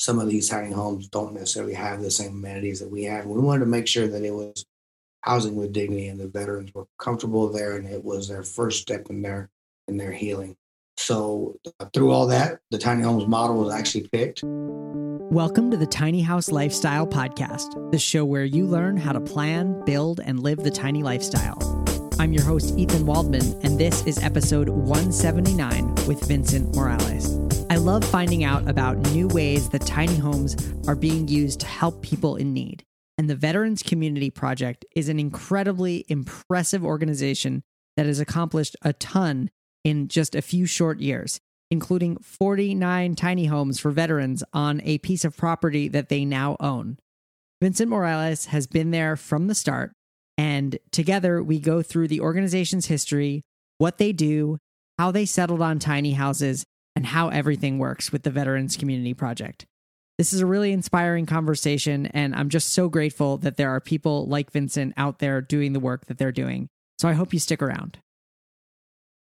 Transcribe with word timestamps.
some 0.00 0.18
of 0.18 0.30
these 0.30 0.48
tiny 0.48 0.72
homes 0.72 1.08
don't 1.08 1.34
necessarily 1.34 1.74
have 1.74 2.00
the 2.00 2.10
same 2.10 2.30
amenities 2.30 2.80
that 2.80 2.90
we 2.90 3.04
have. 3.04 3.26
We 3.26 3.38
wanted 3.38 3.60
to 3.60 3.66
make 3.66 3.86
sure 3.86 4.08
that 4.08 4.24
it 4.24 4.30
was 4.30 4.64
housing 5.20 5.56
with 5.56 5.74
dignity 5.74 6.08
and 6.08 6.18
the 6.18 6.26
veterans 6.26 6.72
were 6.72 6.86
comfortable 6.98 7.50
there 7.50 7.76
and 7.76 7.86
it 7.86 8.02
was 8.02 8.26
their 8.26 8.42
first 8.42 8.80
step 8.80 9.08
in 9.10 9.20
their 9.20 9.50
in 9.88 9.98
their 9.98 10.10
healing. 10.10 10.56
So 10.96 11.58
uh, 11.78 11.84
through 11.92 12.12
all 12.12 12.26
that, 12.28 12.60
the 12.70 12.78
tiny 12.78 13.02
homes 13.02 13.26
model 13.26 13.56
was 13.56 13.74
actually 13.74 14.08
picked. 14.08 14.40
Welcome 14.42 15.70
to 15.70 15.76
the 15.76 15.86
Tiny 15.86 16.22
House 16.22 16.50
Lifestyle 16.50 17.06
Podcast, 17.06 17.92
the 17.92 17.98
show 17.98 18.24
where 18.24 18.44
you 18.44 18.66
learn 18.66 18.96
how 18.96 19.12
to 19.12 19.20
plan, 19.20 19.84
build, 19.84 20.18
and 20.24 20.40
live 20.42 20.60
the 20.60 20.70
tiny 20.70 21.02
lifestyle. 21.02 21.58
I'm 22.18 22.32
your 22.32 22.44
host, 22.44 22.74
Ethan 22.78 23.04
Waldman, 23.04 23.60
and 23.62 23.78
this 23.78 24.02
is 24.06 24.18
episode 24.22 24.70
179 24.70 25.94
with 26.06 26.26
Vincent 26.26 26.74
Morales. 26.74 27.39
I 27.70 27.76
love 27.76 28.04
finding 28.04 28.42
out 28.42 28.68
about 28.68 28.98
new 29.12 29.28
ways 29.28 29.68
that 29.68 29.86
tiny 29.86 30.16
homes 30.16 30.56
are 30.88 30.96
being 30.96 31.28
used 31.28 31.60
to 31.60 31.66
help 31.66 32.02
people 32.02 32.34
in 32.34 32.52
need. 32.52 32.82
And 33.16 33.30
the 33.30 33.36
Veterans 33.36 33.84
Community 33.84 34.28
Project 34.28 34.84
is 34.96 35.08
an 35.08 35.20
incredibly 35.20 36.04
impressive 36.08 36.84
organization 36.84 37.62
that 37.96 38.06
has 38.06 38.18
accomplished 38.18 38.74
a 38.82 38.92
ton 38.92 39.50
in 39.84 40.08
just 40.08 40.34
a 40.34 40.42
few 40.42 40.66
short 40.66 40.98
years, 40.98 41.38
including 41.70 42.16
49 42.16 43.14
tiny 43.14 43.44
homes 43.44 43.78
for 43.78 43.92
veterans 43.92 44.42
on 44.52 44.80
a 44.82 44.98
piece 44.98 45.24
of 45.24 45.36
property 45.36 45.86
that 45.86 46.08
they 46.08 46.24
now 46.24 46.56
own. 46.58 46.98
Vincent 47.62 47.88
Morales 47.88 48.46
has 48.46 48.66
been 48.66 48.90
there 48.90 49.14
from 49.14 49.46
the 49.46 49.54
start, 49.54 49.92
and 50.36 50.76
together 50.90 51.40
we 51.40 51.60
go 51.60 51.82
through 51.82 52.08
the 52.08 52.20
organization's 52.20 52.86
history, 52.86 53.42
what 53.78 53.98
they 53.98 54.12
do, 54.12 54.58
how 54.98 55.12
they 55.12 55.24
settled 55.24 55.62
on 55.62 55.78
tiny 55.78 56.14
houses, 56.14 56.64
and 57.00 57.06
how 57.06 57.30
everything 57.30 57.78
works 57.78 58.12
with 58.12 58.24
the 58.24 58.30
Veterans 58.30 58.76
Community 58.76 59.14
Project. 59.14 59.64
This 60.18 60.34
is 60.34 60.40
a 60.42 60.46
really 60.46 60.70
inspiring 60.70 61.24
conversation, 61.24 62.04
and 62.04 62.34
I'm 62.34 62.50
just 62.50 62.74
so 62.74 62.90
grateful 62.90 63.38
that 63.38 63.56
there 63.56 63.70
are 63.70 63.80
people 63.80 64.26
like 64.26 64.52
Vincent 64.52 64.92
out 64.98 65.18
there 65.18 65.40
doing 65.40 65.72
the 65.72 65.80
work 65.80 66.04
that 66.08 66.18
they're 66.18 66.30
doing. 66.30 66.68
So 66.98 67.08
I 67.08 67.14
hope 67.14 67.32
you 67.32 67.38
stick 67.38 67.62
around. 67.62 68.00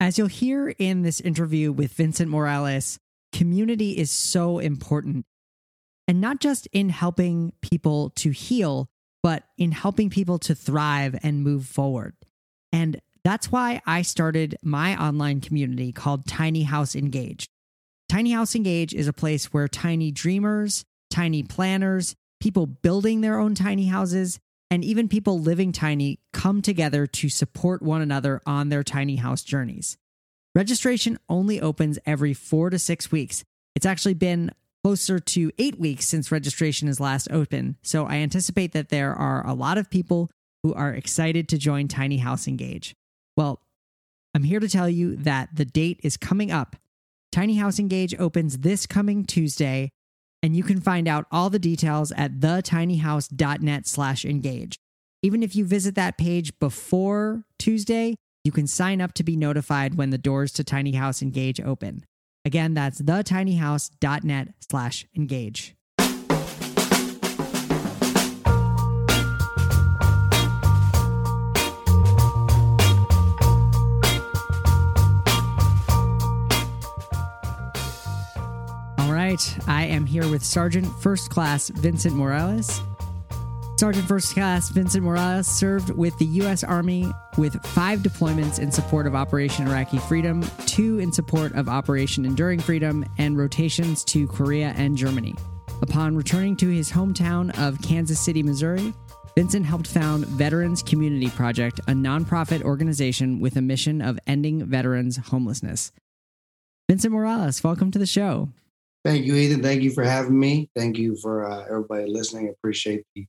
As 0.00 0.16
you'll 0.16 0.28
hear 0.28 0.70
in 0.78 1.02
this 1.02 1.20
interview 1.20 1.70
with 1.70 1.92
Vincent 1.92 2.30
Morales, 2.30 2.98
community 3.34 3.98
is 3.98 4.10
so 4.10 4.60
important. 4.60 5.26
And 6.06 6.22
not 6.22 6.40
just 6.40 6.68
in 6.72 6.88
helping 6.88 7.52
people 7.60 8.08
to 8.16 8.30
heal, 8.30 8.88
but 9.22 9.42
in 9.58 9.72
helping 9.72 10.08
people 10.08 10.38
to 10.38 10.54
thrive 10.54 11.18
and 11.22 11.44
move 11.44 11.66
forward. 11.66 12.14
And 12.72 12.98
that's 13.24 13.52
why 13.52 13.82
I 13.84 14.00
started 14.00 14.56
my 14.62 14.96
online 14.98 15.42
community 15.42 15.92
called 15.92 16.26
Tiny 16.26 16.62
House 16.62 16.96
Engage. 16.96 17.50
Tiny 18.08 18.32
House 18.32 18.54
Engage 18.54 18.94
is 18.94 19.06
a 19.06 19.12
place 19.12 19.52
where 19.52 19.68
tiny 19.68 20.10
dreamers, 20.10 20.84
tiny 21.10 21.42
planners, 21.42 22.14
people 22.40 22.66
building 22.66 23.20
their 23.20 23.38
own 23.38 23.54
tiny 23.54 23.86
houses, 23.86 24.40
and 24.70 24.82
even 24.82 25.08
people 25.08 25.38
living 25.38 25.72
tiny 25.72 26.18
come 26.32 26.62
together 26.62 27.06
to 27.06 27.28
support 27.28 27.82
one 27.82 28.00
another 28.00 28.40
on 28.46 28.70
their 28.70 28.82
tiny 28.82 29.16
house 29.16 29.42
journeys. 29.42 29.98
Registration 30.54 31.18
only 31.28 31.60
opens 31.60 31.98
every 32.06 32.32
four 32.32 32.70
to 32.70 32.78
six 32.78 33.12
weeks. 33.12 33.44
It's 33.74 33.86
actually 33.86 34.14
been 34.14 34.52
closer 34.82 35.18
to 35.18 35.52
eight 35.58 35.78
weeks 35.78 36.08
since 36.08 36.32
registration 36.32 36.88
is 36.88 37.00
last 37.00 37.28
open, 37.30 37.76
so 37.82 38.06
I 38.06 38.16
anticipate 38.16 38.72
that 38.72 38.88
there 38.88 39.12
are 39.14 39.46
a 39.46 39.52
lot 39.52 39.76
of 39.76 39.90
people 39.90 40.30
who 40.62 40.72
are 40.72 40.94
excited 40.94 41.46
to 41.50 41.58
join 41.58 41.88
Tiny 41.88 42.18
House 42.18 42.48
Engage. 42.48 42.94
Well, 43.36 43.60
I'm 44.34 44.44
here 44.44 44.60
to 44.60 44.68
tell 44.68 44.88
you 44.88 45.14
that 45.16 45.50
the 45.54 45.66
date 45.66 46.00
is 46.02 46.16
coming 46.16 46.50
up. 46.50 46.76
Tiny 47.30 47.56
House 47.56 47.78
Engage 47.78 48.14
opens 48.18 48.58
this 48.58 48.86
coming 48.86 49.24
Tuesday, 49.24 49.90
and 50.42 50.56
you 50.56 50.62
can 50.62 50.80
find 50.80 51.06
out 51.06 51.26
all 51.30 51.50
the 51.50 51.58
details 51.58 52.12
at 52.12 52.40
thetinyhouse.net 52.40 53.86
slash 53.86 54.24
engage. 54.24 54.78
Even 55.22 55.42
if 55.42 55.56
you 55.56 55.64
visit 55.64 55.94
that 55.96 56.16
page 56.16 56.58
before 56.58 57.42
Tuesday, 57.58 58.14
you 58.44 58.52
can 58.52 58.66
sign 58.66 59.00
up 59.00 59.12
to 59.14 59.24
be 59.24 59.36
notified 59.36 59.96
when 59.96 60.10
the 60.10 60.18
doors 60.18 60.52
to 60.52 60.64
Tiny 60.64 60.92
House 60.92 61.22
Engage 61.22 61.60
open. 61.60 62.04
Again, 62.44 62.74
that's 62.74 63.02
thetinyhouse.net 63.02 64.54
slash 64.70 65.06
engage. 65.14 65.74
Right. 79.28 79.58
I 79.66 79.84
am 79.84 80.06
here 80.06 80.26
with 80.26 80.42
Sergeant 80.42 80.86
First 81.02 81.28
Class 81.28 81.68
Vincent 81.68 82.14
Morales. 82.14 82.80
Sergeant 83.76 84.08
First 84.08 84.32
Class 84.32 84.70
Vincent 84.70 85.04
Morales 85.04 85.46
served 85.46 85.90
with 85.90 86.16
the 86.18 86.24
U.S. 86.24 86.64
Army 86.64 87.12
with 87.36 87.54
five 87.66 87.98
deployments 87.98 88.58
in 88.58 88.72
support 88.72 89.06
of 89.06 89.14
Operation 89.14 89.68
Iraqi 89.68 89.98
Freedom, 89.98 90.42
two 90.64 90.98
in 90.98 91.12
support 91.12 91.52
of 91.52 91.68
Operation 91.68 92.24
Enduring 92.24 92.58
Freedom, 92.58 93.04
and 93.18 93.36
rotations 93.36 94.02
to 94.04 94.26
Korea 94.28 94.72
and 94.78 94.96
Germany. 94.96 95.34
Upon 95.82 96.16
returning 96.16 96.56
to 96.56 96.70
his 96.70 96.90
hometown 96.90 97.56
of 97.58 97.82
Kansas 97.82 98.18
City, 98.18 98.42
Missouri, 98.42 98.94
Vincent 99.34 99.66
helped 99.66 99.88
found 99.88 100.24
Veterans 100.24 100.82
Community 100.82 101.28
Project, 101.28 101.80
a 101.80 101.92
nonprofit 101.92 102.62
organization 102.62 103.40
with 103.40 103.56
a 103.56 103.62
mission 103.62 104.00
of 104.00 104.18
ending 104.26 104.64
veterans' 104.64 105.18
homelessness. 105.18 105.92
Vincent 106.88 107.12
Morales, 107.12 107.62
welcome 107.62 107.90
to 107.90 107.98
the 107.98 108.06
show. 108.06 108.48
Thank 109.08 109.24
you, 109.24 109.36
Ethan. 109.36 109.62
Thank 109.62 109.80
you 109.80 109.90
for 109.90 110.04
having 110.04 110.38
me. 110.38 110.68
Thank 110.76 110.98
you 110.98 111.16
for 111.16 111.50
uh, 111.50 111.64
everybody 111.64 112.12
listening. 112.12 112.48
I 112.48 112.50
appreciate 112.50 113.06
the 113.14 113.26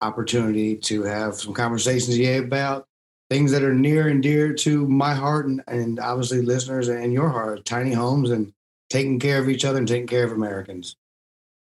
opportunity 0.00 0.74
to 0.76 1.04
have 1.04 1.36
some 1.36 1.54
conversations 1.54 2.16
here 2.16 2.42
about 2.42 2.88
things 3.28 3.52
that 3.52 3.62
are 3.62 3.72
near 3.72 4.08
and 4.08 4.24
dear 4.24 4.52
to 4.54 4.88
my 4.88 5.14
heart 5.14 5.46
and, 5.46 5.62
and 5.68 6.00
obviously 6.00 6.42
listeners 6.42 6.88
and 6.88 7.12
your 7.12 7.28
heart 7.28 7.64
tiny 7.64 7.92
homes 7.92 8.32
and 8.32 8.52
taking 8.88 9.20
care 9.20 9.38
of 9.38 9.48
each 9.48 9.64
other 9.64 9.78
and 9.78 9.86
taking 9.86 10.08
care 10.08 10.24
of 10.24 10.32
Americans. 10.32 10.96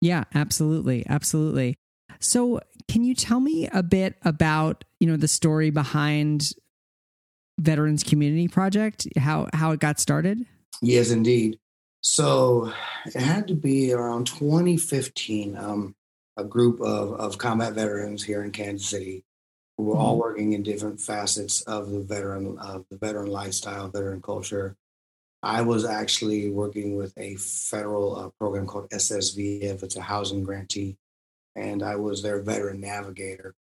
Yeah, 0.01 0.23
absolutely. 0.33 1.05
Absolutely. 1.09 1.75
So, 2.21 2.61
can 2.87 3.03
you 3.03 3.17
tell 3.17 3.41
me 3.41 3.69
a 3.73 3.83
bit 3.83 4.15
about, 4.23 4.85
you 5.01 5.09
know, 5.09 5.17
the 5.17 5.27
story 5.27 5.71
behind 5.71 6.53
Veterans 7.59 8.05
Community 8.05 8.47
Project, 8.47 9.09
how 9.19 9.49
how 9.53 9.73
it 9.73 9.81
got 9.81 9.99
started? 9.99 10.47
Yes, 10.81 11.11
indeed. 11.11 11.59
So 12.09 12.73
it 13.05 13.21
had 13.21 13.49
to 13.49 13.57
be 13.57 13.93
around 13.93 14.29
2015. 14.29 15.59
Um, 15.59 15.97
a 16.37 16.45
group 16.45 16.81
of, 16.81 17.15
of 17.15 17.37
combat 17.37 17.73
veterans 17.73 18.23
here 18.23 18.45
in 18.45 18.53
Kansas 18.53 18.89
City 18.89 19.25
who 19.77 19.85
were 19.85 19.95
mm-hmm. 19.95 20.03
all 20.03 20.17
working 20.17 20.53
in 20.53 20.63
different 20.63 21.01
facets 21.01 21.63
of 21.63 21.91
the 21.91 21.99
veteran 21.99 22.59
of 22.59 22.85
the 22.91 22.97
veteran 22.97 23.27
lifestyle, 23.27 23.89
veteran 23.89 24.23
culture. 24.23 24.77
I 25.43 25.63
was 25.63 25.85
actually 25.85 26.49
working 26.49 26.95
with 26.95 27.13
a 27.19 27.35
federal 27.35 28.17
uh, 28.17 28.31
program 28.39 28.67
called 28.67 28.89
SSVF. 28.91 29.83
It's 29.83 29.97
a 29.97 30.01
housing 30.01 30.45
grantee, 30.45 30.99
and 31.57 31.83
I 31.83 31.97
was 31.97 32.23
their 32.23 32.41
veteran 32.41 32.81
navigator. 32.81 33.53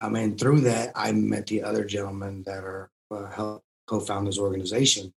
I 0.00 0.08
mean, 0.08 0.36
through 0.36 0.62
that, 0.62 0.90
I 0.96 1.12
met 1.12 1.46
the 1.46 1.62
other 1.62 1.84
gentlemen 1.84 2.42
that 2.46 2.64
are 2.64 2.90
uh, 3.12 3.30
help 3.30 3.62
co-found 3.86 4.26
this 4.26 4.40
organization, 4.40 5.14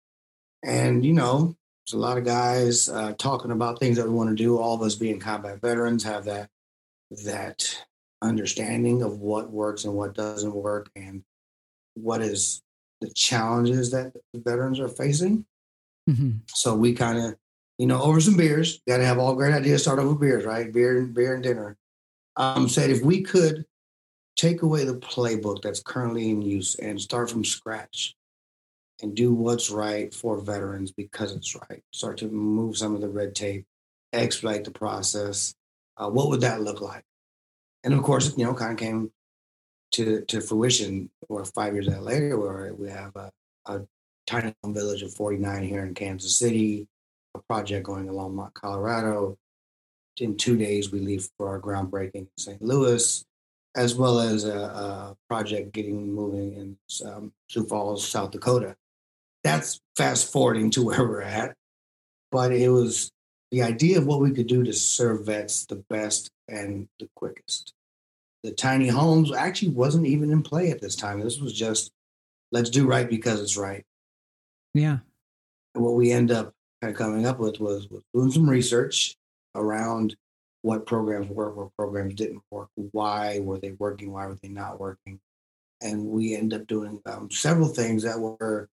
and 0.63 1.03
you 1.03 1.13
know, 1.13 1.55
there's 1.89 1.99
a 1.99 2.05
lot 2.05 2.17
of 2.17 2.25
guys 2.25 2.87
uh, 2.87 3.13
talking 3.17 3.51
about 3.51 3.79
things 3.79 3.97
that 3.97 4.05
we 4.05 4.13
want 4.13 4.29
to 4.29 4.35
do. 4.35 4.59
All 4.59 4.75
of 4.75 4.81
us 4.83 4.95
being 4.95 5.19
combat 5.19 5.59
veterans 5.59 6.03
have 6.03 6.25
that 6.25 6.49
that 7.25 7.83
understanding 8.21 9.01
of 9.01 9.19
what 9.19 9.49
works 9.49 9.85
and 9.85 9.95
what 9.95 10.13
doesn't 10.13 10.53
work, 10.53 10.91
and 10.95 11.23
what 11.95 12.21
is 12.21 12.61
the 13.01 13.09
challenges 13.09 13.89
that 13.91 14.13
veterans 14.35 14.79
are 14.79 14.87
facing. 14.87 15.45
Mm-hmm. 16.07 16.31
So 16.49 16.75
we 16.75 16.93
kind 16.93 17.17
of, 17.17 17.35
you 17.79 17.87
know, 17.87 18.01
over 18.01 18.21
some 18.21 18.37
beers, 18.37 18.81
got 18.87 18.97
to 18.97 19.05
have 19.05 19.17
all 19.17 19.33
great 19.33 19.53
ideas. 19.53 19.81
Start 19.81 19.97
over 19.97 20.13
beers, 20.13 20.45
right? 20.45 20.71
Beer, 20.71 20.99
and 20.99 21.13
beer, 21.13 21.33
and 21.33 21.43
dinner. 21.43 21.75
Um, 22.35 22.69
said 22.69 22.91
if 22.91 23.01
we 23.01 23.23
could 23.23 23.65
take 24.35 24.61
away 24.61 24.85
the 24.85 24.97
playbook 24.97 25.63
that's 25.63 25.81
currently 25.81 26.29
in 26.29 26.41
use 26.41 26.75
and 26.75 27.01
start 27.01 27.31
from 27.31 27.43
scratch 27.43 28.15
and 29.01 29.15
do 29.15 29.33
what's 29.33 29.69
right 29.69 30.13
for 30.13 30.39
veterans 30.39 30.91
because 30.91 31.31
it's 31.31 31.55
right. 31.55 31.81
Start 31.91 32.17
to 32.17 32.27
move 32.27 32.77
some 32.77 32.95
of 32.95 33.01
the 33.01 33.09
red 33.09 33.33
tape, 33.35 33.65
expedite 34.13 34.65
the 34.65 34.71
process. 34.71 35.55
Uh, 35.97 36.09
what 36.09 36.29
would 36.29 36.41
that 36.41 36.61
look 36.61 36.81
like? 36.81 37.03
And 37.83 37.93
of 37.93 38.03
course, 38.03 38.33
you 38.37 38.45
know, 38.45 38.53
kind 38.53 38.71
of 38.71 38.77
came 38.77 39.11
to 39.93 40.21
to 40.25 40.41
fruition 40.41 41.09
or 41.29 41.45
five 41.45 41.73
years 41.73 41.87
later, 41.87 42.37
where 42.37 42.73
we 42.73 42.89
have 42.89 43.15
a, 43.15 43.31
a 43.65 43.81
tiny 44.27 44.53
village 44.65 45.01
of 45.01 45.13
49 45.13 45.63
here 45.63 45.85
in 45.85 45.93
Kansas 45.93 46.37
City, 46.37 46.87
a 47.35 47.39
project 47.39 47.85
going 47.85 48.05
Longmont 48.07 48.53
Colorado. 48.53 49.37
In 50.17 50.35
two 50.35 50.57
days, 50.57 50.91
we 50.91 50.99
leave 50.99 51.29
for 51.37 51.47
our 51.47 51.61
groundbreaking 51.61 52.15
in 52.15 52.27
St. 52.37 52.61
Louis, 52.61 53.23
as 53.75 53.95
well 53.95 54.19
as 54.19 54.43
a, 54.43 54.57
a 54.57 55.17
project 55.29 55.71
getting 55.71 56.13
moving 56.13 56.53
in 56.55 57.07
um, 57.07 57.31
Sioux 57.47 57.65
Falls, 57.65 58.05
South 58.05 58.31
Dakota 58.31 58.75
that's 59.43 59.79
fast 59.95 60.31
forwarding 60.31 60.71
to 60.71 60.85
where 60.85 61.03
we're 61.03 61.21
at. 61.21 61.55
But 62.31 62.51
it 62.51 62.69
was 62.69 63.11
the 63.51 63.63
idea 63.63 63.97
of 63.97 64.05
what 64.05 64.21
we 64.21 64.31
could 64.31 64.47
do 64.47 64.63
to 64.63 64.73
serve 64.73 65.25
vets 65.25 65.65
the 65.65 65.83
best 65.89 66.29
and 66.47 66.87
the 66.99 67.09
quickest. 67.15 67.73
The 68.43 68.51
tiny 68.51 68.87
homes 68.87 69.33
actually 69.33 69.71
wasn't 69.71 70.05
even 70.05 70.31
in 70.31 70.43
play 70.43 70.71
at 70.71 70.79
this 70.79 70.95
time. 70.95 71.19
This 71.19 71.39
was 71.39 71.53
just 71.53 71.91
let's 72.51 72.69
do 72.69 72.87
right 72.87 73.09
because 73.09 73.41
it's 73.41 73.57
right. 73.57 73.83
Yeah. 74.73 74.99
And 75.75 75.83
what 75.83 75.95
we 75.95 76.11
end 76.11 76.31
up 76.31 76.53
kind 76.81 76.91
of 76.91 76.97
coming 76.97 77.25
up 77.25 77.39
with 77.39 77.59
was, 77.59 77.89
was 77.89 78.01
doing 78.13 78.31
some 78.31 78.49
research 78.49 79.15
around 79.55 80.15
what 80.61 80.85
programs 80.85 81.27
work, 81.27 81.55
what 81.55 81.75
programs 81.77 82.13
didn't 82.15 82.41
work, 82.51 82.69
why 82.75 83.39
were 83.39 83.57
they 83.57 83.71
working, 83.71 84.11
why 84.11 84.27
were 84.27 84.37
they 84.41 84.49
not 84.49 84.79
working, 84.79 85.19
and 85.81 86.05
we 86.05 86.35
end 86.35 86.53
up 86.53 86.67
doing 86.67 87.01
um, 87.05 87.31
several 87.31 87.69
things 87.69 88.03
that 88.03 88.19
were 88.19 88.67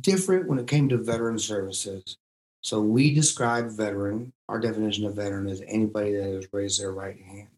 different 0.00 0.48
when 0.48 0.58
it 0.58 0.66
came 0.66 0.88
to 0.88 0.98
veteran 0.98 1.38
services. 1.38 2.16
So 2.62 2.80
we 2.80 3.12
describe 3.14 3.70
veteran. 3.70 4.32
Our 4.48 4.58
definition 4.58 5.04
of 5.06 5.14
veteran 5.14 5.48
is 5.48 5.62
anybody 5.66 6.16
that 6.16 6.24
has 6.24 6.48
raised 6.52 6.80
their 6.80 6.92
right 6.92 7.20
hand. 7.20 7.48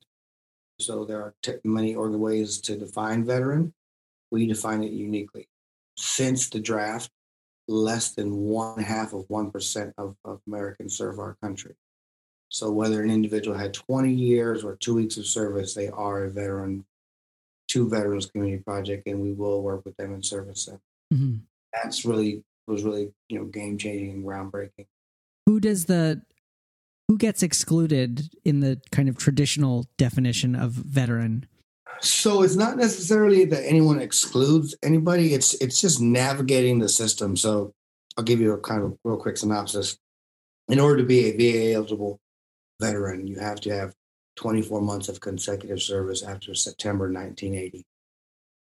So 0.80 1.04
there 1.04 1.20
are 1.20 1.34
t- 1.42 1.54
many 1.64 1.94
other 1.94 2.18
ways 2.18 2.60
to 2.62 2.76
define 2.76 3.24
veteran. 3.24 3.72
We 4.30 4.46
define 4.46 4.82
it 4.82 4.92
uniquely. 4.92 5.48
Since 5.96 6.50
the 6.50 6.60
draft, 6.60 7.10
less 7.68 8.10
than 8.14 8.36
one 8.36 8.82
half 8.82 9.12
of 9.12 9.26
1% 9.28 9.92
of, 9.98 10.16
of 10.24 10.40
Americans 10.46 10.96
serve 10.96 11.18
our 11.18 11.36
country. 11.42 11.74
So 12.48 12.70
whether 12.70 13.02
an 13.02 13.10
individual 13.10 13.56
had 13.56 13.74
20 13.74 14.12
years 14.12 14.64
or 14.64 14.76
two 14.76 14.94
weeks 14.94 15.16
of 15.16 15.26
service, 15.26 15.74
they 15.74 15.88
are 15.88 16.24
a 16.24 16.30
veteran 16.30 16.84
to 17.68 17.88
Veterans 17.88 18.26
Community 18.26 18.62
Project, 18.62 19.06
and 19.06 19.20
we 19.20 19.32
will 19.32 19.62
work 19.62 19.84
with 19.84 19.96
them 19.96 20.14
and 20.14 20.24
service. 20.24 20.68
Mm-hmm. 21.12 21.36
That's 21.82 22.04
really 22.04 22.42
was 22.66 22.82
really 22.82 23.12
you 23.28 23.38
know 23.38 23.44
game 23.44 23.78
changing 23.78 24.10
and 24.10 24.24
groundbreaking. 24.24 24.86
Who 25.46 25.60
does 25.60 25.84
the 25.84 26.22
who 27.08 27.16
gets 27.16 27.42
excluded 27.42 28.30
in 28.44 28.60
the 28.60 28.80
kind 28.90 29.08
of 29.08 29.16
traditional 29.16 29.86
definition 29.96 30.56
of 30.56 30.72
veteran? 30.72 31.46
So 32.00 32.42
it's 32.42 32.56
not 32.56 32.76
necessarily 32.76 33.44
that 33.46 33.64
anyone 33.64 34.00
excludes 34.00 34.74
anybody. 34.82 35.34
It's 35.34 35.54
it's 35.54 35.80
just 35.80 36.00
navigating 36.00 36.78
the 36.78 36.88
system. 36.88 37.36
So 37.36 37.72
I'll 38.16 38.24
give 38.24 38.40
you 38.40 38.52
a 38.52 38.58
kind 38.58 38.82
of 38.82 38.98
real 39.04 39.16
quick 39.16 39.36
synopsis. 39.36 39.96
In 40.68 40.80
order 40.80 40.98
to 40.98 41.04
be 41.04 41.26
a 41.26 41.36
VA 41.36 41.74
eligible 41.74 42.18
veteran, 42.80 43.26
you 43.26 43.38
have 43.38 43.60
to 43.60 43.70
have 43.70 43.94
24 44.36 44.82
months 44.82 45.08
of 45.08 45.20
consecutive 45.20 45.80
service 45.80 46.22
after 46.22 46.54
September 46.54 47.04
1980. 47.04 47.84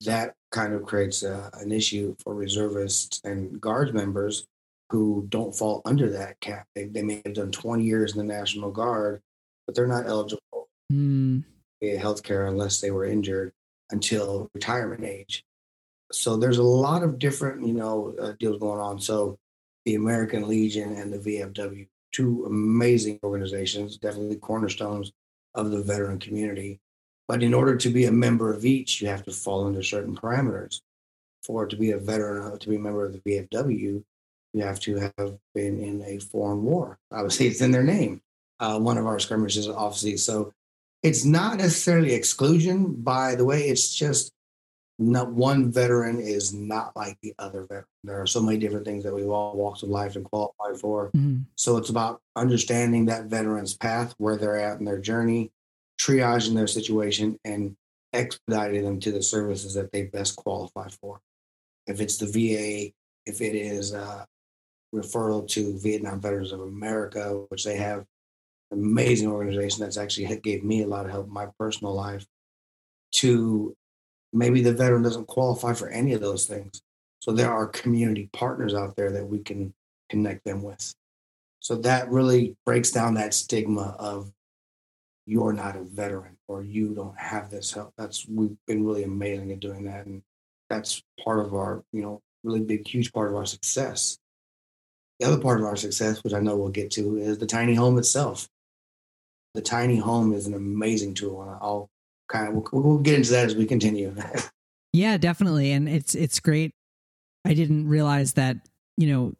That 0.02 0.34
kind 0.50 0.74
of 0.74 0.84
creates 0.84 1.22
a, 1.22 1.50
an 1.54 1.72
issue 1.72 2.14
for 2.22 2.34
reservists 2.34 3.20
and 3.24 3.60
guards 3.60 3.92
members 3.92 4.46
who 4.90 5.26
don't 5.28 5.56
fall 5.56 5.82
under 5.84 6.10
that 6.10 6.38
cap. 6.40 6.66
They, 6.74 6.84
they 6.84 7.02
may 7.02 7.22
have 7.24 7.34
done 7.34 7.50
20 7.50 7.82
years 7.82 8.12
in 8.12 8.18
the 8.18 8.32
National 8.32 8.70
Guard, 8.70 9.22
but 9.66 9.74
they're 9.74 9.86
not 9.86 10.06
eligible 10.06 10.68
mm. 10.92 11.42
for 11.80 11.98
health 11.98 12.22
care 12.22 12.46
unless 12.46 12.80
they 12.80 12.90
were 12.90 13.04
injured 13.04 13.52
until 13.90 14.50
retirement 14.54 15.04
age. 15.04 15.44
So 16.12 16.36
there's 16.36 16.58
a 16.58 16.62
lot 16.62 17.02
of 17.02 17.18
different, 17.18 17.66
you 17.66 17.72
know, 17.72 18.14
uh, 18.20 18.32
deals 18.38 18.60
going 18.60 18.80
on. 18.80 19.00
So 19.00 19.38
the 19.84 19.94
American 19.94 20.48
Legion 20.48 20.96
and 20.96 21.12
the 21.12 21.18
VFW, 21.18 21.86
two 22.12 22.44
amazing 22.46 23.18
organizations, 23.22 23.96
definitely 23.96 24.36
cornerstones 24.36 25.12
of 25.54 25.70
the 25.70 25.82
veteran 25.82 26.18
community. 26.18 26.80
But 27.26 27.42
in 27.42 27.54
order 27.54 27.76
to 27.76 27.88
be 27.88 28.04
a 28.04 28.12
member 28.12 28.52
of 28.52 28.64
each, 28.64 29.00
you 29.00 29.08
have 29.08 29.24
to 29.24 29.32
fall 29.32 29.66
under 29.66 29.82
certain 29.82 30.14
parameters. 30.14 30.80
For 31.42 31.66
to 31.66 31.76
be 31.76 31.90
a 31.90 31.98
veteran, 31.98 32.52
uh, 32.52 32.58
to 32.58 32.68
be 32.68 32.76
a 32.76 32.78
member 32.78 33.04
of 33.04 33.12
the 33.12 33.18
VFW, 33.20 34.02
you 34.54 34.62
have 34.62 34.80
to 34.80 34.96
have 34.96 35.38
been 35.54 35.82
in 35.82 36.02
a 36.02 36.18
foreign 36.18 36.62
war. 36.62 36.98
Obviously, 37.12 37.46
it's 37.46 37.60
in 37.60 37.70
their 37.70 37.82
name. 37.82 38.22
Uh, 38.60 38.78
one 38.78 38.98
of 38.98 39.06
our 39.06 39.18
skirmishes, 39.18 39.68
obviously. 39.68 40.16
So 40.16 40.52
it's 41.02 41.24
not 41.24 41.58
necessarily 41.58 42.14
exclusion. 42.14 42.94
By 42.94 43.34
the 43.34 43.44
way, 43.44 43.64
it's 43.64 43.94
just 43.94 44.32
not 44.98 45.32
one 45.32 45.72
veteran 45.72 46.20
is 46.20 46.54
not 46.54 46.94
like 46.94 47.18
the 47.20 47.34
other 47.38 47.62
veteran. 47.62 47.84
There 48.04 48.20
are 48.20 48.26
so 48.26 48.40
many 48.40 48.58
different 48.58 48.86
things 48.86 49.02
that 49.04 49.14
we've 49.14 49.28
all 49.28 49.56
walks 49.56 49.82
of 49.82 49.88
life 49.88 50.14
and 50.16 50.24
qualify 50.24 50.74
for. 50.80 51.08
Mm-hmm. 51.08 51.42
So 51.56 51.76
it's 51.76 51.90
about 51.90 52.20
understanding 52.36 53.06
that 53.06 53.24
veteran's 53.24 53.74
path, 53.74 54.14
where 54.18 54.36
they're 54.36 54.58
at 54.58 54.78
in 54.78 54.84
their 54.84 55.00
journey, 55.00 55.50
triaging 56.00 56.54
their 56.54 56.66
situation, 56.66 57.38
and 57.44 57.76
expediting 58.12 58.84
them 58.84 59.00
to 59.00 59.12
the 59.12 59.22
services 59.22 59.74
that 59.74 59.90
they 59.92 60.04
best 60.04 60.36
qualify 60.36 60.88
for. 60.88 61.20
If 61.86 62.00
it's 62.00 62.16
the 62.16 62.26
VA, 62.26 62.92
if 63.26 63.40
it 63.40 63.54
is 63.54 63.92
a 63.92 64.26
referral 64.94 65.46
to 65.48 65.78
Vietnam 65.78 66.20
Veterans 66.20 66.52
of 66.52 66.60
America, 66.60 67.44
which 67.48 67.64
they 67.64 67.76
have 67.76 68.04
an 68.70 68.78
amazing 68.78 69.28
organization 69.30 69.82
that's 69.82 69.96
actually 69.96 70.34
gave 70.38 70.64
me 70.64 70.82
a 70.82 70.86
lot 70.86 71.06
of 71.06 71.10
help 71.10 71.26
in 71.26 71.32
my 71.32 71.48
personal 71.58 71.94
life, 71.94 72.24
to 73.12 73.74
maybe 74.32 74.60
the 74.62 74.72
veteran 74.72 75.02
doesn't 75.02 75.26
qualify 75.26 75.72
for 75.72 75.88
any 75.88 76.12
of 76.12 76.20
those 76.20 76.46
things. 76.46 76.80
So 77.20 77.32
there 77.32 77.52
are 77.52 77.66
community 77.66 78.28
partners 78.32 78.74
out 78.74 78.96
there 78.96 79.10
that 79.12 79.26
we 79.26 79.38
can 79.38 79.72
connect 80.10 80.44
them 80.44 80.62
with. 80.62 80.94
So 81.60 81.76
that 81.76 82.10
really 82.10 82.56
breaks 82.66 82.90
down 82.90 83.14
that 83.14 83.34
stigma 83.34 83.96
of 83.98 84.30
you're 85.26 85.52
not 85.52 85.76
a 85.76 85.82
veteran 85.82 86.36
or 86.48 86.62
you 86.62 86.94
don't 86.94 87.18
have 87.18 87.50
this 87.50 87.72
help. 87.72 87.92
That's 87.96 88.26
we've 88.28 88.56
been 88.66 88.84
really 88.84 89.04
amazing 89.04 89.52
at 89.52 89.60
doing 89.60 89.84
that. 89.84 90.06
And 90.06 90.22
that's 90.68 91.02
part 91.22 91.44
of 91.44 91.54
our, 91.54 91.82
you 91.92 92.02
know, 92.02 92.20
really 92.42 92.60
big, 92.60 92.86
huge 92.86 93.12
part 93.12 93.30
of 93.30 93.36
our 93.36 93.46
success. 93.46 94.18
The 95.18 95.26
other 95.26 95.40
part 95.40 95.60
of 95.60 95.66
our 95.66 95.76
success, 95.76 96.22
which 96.22 96.34
I 96.34 96.40
know 96.40 96.56
we'll 96.56 96.68
get 96.68 96.90
to, 96.92 97.16
is 97.16 97.38
the 97.38 97.46
tiny 97.46 97.74
home 97.74 97.98
itself. 97.98 98.48
The 99.54 99.62
tiny 99.62 99.96
home 99.96 100.32
is 100.32 100.46
an 100.46 100.54
amazing 100.54 101.14
tool, 101.14 101.40
and 101.42 101.52
I'll 101.52 101.88
kind 102.28 102.48
of 102.48 102.54
we'll, 102.72 102.82
we'll 102.82 102.98
get 102.98 103.14
into 103.14 103.30
that 103.30 103.46
as 103.46 103.54
we 103.54 103.66
continue. 103.66 104.14
yeah, 104.92 105.16
definitely, 105.16 105.70
and 105.70 105.88
it's 105.88 106.16
it's 106.16 106.40
great. 106.40 106.72
I 107.44 107.54
didn't 107.54 107.86
realize 107.86 108.32
that 108.32 108.56
you 108.96 109.06
know 109.06 109.34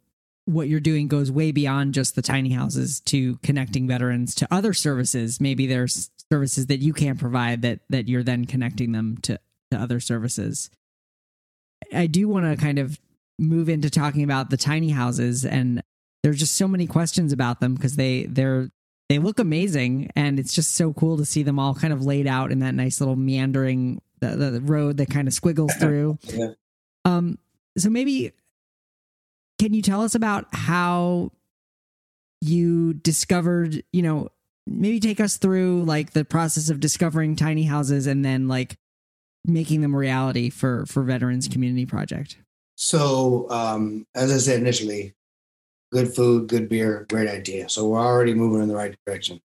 what 0.46 0.68
you're 0.68 0.80
doing 0.80 1.08
goes 1.08 1.30
way 1.30 1.52
beyond 1.52 1.94
just 1.94 2.14
the 2.14 2.22
tiny 2.22 2.50
houses 2.50 3.00
to 3.00 3.36
connecting 3.38 3.88
veterans 3.88 4.34
to 4.36 4.48
other 4.50 4.74
services. 4.74 5.40
Maybe 5.40 5.66
there's 5.66 6.10
services 6.30 6.66
that 6.66 6.80
you 6.80 6.92
can't 6.92 7.18
provide 7.18 7.62
that 7.62 7.80
that 7.90 8.08
you're 8.08 8.22
then 8.22 8.44
connecting 8.44 8.92
them 8.92 9.18
to 9.22 9.38
to 9.70 9.78
other 9.78 10.00
services. 10.00 10.70
I 11.92 12.06
do 12.06 12.28
want 12.28 12.46
to 12.46 12.62
kind 12.62 12.78
of 12.78 12.98
move 13.38 13.68
into 13.68 13.90
talking 13.90 14.22
about 14.22 14.50
the 14.50 14.56
tiny 14.56 14.90
houses 14.90 15.44
and 15.44 15.82
there's 16.22 16.38
just 16.38 16.54
so 16.54 16.68
many 16.68 16.86
questions 16.86 17.32
about 17.32 17.60
them 17.60 17.74
because 17.74 17.96
they 17.96 18.24
they're 18.24 18.70
they 19.08 19.18
look 19.18 19.38
amazing 19.38 20.10
and 20.16 20.38
it's 20.38 20.54
just 20.54 20.74
so 20.74 20.92
cool 20.92 21.16
to 21.18 21.24
see 21.24 21.42
them 21.42 21.58
all 21.58 21.74
kind 21.74 21.92
of 21.92 22.04
laid 22.04 22.26
out 22.26 22.52
in 22.52 22.60
that 22.60 22.74
nice 22.74 23.00
little 23.00 23.16
meandering 23.16 24.00
the, 24.20 24.28
the 24.28 24.60
road 24.60 24.96
that 24.96 25.10
kind 25.10 25.28
of 25.28 25.34
squiggles 25.34 25.74
through 25.80 26.18
yeah. 26.22 26.52
um 27.04 27.38
so 27.76 27.90
maybe 27.90 28.32
can 29.64 29.74
you 29.74 29.82
tell 29.82 30.02
us 30.02 30.14
about 30.14 30.46
how 30.52 31.30
you 32.40 32.94
discovered 32.94 33.82
you 33.92 34.02
know 34.02 34.28
maybe 34.66 35.00
take 35.00 35.20
us 35.20 35.36
through 35.36 35.82
like 35.84 36.12
the 36.12 36.24
process 36.24 36.70
of 36.70 36.80
discovering 36.80 37.36
tiny 37.36 37.64
houses 37.64 38.06
and 38.06 38.24
then 38.24 38.48
like 38.48 38.76
making 39.44 39.80
them 39.80 39.94
reality 39.94 40.50
for 40.50 40.84
for 40.86 41.02
veterans 41.02 41.48
community 41.48 41.86
project 41.86 42.38
so 42.74 43.48
um 43.50 44.06
as 44.14 44.32
i 44.32 44.38
said 44.38 44.60
initially 44.60 45.14
good 45.94 46.12
food, 46.12 46.48
good 46.48 46.68
beer, 46.68 47.06
great 47.08 47.28
idea. 47.28 47.68
So 47.68 47.86
we're 47.86 48.00
already 48.00 48.34
moving 48.34 48.60
in 48.60 48.68
the 48.68 48.74
right 48.74 48.96
direction. 49.06 49.40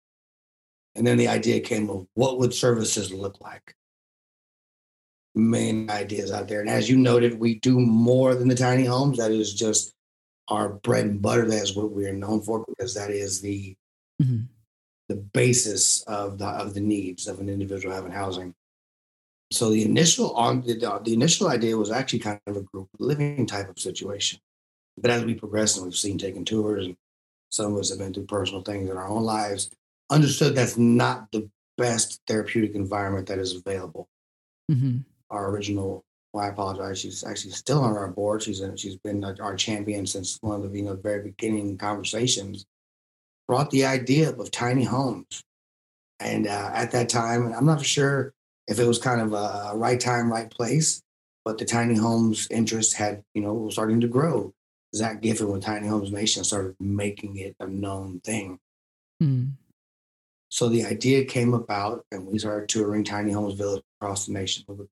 And 0.95 1.07
then 1.07 1.17
the 1.17 1.27
idea 1.27 1.59
came 1.61 1.89
of 1.89 2.07
what 2.13 2.39
would 2.39 2.53
services 2.53 3.11
look 3.11 3.41
like? 3.41 3.75
Main 5.35 5.89
ideas 5.89 6.31
out 6.31 6.47
there. 6.47 6.61
And 6.61 6.69
as 6.69 6.91
you 6.91 6.99
noted, 6.99 7.41
we 7.41 7.59
do 7.61 7.81
more 7.81 8.35
than 8.35 8.49
the 8.49 8.55
tiny 8.55 8.85
homes. 8.85 9.17
That 9.17 9.33
is 9.33 9.55
just 9.55 9.94
our 10.49 10.69
bread 10.69 11.07
and 11.07 11.23
butter. 11.23 11.47
That 11.47 11.63
is 11.63 11.75
what 11.75 11.93
we 11.93 12.07
are 12.07 12.13
known 12.13 12.43
for 12.43 12.65
because 12.69 12.95
that 12.95 13.11
is 13.11 13.41
the 13.41 13.77
mm-hmm. 14.23 14.45
the 15.09 15.17
basis 15.17 16.03
of 16.03 16.39
the 16.39 16.47
of 16.47 16.75
the 16.75 16.81
needs 16.81 17.27
of 17.27 17.41
an 17.41 17.49
individual 17.49 17.95
having 17.95 18.13
housing. 18.13 18.55
So 19.53 19.71
the 19.71 19.85
initial 19.85 20.35
on 20.35 20.63
the, 20.63 21.01
the 21.05 21.13
initial 21.13 21.49
idea 21.49 21.77
was 21.77 21.91
actually 21.91 22.19
kind 22.21 22.41
of 22.47 22.57
a 22.57 22.63
group 22.63 22.89
living 22.99 23.47
type 23.47 23.69
of 23.69 23.79
situation. 23.79 24.41
But 24.97 25.11
as 25.11 25.25
we 25.25 25.35
progress 25.35 25.77
and 25.77 25.85
we've 25.85 25.97
seen 25.97 26.19
taking 26.19 26.45
tours, 26.45 26.87
and 26.87 26.97
some 27.51 27.73
of 27.73 27.79
us 27.79 27.91
have 27.91 27.99
been 27.99 28.15
through 28.15 28.27
personal 28.27 28.63
things 28.63 28.89
in 28.89 28.97
our 28.97 29.09
own 29.09 29.23
lives, 29.23 29.71
understood 30.11 30.55
that's 30.55 30.77
not 30.77 31.31
the 31.33 31.49
best 31.77 32.21
therapeutic 32.27 32.75
environment 32.75 33.27
that 33.29 33.39
is 33.39 33.55
available. 33.55 34.09
Mm-hmm. 34.71 34.99
Our 35.31 35.51
original, 35.51 36.05
well, 36.35 36.45
I 36.45 36.49
apologize, 36.49 36.99
she's 36.99 37.23
actually 37.23 37.53
still 37.53 37.81
on 37.81 37.97
our 37.97 38.09
board. 38.09 38.43
She's 38.43 38.61
she's 38.75 38.97
been 38.97 39.25
our 39.25 39.55
champion 39.55 40.05
since 40.05 40.37
one 40.41 40.65
of 40.65 40.73
the 40.73 40.79
you 40.79 40.85
know 40.85 40.97
very 40.97 41.23
beginning 41.23 41.79
conversations. 41.79 42.67
Brought 43.47 43.71
the 43.71 43.85
idea 43.85 44.31
of 44.31 44.51
tiny 44.51 44.83
homes, 44.83 45.45
and 46.19 46.49
uh, 46.49 46.71
at 46.75 46.91
that 46.91 47.09
time, 47.09 47.53
I'm 47.53 47.67
not 47.67 47.87
sure 47.87 48.33
if 48.67 48.81
it 48.81 48.85
was 48.85 48.99
kind 48.99 49.21
of 49.21 49.33
a 49.33 49.77
right 49.77 50.01
time, 50.01 50.33
right 50.33 50.51
place, 50.51 51.03
but 51.45 51.59
the 51.59 51.65
tiny 51.65 51.95
homes 51.95 52.49
interest 52.51 52.95
had 52.97 53.23
you 53.35 53.41
know 53.41 53.55
was 53.55 53.75
starting 53.75 54.01
to 54.01 54.09
grow 54.09 54.53
Zack 54.95 55.23
Giffin 55.23 55.53
with 55.53 55.63
Tiny 55.63 55.87
Homes 55.87 56.13
Nation 56.13 56.43
started 56.45 56.75
making 56.81 57.37
it 57.37 57.55
a 57.61 57.67
known 57.67 58.21
thing. 58.25 58.59
Mm. 59.23 59.53
So 60.49 60.69
the 60.69 60.85
idea 60.85 61.25
came 61.25 61.53
about, 61.53 62.05
and 62.13 62.27
we 62.27 62.39
started 62.39 62.69
touring 62.69 63.05
tiny 63.05 63.33
homes 63.33 63.55
village 63.55 63.83
across 64.01 64.27
the 64.27 64.33
nation. 64.33 64.65
We 64.69 64.75
would 64.75 64.89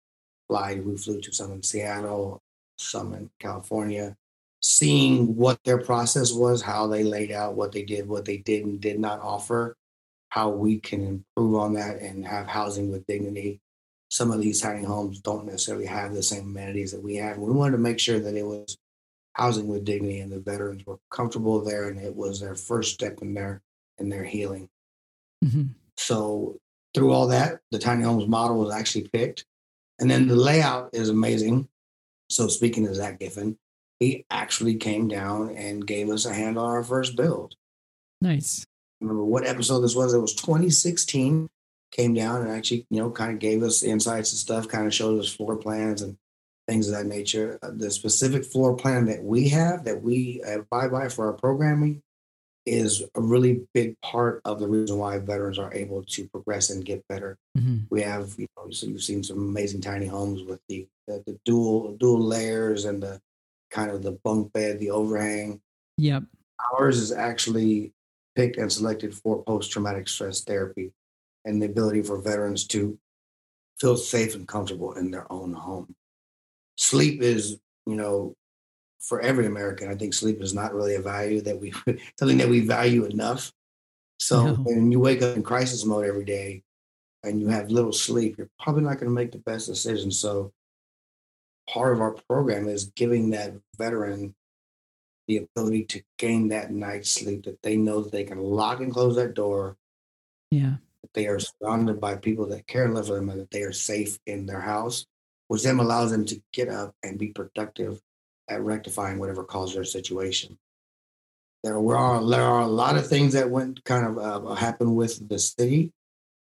we 0.52 0.96
flew 0.96 1.20
to 1.20 1.32
some 1.32 1.52
in 1.52 1.62
Seattle, 1.62 2.42
some 2.76 3.14
in 3.14 3.30
California, 3.38 4.16
seeing 4.60 5.36
what 5.36 5.58
their 5.64 5.78
process 5.78 6.32
was, 6.32 6.62
how 6.62 6.86
they 6.86 7.02
laid 7.02 7.32
out, 7.32 7.54
what 7.54 7.72
they 7.72 7.82
did, 7.82 8.08
what 8.08 8.24
they 8.24 8.38
did 8.38 8.64
and 8.64 8.80
did 8.80 8.98
not 9.00 9.20
offer, 9.20 9.76
how 10.28 10.50
we 10.50 10.78
can 10.78 11.24
improve 11.36 11.54
on 11.56 11.74
that 11.74 12.00
and 12.00 12.26
have 12.26 12.46
housing 12.46 12.90
with 12.90 13.06
dignity. 13.06 13.60
Some 14.08 14.30
of 14.30 14.40
these 14.40 14.60
tiny 14.60 14.84
homes 14.84 15.20
don't 15.20 15.46
necessarily 15.46 15.86
have 15.86 16.14
the 16.14 16.22
same 16.22 16.42
amenities 16.42 16.92
that 16.92 17.02
we 17.02 17.16
have. 17.16 17.38
We 17.38 17.50
wanted 17.50 17.72
to 17.72 17.78
make 17.78 17.98
sure 17.98 18.20
that 18.20 18.34
it 18.34 18.46
was 18.46 18.76
housing 19.34 19.66
with 19.66 19.84
dignity 19.84 20.20
and 20.20 20.30
the 20.30 20.38
veterans 20.38 20.84
were 20.86 20.98
comfortable 21.10 21.62
there 21.62 21.88
and 21.88 21.98
it 21.98 22.14
was 22.14 22.40
their 22.40 22.54
first 22.54 22.92
step 22.92 23.20
in 23.22 23.34
their 23.34 23.62
in 23.98 24.08
their 24.08 24.24
healing. 24.24 24.68
hmm 25.42 25.64
So 25.96 26.58
through 26.94 27.12
all 27.12 27.28
that, 27.28 27.60
the 27.70 27.78
tiny 27.78 28.04
homes 28.04 28.28
model 28.28 28.58
was 28.58 28.74
actually 28.74 29.08
picked. 29.08 29.46
And 30.02 30.10
then 30.10 30.26
the 30.26 30.34
layout 30.34 30.90
is 30.92 31.08
amazing. 31.08 31.68
So 32.28 32.48
speaking 32.48 32.88
of 32.88 32.96
Zack 32.96 33.20
Giffin, 33.20 33.56
he 34.00 34.26
actually 34.32 34.74
came 34.74 35.06
down 35.06 35.54
and 35.56 35.86
gave 35.86 36.10
us 36.10 36.26
a 36.26 36.34
hand 36.34 36.58
on 36.58 36.68
our 36.68 36.82
first 36.82 37.14
build. 37.14 37.54
Nice. 38.20 38.66
Remember 39.00 39.24
what 39.24 39.46
episode 39.46 39.80
this 39.80 39.94
was? 39.94 40.12
It 40.12 40.18
was 40.18 40.34
2016. 40.34 41.48
Came 41.92 42.14
down 42.14 42.42
and 42.42 42.50
actually, 42.50 42.84
you 42.90 42.98
know, 42.98 43.12
kind 43.12 43.32
of 43.32 43.38
gave 43.38 43.62
us 43.62 43.84
insights 43.84 44.32
and 44.32 44.40
stuff, 44.40 44.66
kind 44.66 44.88
of 44.88 44.94
showed 44.94 45.20
us 45.20 45.32
floor 45.32 45.56
plans 45.56 46.02
and 46.02 46.16
things 46.66 46.88
of 46.88 46.94
that 46.96 47.06
nature. 47.06 47.60
Uh, 47.62 47.70
The 47.76 47.92
specific 47.92 48.44
floor 48.44 48.74
plan 48.74 49.04
that 49.06 49.22
we 49.22 49.50
have, 49.50 49.84
that 49.84 50.02
we 50.02 50.42
abide 50.44 50.90
by 50.90 51.10
for 51.10 51.26
our 51.26 51.34
programming, 51.34 52.02
is 52.64 53.02
a 53.14 53.20
really 53.20 53.66
big 53.74 54.00
part 54.00 54.40
of 54.44 54.58
the 54.60 54.68
reason 54.68 54.98
why 54.98 55.18
veterans 55.18 55.58
are 55.58 55.72
able 55.74 56.02
to 56.04 56.28
progress 56.28 56.70
and 56.70 56.84
get 56.84 57.06
better. 57.08 57.38
hmm 57.56 57.78
We 57.90 58.02
have, 58.02 58.34
you 58.38 58.46
know, 58.56 58.70
so 58.70 58.86
you've 58.86 59.02
seen 59.02 59.22
some 59.22 59.38
amazing 59.38 59.80
tiny 59.80 60.06
homes 60.06 60.42
with 60.42 60.60
the, 60.68 60.86
the 61.06 61.22
the 61.26 61.38
dual 61.44 61.96
dual 61.96 62.20
layers 62.20 62.84
and 62.84 63.02
the 63.02 63.20
kind 63.70 63.90
of 63.90 64.02
the 64.02 64.12
bunk 64.24 64.52
bed, 64.52 64.78
the 64.78 64.90
overhang. 64.90 65.60
Yep. 65.98 66.24
Ours 66.78 66.98
is 66.98 67.12
actually 67.12 67.92
picked 68.36 68.56
and 68.56 68.72
selected 68.72 69.14
for 69.14 69.42
post 69.42 69.70
traumatic 69.72 70.08
stress 70.08 70.42
therapy 70.42 70.92
and 71.44 71.60
the 71.60 71.66
ability 71.66 72.02
for 72.02 72.20
veterans 72.20 72.66
to 72.68 72.98
feel 73.80 73.96
safe 73.96 74.34
and 74.34 74.46
comfortable 74.46 74.92
in 74.92 75.10
their 75.10 75.30
own 75.30 75.52
home. 75.52 75.94
Sleep 76.76 77.20
is, 77.20 77.58
you 77.86 77.96
know, 77.96 78.34
for 79.02 79.20
every 79.20 79.46
American, 79.46 79.90
I 79.90 79.94
think 79.96 80.14
sleep 80.14 80.40
is 80.40 80.54
not 80.54 80.74
really 80.74 80.94
a 80.94 81.00
value 81.00 81.40
that 81.42 81.60
we 81.60 81.72
something 82.18 82.38
that 82.38 82.48
we 82.48 82.60
value 82.60 83.04
enough. 83.04 83.52
So 84.20 84.46
No. 84.46 84.54
when 84.54 84.92
you 84.92 85.00
wake 85.00 85.22
up 85.22 85.36
in 85.36 85.42
crisis 85.42 85.84
mode 85.84 86.06
every 86.06 86.24
day 86.24 86.62
and 87.24 87.40
you 87.40 87.48
have 87.48 87.70
little 87.70 87.92
sleep, 87.92 88.38
you're 88.38 88.50
probably 88.60 88.82
not 88.84 88.94
going 88.94 89.06
to 89.06 89.10
make 89.10 89.32
the 89.32 89.38
best 89.38 89.66
decisions. 89.66 90.18
So 90.18 90.52
part 91.68 91.92
of 91.92 92.00
our 92.00 92.12
program 92.28 92.68
is 92.68 92.86
giving 92.96 93.30
that 93.30 93.54
veteran 93.76 94.34
the 95.28 95.38
ability 95.38 95.84
to 95.84 96.02
gain 96.18 96.48
that 96.48 96.72
night's 96.72 97.10
sleep 97.10 97.44
that 97.44 97.62
they 97.62 97.76
know 97.76 98.02
that 98.02 98.12
they 98.12 98.24
can 98.24 98.38
lock 98.38 98.80
and 98.80 98.92
close 98.92 99.16
that 99.16 99.34
door, 99.34 99.76
Yeah. 100.50 100.76
that 101.02 101.12
they 101.14 101.26
are 101.26 101.38
surrounded 101.40 102.00
by 102.00 102.16
people 102.16 102.46
that 102.48 102.66
care 102.66 102.84
and 102.84 102.94
love 102.94 103.06
for 103.08 103.14
them, 103.14 103.28
and 103.30 103.40
that 103.40 103.50
they 103.50 103.62
are 103.62 103.72
safe 103.72 104.18
in 104.26 104.46
their 104.46 104.60
house, 104.60 105.06
which 105.48 105.62
then 105.62 105.78
allows 105.78 106.10
them 106.10 106.24
to 106.26 106.40
get 106.52 106.68
up 106.68 106.94
and 107.04 107.18
be 107.18 107.28
productive 107.28 108.00
at 108.52 108.62
rectifying 108.62 109.18
whatever 109.18 109.44
caused 109.44 109.74
their 109.74 109.84
situation. 109.84 110.58
There 111.64 111.80
were 111.80 111.94
there 112.28 112.42
are 112.42 112.62
a 112.62 112.66
lot 112.66 112.96
of 112.96 113.06
things 113.06 113.32
that 113.34 113.50
went 113.50 113.84
kind 113.84 114.06
of 114.06 114.18
uh, 114.18 114.54
happened 114.54 114.96
with 114.96 115.28
the 115.28 115.38
city. 115.38 115.92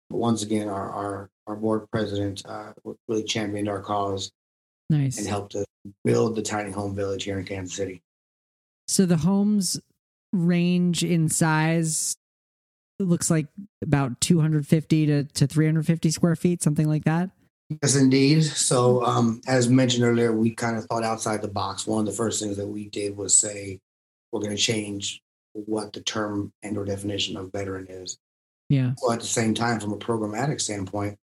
But 0.09 0.19
once 0.19 0.43
again, 0.43 0.69
our 0.69 0.91
our, 0.91 1.31
our 1.47 1.57
board 1.57 1.91
president 1.91 2.43
uh, 2.47 2.73
really 3.09 3.25
championed 3.25 3.69
our 3.69 3.81
cause 3.81 4.31
Nice. 4.91 5.19
and 5.19 5.27
helped 5.27 5.55
us 5.55 5.67
build 6.05 6.37
the 6.37 6.43
tiny 6.43 6.71
home 6.71 6.95
village 6.95 7.25
here 7.25 7.39
in 7.39 7.45
Kansas 7.45 7.77
City. 7.77 8.03
So 8.87 9.07
the 9.07 9.17
homes 9.17 9.81
range 10.33 11.03
in 11.03 11.29
size. 11.29 12.17
It 12.99 13.05
looks 13.05 13.31
like 13.31 13.47
about 13.83 14.21
250 14.21 15.07
to, 15.07 15.25
to 15.25 15.47
350 15.47 16.11
square 16.11 16.37
feet, 16.37 16.63
something 16.63 16.87
like 16.87 17.05
that. 17.05 17.31
Yes, 17.81 17.97
indeed. 17.97 18.43
So, 18.45 19.05
um, 19.05 19.41
as 19.47 19.69
mentioned 19.69 20.05
earlier, 20.05 20.33
we 20.33 20.55
kind 20.55 20.77
of 20.77 20.85
thought 20.87 21.05
outside 21.05 21.43
the 21.43 21.49
box. 21.49 21.87
One 21.87 22.01
of 22.01 22.07
the 22.07 22.13
first 22.13 22.43
things 22.43 22.57
that 22.57 22.67
we 22.67 22.89
did 22.89 23.17
was 23.17 23.37
say 23.37 23.81
we're 24.31 24.41
going 24.41 24.57
to 24.57 24.63
change 24.63 25.23
what 25.53 25.93
the 25.93 26.01
term 26.01 26.53
and/or 26.63 26.85
definition 26.85 27.37
of 27.37 27.53
veteran 27.53 27.87
is. 27.89 28.19
Yeah. 28.69 28.93
Well, 29.03 29.13
at 29.13 29.21
the 29.21 29.27
same 29.27 29.55
time, 29.55 29.81
from 29.81 29.93
a 29.93 29.99
programmatic 29.99 30.61
standpoint, 30.61 31.19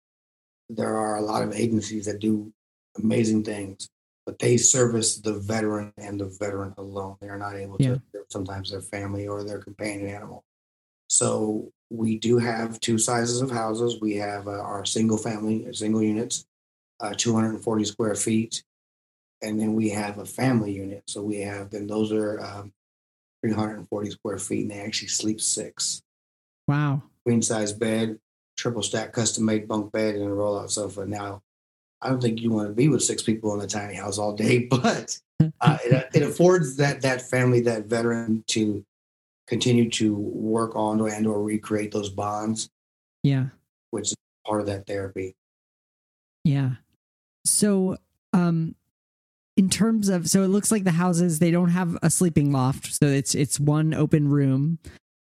there 0.68 0.96
are 0.96 1.16
a 1.16 1.22
lot 1.22 1.42
of 1.42 1.52
agencies 1.52 2.06
that 2.06 2.18
do 2.18 2.52
amazing 2.98 3.44
things, 3.44 3.88
but 4.24 4.38
they 4.38 4.56
service 4.56 5.18
the 5.18 5.34
veteran 5.34 5.92
and 5.96 6.20
the 6.20 6.26
veteran 6.40 6.74
alone. 6.76 7.16
They 7.20 7.28
are 7.28 7.38
not 7.38 7.54
able 7.54 7.78
to 7.78 8.00
sometimes 8.28 8.70
their 8.70 8.80
family 8.80 9.28
or 9.28 9.44
their 9.44 9.60
companion 9.60 10.08
animal. 10.08 10.44
So 11.08 11.70
we 11.90 12.18
do 12.18 12.38
have 12.38 12.80
two 12.80 12.98
sizes 12.98 13.40
of 13.40 13.50
houses. 13.50 14.00
We 14.00 14.16
have 14.16 14.48
uh, 14.48 14.52
our 14.52 14.84
single 14.84 15.18
family, 15.18 15.66
single 15.72 16.02
units, 16.02 16.46
uh, 17.00 17.14
240 17.16 17.84
square 17.84 18.14
feet, 18.14 18.64
and 19.42 19.60
then 19.60 19.74
we 19.74 19.90
have 19.90 20.18
a 20.18 20.26
family 20.26 20.72
unit. 20.72 21.04
So 21.06 21.22
we 21.22 21.40
have 21.40 21.70
then 21.70 21.86
those 21.86 22.12
are 22.12 22.40
um, 22.40 22.72
340 23.44 24.10
square 24.10 24.38
feet, 24.38 24.62
and 24.62 24.70
they 24.70 24.80
actually 24.80 25.08
sleep 25.08 25.40
six 25.40 26.02
Wow. 26.68 27.02
queen 27.24 27.42
size 27.42 27.72
bed, 27.72 28.18
triple 28.56 28.82
stack 28.82 29.12
custom 29.12 29.44
made 29.44 29.68
bunk 29.68 29.92
bed, 29.92 30.16
and 30.16 30.24
a 30.24 30.32
roll 30.32 30.58
out 30.58 30.70
sofa. 30.70 31.06
Now, 31.06 31.42
I 32.02 32.08
don't 32.08 32.20
think 32.20 32.40
you 32.40 32.50
want 32.50 32.68
to 32.68 32.74
be 32.74 32.88
with 32.88 33.04
six 33.04 33.22
people 33.22 33.54
in 33.54 33.60
a 33.60 33.68
tiny 33.68 33.94
house 33.94 34.18
all 34.18 34.34
day, 34.34 34.66
but 34.70 35.16
uh, 35.60 35.78
it, 35.84 36.08
it 36.14 36.22
affords 36.22 36.76
that 36.76 37.02
that 37.02 37.22
family, 37.22 37.60
that 37.60 37.86
veteran, 37.86 38.42
to 38.48 38.84
continue 39.46 39.88
to 39.90 40.14
work 40.14 40.74
on 40.74 41.00
or 41.00 41.08
and 41.08 41.26
or 41.26 41.42
recreate 41.42 41.92
those 41.92 42.10
bonds, 42.10 42.68
Yeah. 43.22 43.46
which 43.90 44.08
is 44.08 44.16
part 44.46 44.60
of 44.60 44.66
that 44.66 44.86
therapy. 44.86 45.34
Yeah. 46.44 46.76
So, 47.44 47.96
um, 48.32 48.74
in 49.56 49.70
terms 49.70 50.08
of, 50.08 50.28
so 50.28 50.42
it 50.42 50.48
looks 50.48 50.70
like 50.70 50.84
the 50.84 50.90
houses 50.90 51.38
they 51.38 51.50
don't 51.50 51.70
have 51.70 51.96
a 52.02 52.10
sleeping 52.10 52.52
loft, 52.52 52.92
so 52.92 53.06
it's 53.06 53.34
it's 53.34 53.58
one 53.58 53.94
open 53.94 54.28
room. 54.28 54.78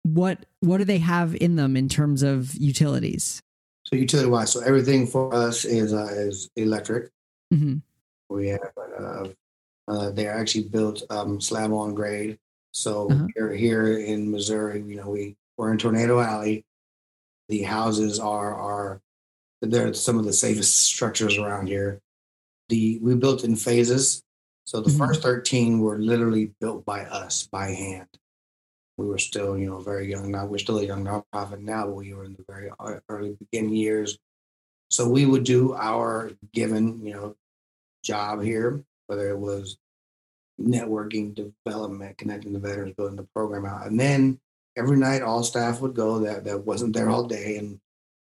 What 0.02 0.44
what 0.60 0.78
do 0.78 0.84
they 0.84 0.98
have 0.98 1.34
in 1.36 1.56
them 1.56 1.76
in 1.76 1.88
terms 1.88 2.22
of 2.22 2.54
utilities? 2.54 3.40
So 3.86 3.96
utility 3.96 4.28
wise, 4.28 4.52
so 4.52 4.60
everything 4.60 5.06
for 5.06 5.32
us 5.34 5.64
is 5.64 5.94
uh, 5.94 6.08
is 6.10 6.50
electric. 6.56 7.10
hmm 7.50 7.76
We 8.28 8.48
have 8.48 8.72
uh, 8.76 9.28
uh, 9.88 10.10
they're 10.10 10.34
actually 10.36 10.64
built 10.64 11.02
um, 11.10 11.40
slab 11.40 11.72
on 11.72 11.94
grade. 11.94 12.38
So 12.72 13.10
Uh-huh. 13.10 13.26
here, 13.34 13.52
here 13.52 13.98
in 13.98 14.30
Missouri, 14.30 14.82
you 14.82 14.96
know, 14.96 15.10
we 15.10 15.36
we're 15.56 15.72
in 15.72 15.78
Tornado 15.78 16.20
Alley. 16.20 16.64
The 17.48 17.62
houses 17.62 18.18
are 18.18 18.54
are 18.54 19.02
they're 19.60 19.92
some 19.92 20.18
of 20.18 20.24
the 20.24 20.32
safest 20.32 20.78
structures 20.78 21.36
around 21.36 21.66
here. 21.66 22.00
The 22.68 22.98
we 23.02 23.14
built 23.14 23.44
in 23.44 23.56
phases. 23.56 24.22
So 24.64 24.80
the 24.80 24.90
Mhm. 24.90 24.98
first 24.98 25.22
thirteen 25.22 25.80
were 25.80 25.98
literally 25.98 26.54
built 26.60 26.84
by 26.84 27.04
us 27.04 27.46
by 27.46 27.70
hand. 27.72 28.08
We 28.96 29.06
were 29.06 29.18
still, 29.18 29.58
you 29.58 29.66
know, 29.66 29.80
very 29.80 30.08
young. 30.08 30.30
Now 30.30 30.46
we're 30.46 30.58
still 30.58 30.78
a 30.78 30.84
young 30.84 31.04
nonprofit 31.04 31.60
now, 31.60 31.86
but 31.86 31.94
we 31.96 32.14
were 32.14 32.24
in 32.24 32.34
the 32.34 32.44
very 32.48 32.70
early 33.08 33.32
beginning 33.32 33.74
years. 33.74 34.18
So 34.90 35.08
we 35.08 35.26
would 35.26 35.44
do 35.44 35.74
our 35.74 36.32
given, 36.52 37.04
you 37.04 37.14
know, 37.14 37.36
job 38.02 38.42
here, 38.42 38.84
whether 39.06 39.28
it 39.30 39.38
was 39.38 39.78
networking, 40.60 41.34
development, 41.34 42.18
connecting 42.18 42.52
the 42.52 42.58
veterans, 42.58 42.94
building 42.96 43.16
the 43.16 43.26
program 43.34 43.64
out. 43.64 43.86
And 43.86 43.98
then 43.98 44.38
every 44.76 44.96
night 44.96 45.22
all 45.22 45.42
staff 45.42 45.80
would 45.80 45.94
go 45.94 46.18
that 46.20 46.44
that 46.44 46.64
wasn't 46.66 46.94
there 46.94 47.08
all 47.08 47.24
day 47.26 47.56
and 47.56 47.80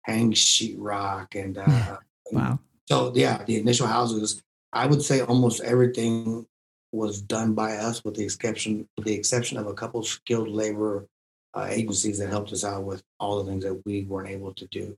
hang 0.04 0.34
sheetrock 0.34 1.36
and 1.36 1.58
uh 1.58 1.98
Wow. 2.32 2.60
so 2.90 3.12
yeah, 3.16 3.44
the 3.44 3.60
initial 3.60 3.86
houses, 3.86 4.42
I 4.74 4.88
would 4.88 5.04
say 5.04 5.22
almost 5.22 5.62
everything 5.62 6.48
was 6.92 7.22
done 7.22 7.54
by 7.54 7.78
us 7.78 8.04
with 8.04 8.16
the 8.16 8.24
exception 8.24 8.88
with 8.98 9.06
the 9.06 9.14
exception 9.14 9.58
of 9.58 9.68
a 9.68 9.74
couple 9.74 10.02
skilled 10.02 10.48
labor 10.48 11.06
uh, 11.54 11.68
agencies 11.70 12.18
that 12.18 12.30
helped 12.30 12.52
us 12.52 12.64
out 12.64 12.84
with 12.84 13.04
all 13.20 13.44
the 13.44 13.50
things 13.50 13.64
that 13.64 13.80
we 13.86 14.04
weren't 14.04 14.30
able 14.30 14.54
to 14.54 14.66
do 14.68 14.98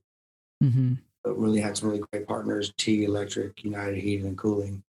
hmm 0.62 0.94
but 1.24 1.36
really 1.38 1.60
had 1.60 1.76
some 1.76 1.88
really 1.90 2.02
great 2.12 2.26
partners. 2.26 2.72
T 2.78 3.04
Electric, 3.04 3.64
United 3.64 3.98
Heating 3.98 4.26
and 4.26 4.38
Cooling 4.38 4.82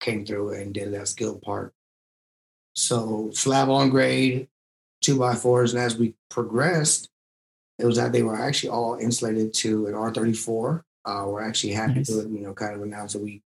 came 0.00 0.24
through 0.24 0.54
and 0.54 0.74
did 0.74 0.92
that 0.92 1.08
skill 1.08 1.38
part. 1.38 1.72
So 2.74 3.30
slab 3.32 3.68
on 3.68 3.90
grade, 3.90 4.48
two 5.00 5.18
by 5.18 5.34
fours, 5.34 5.72
and 5.74 5.82
as 5.82 5.96
we 5.96 6.14
progressed, 6.28 7.08
it 7.78 7.86
was 7.86 7.96
that 7.96 8.12
they 8.12 8.22
were 8.22 8.36
actually 8.36 8.70
all 8.70 8.96
insulated 8.96 9.54
to 9.54 9.86
an 9.86 9.94
R34. 9.94 10.82
Uh, 11.04 11.24
we're 11.26 11.42
actually 11.42 11.72
happy 11.72 11.94
Nice. 11.94 12.08
to 12.08 12.28
you 12.28 12.40
know 12.40 12.52
kind 12.52 12.74
of 12.74 12.82
announce 12.82 13.14
that 13.14 13.22
we 13.22 13.42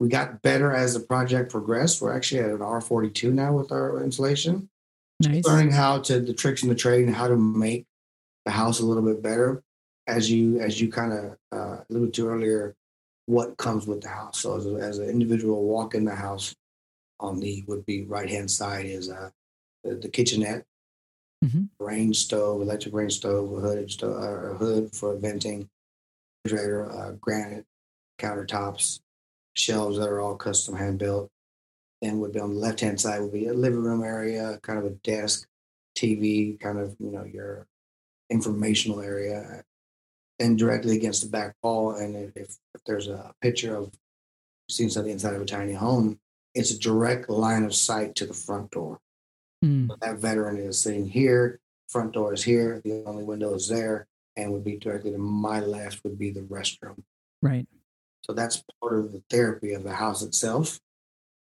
we 0.00 0.08
got 0.08 0.42
better 0.42 0.72
as 0.72 0.94
the 0.94 1.00
project 1.00 1.50
progressed. 1.50 2.00
We're 2.00 2.14
actually 2.16 2.40
at 2.40 2.50
an 2.50 2.58
R42 2.58 3.32
now 3.32 3.52
with 3.52 3.70
our 3.72 4.02
insulation 4.02 4.68
Nice. 5.20 5.44
learning 5.44 5.70
how 5.70 6.00
to 6.00 6.20
the 6.20 6.34
tricks 6.34 6.62
in 6.62 6.68
the 6.68 6.74
trade 6.74 7.06
and 7.06 7.14
how 7.14 7.28
to 7.28 7.36
make 7.36 7.86
the 8.44 8.50
house 8.50 8.80
a 8.80 8.84
little 8.84 9.02
bit 9.02 9.22
better 9.22 9.62
as 10.06 10.30
you 10.30 10.60
as 10.60 10.80
you 10.80 10.90
kind 10.90 11.12
of 11.12 11.36
uh, 11.52 11.76
alluded 11.88 12.12
to 12.14 12.28
earlier 12.28 12.74
what 13.26 13.56
comes 13.56 13.86
with 13.86 14.02
the 14.02 14.08
house. 14.08 14.40
So 14.40 14.56
as, 14.56 14.66
a, 14.66 14.74
as 14.74 14.98
an 14.98 15.08
individual 15.08 15.64
walk 15.64 15.94
in 15.94 16.04
the 16.04 16.14
house 16.14 16.54
on 17.20 17.40
the 17.40 17.64
would 17.66 17.86
be 17.86 18.02
right 18.04 18.28
hand 18.28 18.50
side 18.50 18.86
is 18.86 19.10
uh, 19.10 19.30
the, 19.82 19.94
the 19.96 20.08
kitchenette. 20.08 20.64
Mhm. 21.44 21.68
range 21.78 22.16
stove 22.24 22.62
electric 22.62 22.94
range 22.94 23.16
stove 23.16 23.52
a 23.52 23.60
hooded 23.60 23.90
stove 23.90 24.16
a 24.22 24.54
hood 24.54 24.94
for 24.94 25.14
venting 25.16 25.68
refrigerator 26.44 26.90
uh, 26.90 27.10
granite 27.20 27.66
countertops 28.18 29.00
shelves 29.52 29.98
that 29.98 30.08
are 30.08 30.20
all 30.20 30.36
custom 30.36 30.74
hand 30.74 30.98
built. 30.98 31.30
Then 32.00 32.18
would 32.20 32.32
be 32.32 32.40
on 32.40 32.54
the 32.54 32.60
left 32.60 32.80
hand 32.80 32.98
side 32.98 33.20
would 33.20 33.32
be 33.32 33.46
a 33.46 33.52
living 33.52 33.82
room 33.82 34.02
area 34.02 34.58
kind 34.62 34.78
of 34.78 34.86
a 34.86 34.90
desk 34.90 35.46
tv 35.98 36.58
kind 36.60 36.78
of 36.78 36.96
you 36.98 37.10
know 37.10 37.24
your 37.24 37.66
informational 38.30 39.00
area 39.00 39.62
and 40.38 40.58
directly 40.58 40.96
against 40.96 41.22
the 41.22 41.28
back 41.28 41.54
wall. 41.62 41.92
And 41.92 42.16
if, 42.16 42.36
if, 42.36 42.56
there's 42.86 43.08
a 43.08 43.32
picture 43.40 43.76
of 43.76 43.92
seeing 44.68 44.90
something 44.90 45.12
inside 45.12 45.34
of 45.34 45.40
a 45.42 45.46
tiny 45.46 45.72
home, 45.72 46.18
it's 46.54 46.70
a 46.70 46.78
direct 46.78 47.30
line 47.30 47.64
of 47.64 47.74
sight 47.74 48.14
to 48.16 48.26
the 48.26 48.34
front 48.34 48.70
door. 48.70 49.00
Mm, 49.64 49.88
So 49.88 49.96
that 50.00 50.18
veteran 50.18 50.58
is 50.58 50.80
sitting 50.80 51.08
here, 51.08 51.60
front 51.88 52.12
door 52.12 52.34
is 52.34 52.42
here, 52.42 52.80
the 52.84 53.04
only 53.06 53.24
window 53.24 53.54
is 53.54 53.68
there, 53.68 54.06
and 54.36 54.52
would 54.52 54.64
be 54.64 54.76
directly 54.76 55.12
to 55.12 55.18
my 55.18 55.60
left 55.60 56.02
would 56.04 56.18
be 56.18 56.30
the 56.30 56.42
restroom. 56.42 57.02
right. 57.42 57.66
So 58.22 58.32
that's 58.32 58.62
part 58.80 58.98
of 58.98 59.12
the 59.12 59.22
therapy 59.28 59.74
of 59.74 59.82
the 59.84 59.92
house 59.92 60.22
itself. 60.22 60.80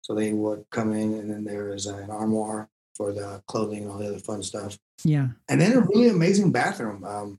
So 0.00 0.14
they 0.14 0.32
would 0.32 0.64
come 0.70 0.94
in, 0.94 1.12
and 1.12 1.30
then 1.30 1.44
there 1.44 1.74
is 1.74 1.84
an 1.84 2.10
armoire 2.10 2.70
for 2.94 3.12
the 3.12 3.42
clothing 3.46 3.82
and 3.82 3.90
all 3.90 3.98
the 3.98 4.08
other 4.08 4.18
fun 4.18 4.42
stuff. 4.42 4.78
Yeah. 5.04 5.28
and 5.48 5.60
then 5.60 5.74
a 5.74 5.80
really 5.80 6.08
amazing 6.08 6.52
bathroom. 6.52 7.04
Um, 7.04 7.38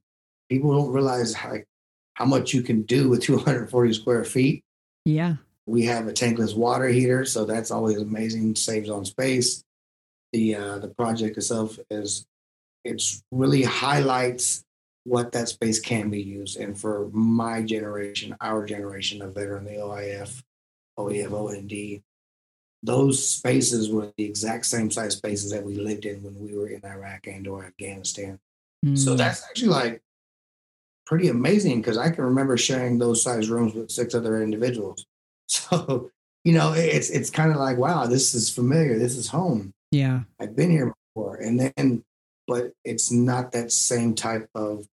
people 0.51 0.77
don't 0.77 0.91
realize 0.91 1.34
how, 1.34 1.55
how 2.15 2.25
much 2.25 2.53
you 2.53 2.62
can 2.62 2.81
do 2.84 3.10
with 3.10 3.22
240 3.24 3.93
square 3.93 4.24
feet. 4.24 4.63
Yeah. 5.05 5.36
We 5.65 5.86
have 5.86 6.08
a 6.08 6.12
tankless 6.12 6.55
water 6.55 6.89
heater, 6.89 7.24
so 7.24 7.46
that's 7.46 7.72
always 7.72 7.98
amazing. 7.98 8.55
Saves 8.55 8.89
on 8.89 9.05
space. 9.05 9.63
The 10.34 10.55
uh, 10.55 10.79
the 10.79 10.89
project 10.89 11.38
itself 11.38 11.79
is 11.89 12.25
it's 12.84 13.22
really 13.31 13.63
highlights 13.63 14.63
what 15.03 15.31
that 15.31 15.50
space 15.50 15.79
can 15.79 16.10
be 16.10 16.22
used. 16.22 16.58
And 16.58 16.77
for 16.77 17.10
my 17.12 17.62
generation, 17.62 18.36
our 18.41 18.65
generation 18.65 19.22
of 19.22 19.36
veteran, 19.36 19.65
the 19.65 19.72
OIF, 19.72 20.41
OEF, 20.98 21.31
OND, 21.31 22.01
those 22.84 23.27
spaces 23.27 23.89
were 23.89 24.12
the 24.17 24.25
exact 24.25 24.65
same 24.65 24.89
size 24.89 25.15
spaces 25.15 25.51
that 25.51 25.63
we 25.63 25.75
lived 25.75 26.05
in 26.05 26.24
when 26.24 26.39
we 26.39 26.55
were 26.55 26.70
in 26.70 26.84
Iraq 26.84 27.27
and 27.27 27.48
or 27.48 27.65
Afghanistan. 27.65 28.39
So 28.96 29.13
Mm, 29.13 29.17
that's 29.17 29.43
actually 29.43 29.70
like 29.70 30.01
pretty 31.05 31.27
amazing 31.27 31.81
because 31.81 31.98
I 31.98 32.10
can 32.10 32.24
remember 32.24 32.58
sharing 32.58 32.98
those 32.98 33.24
size 33.24 33.50
rooms 33.50 33.74
with 33.74 33.91
six 33.91 34.15
other 34.15 34.41
individuals. 34.41 35.05
So, 35.48 36.10
you 36.46 36.53
know, 36.53 36.72
it's 36.72 37.10
it's 37.10 37.29
kind 37.29 37.51
of 37.51 37.58
like, 37.58 37.77
wow, 37.77 38.05
this 38.05 38.34
is 38.34 38.50
familiar. 38.50 38.98
This 38.98 39.17
is 39.17 39.27
home. 39.27 39.74
yeah. 39.91 40.22
I've 40.39 40.55
been 40.55 40.72
here 40.72 40.93
before. 41.13 41.36
And 41.36 41.60
then, 41.60 42.05
but 42.48 42.72
it's 42.86 43.12
not 43.12 43.51
that 43.51 43.74
same 43.74 44.15
type 44.15 44.48
of 44.55 44.88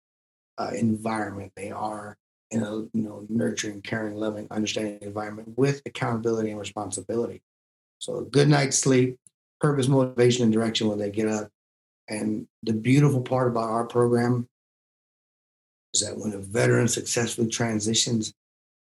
uh, 0.59 0.73
environment. 0.75 1.53
They 1.55 1.71
are 1.71 2.17
in 2.51 2.65
a 2.65 2.75
you 2.75 2.91
know 2.95 3.25
nurturing, 3.29 3.83
caring, 3.83 4.17
loving, 4.17 4.49
understanding 4.51 4.99
environment 5.01 5.57
with 5.57 5.83
accountability 5.87 6.51
and 6.51 6.59
responsibility. 6.59 7.41
So 8.01 8.19
a 8.19 8.25
good 8.25 8.49
night's 8.49 8.79
sleep, 8.79 9.17
purpose, 9.61 9.89
motivation, 9.89 10.45
and 10.45 10.53
direction 10.53 10.89
when 10.89 10.99
they 10.99 11.11
get 11.11 11.29
up. 11.29 11.51
And 12.09 12.47
the 12.63 12.73
beautiful 12.73 13.21
part 13.21 13.49
about 13.49 13.71
our 13.71 13.85
program 13.85 14.49
is 15.95 16.03
that 16.03 16.17
when 16.17 16.33
a 16.33 16.39
veteran 16.39 16.89
successfully 16.89 17.49
transitions 17.49 18.33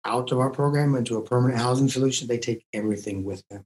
out 0.05 0.31
of 0.31 0.39
our 0.39 0.49
program 0.49 0.95
into 0.95 1.17
a 1.17 1.21
permanent 1.23 1.59
housing 1.59 1.89
solution, 1.89 2.27
they 2.27 2.37
take 2.37 2.65
everything 2.73 3.23
with 3.23 3.43
them. 3.49 3.65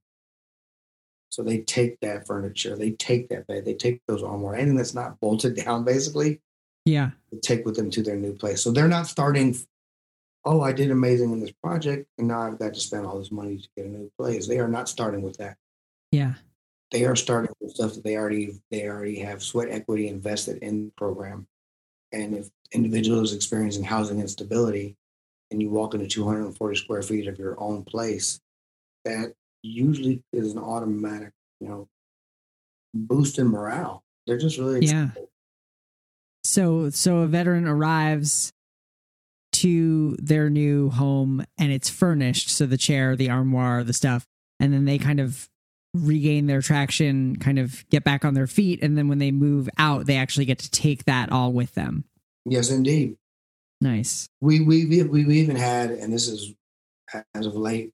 So 1.30 1.42
they 1.42 1.60
take 1.60 2.00
that 2.02 2.28
furniture, 2.28 2.76
they 2.76 2.92
take 2.92 3.30
that 3.30 3.48
bed, 3.48 3.66
they 3.66 3.74
take 3.74 4.02
those 4.08 4.22
armor, 4.22 4.54
anything 4.54 4.76
that's 4.76 4.94
not 4.94 5.20
bolted 5.20 5.56
down, 5.66 5.84
basically, 5.84 6.42
Yeah. 6.86 7.12
they 7.32 7.40
take 7.40 7.66
with 7.66 7.76
them 7.76 7.90
to 7.92 8.04
their 8.04 8.18
new 8.18 8.34
place. 8.34 8.62
So 8.62 8.72
they're 8.72 8.88
not 8.88 9.08
starting, 9.08 9.56
oh, 10.46 10.62
I 10.62 10.74
did 10.74 10.92
amazing 10.92 11.32
in 11.32 11.40
this 11.40 11.54
project, 11.64 12.08
and 12.20 12.28
now 12.28 12.42
I've 12.42 12.60
got 12.60 12.74
to 12.76 12.80
spend 12.80 13.06
all 13.08 13.18
this 13.18 13.32
money 13.32 13.58
to 13.58 13.68
get 13.76 13.86
a 13.88 13.90
new 13.90 14.12
place. 14.20 14.48
They 14.48 14.60
are 14.60 14.68
not 14.68 14.90
starting 14.90 15.22
with 15.24 15.38
that. 15.38 15.58
Yeah. 16.12 16.34
They 16.92 17.06
are 17.06 17.16
starting 17.16 17.52
with 17.60 17.72
stuff 17.72 17.96
that 17.96 18.04
they 18.04 18.16
already 18.18 18.60
they 18.70 18.88
already 18.88 19.18
have 19.22 19.42
sweat 19.42 19.70
equity 19.72 20.10
invested 20.10 20.62
in 20.62 20.86
the 20.86 20.92
program. 20.92 21.48
And 22.14 22.36
if 22.36 22.50
individual 22.72 23.22
is 23.22 23.34
experiencing 23.34 23.84
housing 23.84 24.20
instability 24.20 24.96
and 25.52 25.62
you 25.62 25.70
walk 25.70 25.94
into 25.94 26.08
240 26.08 26.76
square 26.78 27.02
feet 27.02 27.28
of 27.28 27.38
your 27.38 27.60
own 27.60 27.84
place, 27.84 28.40
that 29.04 29.34
usually 29.64 30.22
is 30.32 30.54
an 30.54 30.60
automatic, 30.60 31.32
you 31.60 31.68
know, 31.68 31.88
boost 32.94 33.40
in 33.40 33.48
morale. 33.48 34.04
They're 34.28 34.38
just 34.38 34.58
really 34.58 34.86
Yeah. 34.86 35.10
So 36.44 36.90
so 36.90 37.20
a 37.20 37.28
veteran 37.28 37.68
arrives 37.68 38.54
to 39.54 40.16
their 40.20 40.50
new 40.50 40.90
home 40.90 41.46
and 41.58 41.72
it's 41.72 41.90
furnished, 41.90 42.50
so 42.50 42.66
the 42.66 42.78
chair, 42.78 43.16
the 43.16 43.30
armoire, 43.30 43.84
the 43.84 43.94
stuff, 43.94 44.26
and 44.60 44.74
then 44.74 44.86
they 44.86 44.98
kind 44.98 45.20
of 45.20 45.50
regain 45.94 46.48
their 46.48 46.62
traction, 46.62 47.36
kind 47.38 47.60
of 47.60 47.88
get 47.90 48.04
back 48.04 48.26
on 48.26 48.34
their 48.34 48.48
feet, 48.48 48.80
and 48.82 48.98
then 48.98 49.08
when 49.08 49.20
they 49.20 49.32
move 49.32 49.70
out, 49.78 50.06
they 50.06 50.18
actually 50.18 50.46
get 50.46 50.60
to 50.60 50.72
take 50.72 51.06
that 51.06 51.32
all 51.32 51.54
with 51.54 51.74
them. 51.76 52.04
Yes, 52.46 52.70
indeed. 52.72 53.18
Nice. 53.82 54.28
We 54.42 54.62
we 54.62 54.86
we 54.86 55.04
we've 55.04 55.30
even 55.32 55.56
had, 55.56 55.92
and 55.92 56.12
this 56.12 56.28
is 56.28 56.54
as 57.36 57.46
of 57.46 57.56
late, 57.56 57.92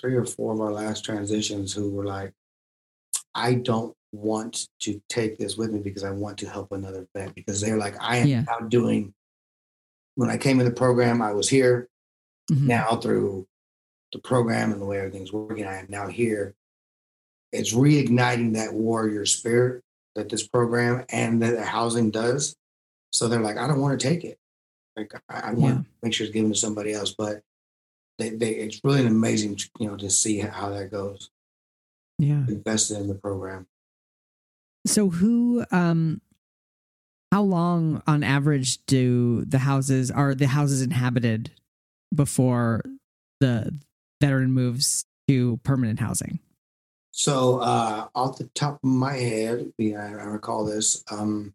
three 0.00 0.14
or 0.16 0.24
four 0.24 0.52
of 0.52 0.60
our 0.60 0.72
last 0.72 1.04
transitions 1.04 1.72
who 1.72 1.90
were 1.90 2.04
like, 2.04 2.32
I 3.34 3.54
don't 3.54 3.94
want 4.12 4.68
to 4.80 5.00
take 5.08 5.38
this 5.38 5.56
with 5.56 5.70
me 5.70 5.78
because 5.80 6.02
I 6.04 6.10
want 6.10 6.38
to 6.38 6.48
help 6.48 6.72
another 6.72 7.06
vet 7.14 7.34
because 7.34 7.60
they're 7.60 7.78
like, 7.78 7.94
I 8.00 8.18
am 8.18 8.26
Yeah. 8.28 8.42
now 8.42 8.58
doing. 8.66 9.14
When 10.16 10.28
I 10.28 10.36
came 10.36 10.58
in 10.60 10.66
the 10.66 10.72
program, 10.72 11.22
I 11.22 11.32
was 11.32 11.48
here. 11.48 11.88
Mhm. 12.50 12.62
Now 12.66 12.96
through 12.96 13.46
the 14.12 14.18
program 14.18 14.72
and 14.72 14.80
the 14.80 14.84
way 14.84 14.98
everything's 14.98 15.32
working, 15.32 15.64
I 15.64 15.76
am 15.78 15.86
now 15.88 16.08
here. 16.08 16.54
It's 17.52 17.74
reigniting 17.74 18.54
that 18.54 18.72
warrior 18.72 19.26
spirit 19.26 19.82
that 20.14 20.28
this 20.28 20.46
program 20.46 21.04
and 21.10 21.42
that 21.42 21.52
the 21.56 21.64
housing 21.64 22.10
does. 22.10 22.54
So 23.10 23.28
they're 23.28 23.40
like, 23.40 23.56
I 23.58 23.66
don't 23.66 23.80
want 23.80 23.98
to 23.98 24.08
take 24.08 24.24
it. 24.24 24.38
Like 24.96 25.12
I, 25.28 25.50
I 25.50 25.52
want 25.54 25.74
Yeah. 25.76 25.80
to 25.82 25.86
make 26.02 26.14
sure 26.14 26.26
it's 26.26 26.34
given 26.34 26.52
to 26.52 26.58
somebody 26.58 26.92
else. 26.92 27.14
But 27.16 27.42
they, 28.18 28.30
they, 28.30 28.50
it's 28.50 28.80
really 28.84 29.00
an 29.00 29.06
amazing, 29.06 29.58
you 29.78 29.88
know, 29.88 29.96
to 29.96 30.10
see 30.10 30.38
how 30.38 30.70
that 30.70 30.90
goes. 30.90 31.30
Yeah. 32.18 32.44
Invested 32.48 32.98
in 32.98 33.08
the 33.08 33.14
program. 33.14 33.66
So 34.86 35.10
who 35.10 35.64
um 35.70 36.20
how 37.30 37.42
long 37.42 38.02
on 38.06 38.22
average 38.22 38.84
do 38.86 39.44
the 39.46 39.58
houses 39.60 40.10
are 40.10 40.34
the 40.34 40.48
houses 40.48 40.82
inhabited 40.82 41.50
before 42.14 42.82
the 43.40 43.74
veteran 44.20 44.52
moves 44.52 45.04
to 45.28 45.58
permanent 45.62 45.98
housing? 46.00 46.40
So 47.12 47.58
uh, 47.60 48.08
off 48.14 48.38
the 48.38 48.48
top 48.54 48.74
of 48.74 48.84
my 48.84 49.14
head, 49.14 49.72
yeah, 49.78 50.04
I 50.04 50.24
recall 50.24 50.64
this. 50.64 51.04
Um, 51.10 51.54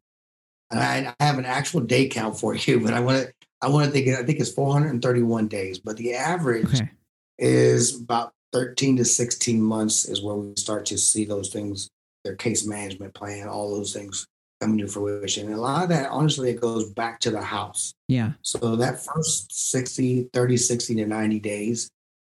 and 0.71 0.79
I, 0.79 1.13
I 1.19 1.23
have 1.23 1.39
an 1.39 1.45
actual 1.45 1.81
day 1.81 2.07
count 2.07 2.39
for 2.39 2.55
you, 2.55 2.79
but 2.79 2.93
I 2.93 2.99
want 2.99 3.25
to 3.25 3.33
I 3.61 3.69
want 3.69 3.85
to 3.85 3.91
think 3.91 4.07
I 4.07 4.23
think 4.23 4.39
it's 4.39 4.51
431 4.51 5.47
days, 5.47 5.79
but 5.79 5.97
the 5.97 6.13
average 6.13 6.75
Okay. 6.75 6.91
is 7.39 7.99
about 7.99 8.33
13 8.53 8.97
to 8.97 9.05
16 9.05 9.61
months 9.61 10.05
is 10.05 10.21
where 10.21 10.35
we 10.35 10.53
start 10.57 10.85
to 10.87 10.97
see 10.97 11.25
those 11.25 11.49
things, 11.49 11.89
their 12.23 12.35
case 12.35 12.65
management 12.65 13.13
plan, 13.13 13.47
all 13.47 13.75
those 13.75 13.93
things 13.93 14.27
coming 14.61 14.77
to 14.77 14.87
fruition. 14.87 15.47
And 15.47 15.55
a 15.55 15.61
lot 15.61 15.83
of 15.83 15.89
that, 15.89 16.09
honestly, 16.09 16.51
it 16.51 16.61
goes 16.61 16.91
back 16.91 17.19
to 17.21 17.31
the 17.31 17.41
house. 17.41 17.93
Yeah. 18.07 18.33
So 18.41 18.75
that 18.77 19.03
first 19.03 19.71
60, 19.71 20.29
30, 20.33 20.57
60 20.57 20.95
to 20.95 21.05
90 21.05 21.39
days, 21.39 21.89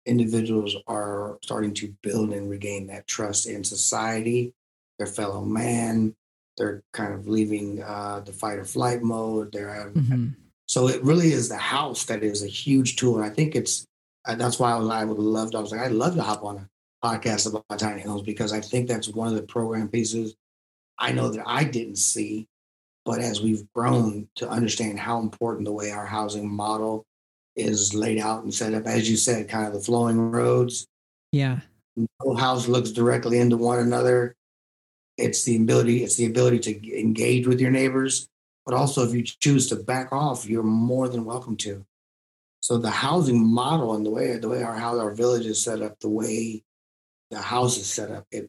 individuals 0.07 0.77
are 0.87 1.39
starting 1.43 1.75
to 1.75 1.95
build 2.03 2.33
and 2.33 2.49
regain 2.51 2.87
that 2.89 3.07
trust 3.07 3.47
in 3.47 3.63
society, 3.65 4.53
their 4.99 5.07
fellow 5.07 5.45
man. 5.45 6.15
They're 6.57 6.83
kind 6.93 7.15
of 7.15 7.29
leaving 7.29 7.83
uh, 7.83 8.21
the 8.21 8.33
fight 8.33 8.59
or 8.59 8.65
flight 8.65 9.03
mode. 9.03 9.53
They're 9.53 9.91
Mhm. 9.95 10.35
so 10.67 10.89
it 10.89 11.03
really 11.03 11.33
is 11.33 11.49
the 11.49 11.57
house 11.57 12.05
that 12.05 12.23
is 12.23 12.43
a 12.43 12.47
huge 12.49 12.97
tool. 12.97 13.17
And 13.17 13.25
I 13.25 13.31
think 13.31 13.55
it's, 13.57 13.87
uh, 14.27 14.35
that's 14.35 14.59
why 14.59 14.73
I 14.73 14.79
was, 14.79 14.89
I 14.89 15.05
would 15.05 15.19
love, 15.19 15.55
I 15.55 15.61
was 15.61 15.73
like, 15.73 15.81
I'd 15.81 15.93
love 15.93 16.15
to 16.17 16.23
hop 16.23 16.45
on 16.45 16.57
a 16.59 16.69
podcast 17.07 17.47
about 17.49 17.79
tiny 17.79 18.03
homes 18.03 18.23
because 18.23 18.53
I 18.53 18.61
think 18.61 18.89
that's 18.89 19.09
one 19.09 19.29
of 19.29 19.35
the 19.35 19.43
program 19.43 19.89
pieces 19.89 20.35
I 20.99 21.13
know 21.13 21.31
that 21.31 21.43
I 21.47 21.65
didn't 21.65 21.97
see. 21.97 22.47
But 23.07 23.21
as 23.21 23.41
we've 23.41 23.65
grown 23.73 24.29
to 24.37 24.49
understand 24.49 24.99
how 24.99 25.19
important 25.21 25.65
the 25.65 25.73
way 25.73 25.91
our 25.91 26.05
housing 26.05 26.49
model 26.49 27.07
is 27.57 27.95
laid 27.95 28.19
out 28.19 28.43
and 28.43 28.55
set 28.55 28.75
up, 28.75 28.87
as 28.87 29.11
you 29.11 29.17
said, 29.17 29.49
kind 29.49 29.67
of 29.67 29.73
the 29.73 29.81
flowing 29.81 30.19
roads, 30.31 30.87
Yeah. 31.33 31.61
no 31.97 32.35
house 32.35 32.69
looks 32.69 32.91
directly 32.91 33.39
into 33.39 33.57
one 33.57 33.79
another. 33.79 34.35
It's 35.17 35.45
the 35.45 35.57
ability, 35.57 36.03
it's 36.05 36.17
the 36.17 36.27
ability 36.27 36.61
to 36.61 36.99
engage 37.01 37.47
with 37.47 37.61
your 37.61 37.71
neighbors, 37.71 38.27
But 38.67 38.75
also, 38.75 39.03
if 39.05 39.15
you 39.15 39.23
choose 39.23 39.69
to 39.69 39.77
back 39.77 40.13
off, 40.13 40.47
you're 40.47 40.63
more 40.63 41.09
than 41.09 41.25
welcome 41.25 41.57
to. 41.57 41.85
So 42.61 42.77
the 42.79 42.91
housing 42.91 43.45
model 43.45 43.95
and 43.97 44.05
the 44.05 44.11
way 44.11 44.37
the 44.37 44.49
way 44.49 44.63
our 44.63 44.75
how 44.75 44.99
our 44.99 45.11
village 45.13 45.47
is 45.47 45.61
set 45.61 45.81
up, 45.83 45.99
the 45.99 46.11
way 46.11 46.63
the 47.31 47.41
house 47.41 47.79
is 47.79 47.87
set 47.87 48.11
up, 48.11 48.27
it 48.31 48.49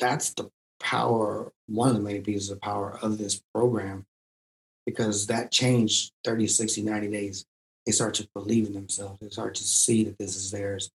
that's 0.00 0.32
the 0.34 0.50
power, 0.80 1.52
one 1.66 1.90
of 1.90 1.94
the 1.94 2.00
main 2.00 2.22
pieces 2.24 2.50
of 2.50 2.60
power 2.60 2.98
of 3.00 3.18
this 3.18 3.40
program, 3.54 4.06
because 4.86 5.26
that 5.28 5.52
changed 5.52 6.12
30, 6.24 6.48
60, 6.48 6.82
90 6.82 7.08
days. 7.08 7.44
They 7.86 7.92
start 7.92 8.14
to 8.14 8.28
believe 8.34 8.66
in 8.66 8.72
themselves. 8.72 9.18
They 9.20 9.28
start 9.28 9.54
to 9.56 9.64
see 9.64 10.04
that 10.04 10.18
this 10.18 10.36
is 10.36 10.50
theirs. 10.50 10.90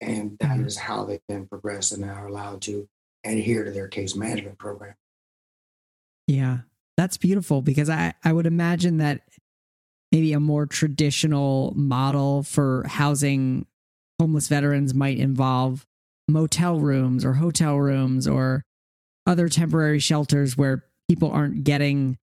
And 0.00 0.36
that 0.40 0.58
Mhm. 0.58 0.66
is 0.66 0.76
how 0.76 1.04
they 1.04 1.20
can 1.28 1.46
progress 1.46 1.90
and 1.92 2.04
are 2.04 2.26
allowed 2.26 2.60
to 2.62 2.86
adhere 3.24 3.64
to 3.64 3.70
their 3.70 3.88
case 3.88 4.14
management 4.14 4.58
program. 4.58 4.94
Yeah. 6.26 6.60
That's 6.96 7.16
beautiful 7.16 7.62
because 7.62 7.88
I, 7.90 8.14
I 8.24 8.32
would 8.32 8.46
imagine 8.46 8.98
that 8.98 9.22
maybe 10.12 10.32
a 10.32 10.40
more 10.40 10.66
traditional 10.66 11.72
model 11.76 12.42
for 12.42 12.84
housing 12.86 13.66
homeless 14.20 14.48
veterans 14.48 14.94
might 14.94 15.18
involve 15.18 15.86
motel 16.28 16.78
rooms 16.80 17.24
or 17.24 17.34
hotel 17.34 17.76
rooms 17.76 18.26
or 18.26 18.62
other 19.26 19.48
temporary 19.48 19.98
shelters 19.98 20.56
where 20.56 20.84
people 21.08 21.30
aren't 21.30 21.64
getting 21.64 22.16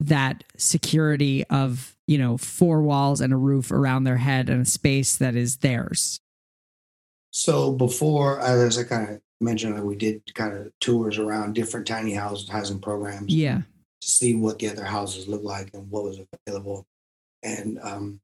that 0.00 0.44
security 0.56 1.44
of, 1.46 1.96
you 2.10 2.18
know, 2.18 2.36
four 2.36 2.82
walls 2.82 3.20
and 3.20 3.32
a 3.32 3.36
roof 3.36 3.70
around 3.70 4.02
their 4.02 4.16
head 4.16 4.48
and 4.50 4.62
a 4.62 4.64
space 4.64 5.16
that 5.16 5.36
is 5.36 5.58
theirs. 5.58 6.18
So 7.30 7.70
before, 7.70 8.40
as 8.40 8.76
I 8.76 8.82
kind 8.82 9.08
of 9.10 9.20
mentioned, 9.40 9.80
we 9.84 9.94
did 9.94 10.34
kind 10.34 10.56
of 10.56 10.72
tours 10.80 11.18
around 11.18 11.54
different 11.54 11.86
tiny 11.86 12.12
house 12.12 12.48
housing 12.48 12.80
programs 12.80 13.32
Yeah. 13.32 13.62
to 14.00 14.08
see 14.08 14.34
what 14.34 14.58
the 14.58 14.66
other 14.70 14.84
houses 14.84 15.28
look 15.28 15.44
like 15.44 15.70
and 15.72 15.88
what 15.88 16.02
was 16.02 16.18
available. 16.48 16.84
And 17.44 17.78
um, 17.80 18.20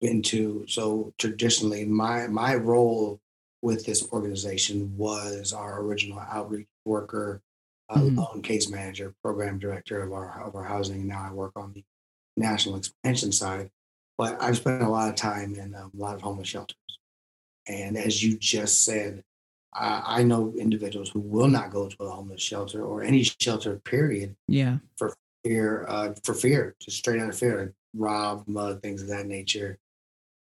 into 0.00 0.64
so 0.66 1.12
traditionally, 1.18 1.84
my 1.84 2.28
my 2.28 2.54
role 2.54 3.20
with 3.60 3.84
this 3.84 4.08
organization 4.10 4.96
was 4.96 5.52
our 5.52 5.82
original 5.82 6.18
outreach 6.18 6.66
worker, 6.86 7.42
uh, 7.90 7.98
Mhm. 7.98 8.16
loan 8.16 8.40
case 8.40 8.70
manager, 8.70 9.14
program 9.22 9.58
director 9.58 10.00
of 10.02 10.14
our 10.14 10.40
of 10.42 10.54
our 10.56 10.64
housing. 10.64 11.06
Now 11.06 11.22
I 11.28 11.30
work 11.34 11.52
on 11.56 11.74
the 11.74 11.84
national 12.36 12.76
expansion 12.76 13.32
side, 13.32 13.70
but 14.18 14.40
I've 14.40 14.56
spent 14.56 14.82
a 14.82 14.88
lot 14.88 15.08
of 15.08 15.14
time 15.14 15.54
in 15.54 15.74
um, 15.74 15.90
a 15.94 16.00
lot 16.00 16.14
of 16.14 16.22
homeless 16.22 16.48
shelters. 16.48 16.76
And 17.66 17.96
as 17.96 18.22
you 18.22 18.36
just 18.38 18.84
said, 18.84 19.22
I, 19.74 20.02
I 20.20 20.22
know 20.22 20.52
individuals 20.58 21.10
who 21.10 21.20
will 21.20 21.48
not 21.48 21.70
go 21.70 21.88
to 21.88 21.96
a 22.04 22.10
homeless 22.10 22.42
shelter 22.42 22.84
or 22.84 23.02
any 23.02 23.22
shelter, 23.22 23.76
period, 23.76 24.36
Yeah. 24.48 24.78
For 24.96 25.14
fear, 25.44 25.86
uh, 25.88 26.14
for 26.24 26.34
fear, 26.34 26.74
just 26.80 26.98
straight 26.98 27.20
out 27.20 27.28
of 27.28 27.38
fear, 27.38 27.60
like 27.60 27.72
rob, 27.94 28.44
mud, 28.46 28.82
things 28.82 29.02
of 29.02 29.08
that 29.08 29.26
nature. 29.26 29.78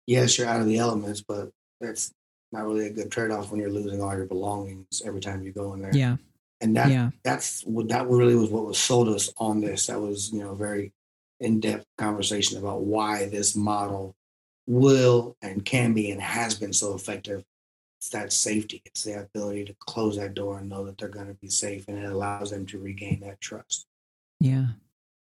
Yes, 0.07 0.37
you're 0.37 0.49
out 0.49 0.61
of 0.61 0.67
the 0.67 0.79
elements, 0.79 1.23
but 1.23 1.51
that's 1.81 2.13
not 2.51 2.67
really 2.67 2.87
a 2.87 2.91
good 2.91 3.11
trade-off 3.11 3.51
when 3.51 3.61
you're 3.61 3.71
losing 3.71 4.03
all 4.03 4.15
your 4.15 4.27
belongings 4.27 5.03
every 5.05 5.21
time 5.21 5.43
you 5.43 5.53
go 5.53 5.73
in 5.75 5.81
there. 5.83 5.95
Yeah. 5.95 6.17
And 6.61 6.77
that 6.77 6.91
Yeah. 6.91 7.11
that's 7.25 7.63
what 7.63 7.89
that 7.89 8.09
really 8.09 8.35
was 8.35 8.51
what 8.51 8.67
was 8.67 8.79
sold 8.79 9.09
us 9.09 9.33
on 9.39 9.61
this. 9.61 9.87
That 9.87 10.01
was, 10.01 10.33
you 10.33 10.41
know, 10.41 10.55
very 10.55 10.93
in-depth 11.43 11.87
conversation 11.99 12.59
about 12.59 12.83
why 12.83 13.29
this 13.29 13.55
model 13.57 14.15
will 14.67 15.37
and 15.43 15.65
can 15.65 15.93
be 15.93 16.11
and 16.11 16.23
has 16.23 16.55
been 16.55 16.73
so 16.73 16.95
effective. 16.95 17.45
It's 17.99 18.11
that 18.11 18.33
safety. 18.33 18.83
It's 18.85 19.05
the 19.05 19.21
ability 19.21 19.65
to 19.67 19.75
close 19.79 20.17
that 20.17 20.35
door 20.35 20.59
and 20.59 20.69
know 20.69 20.85
that 20.87 20.99
they're 20.99 21.09
going 21.09 21.29
to 21.29 21.35
be 21.35 21.49
safe, 21.49 21.87
and 21.89 21.99
it 21.99 22.05
allows 22.11 22.51
them 22.51 22.67
to 22.67 22.79
regain 22.79 23.21
that 23.21 23.41
trust 23.41 23.87
Yeah. 24.41 24.67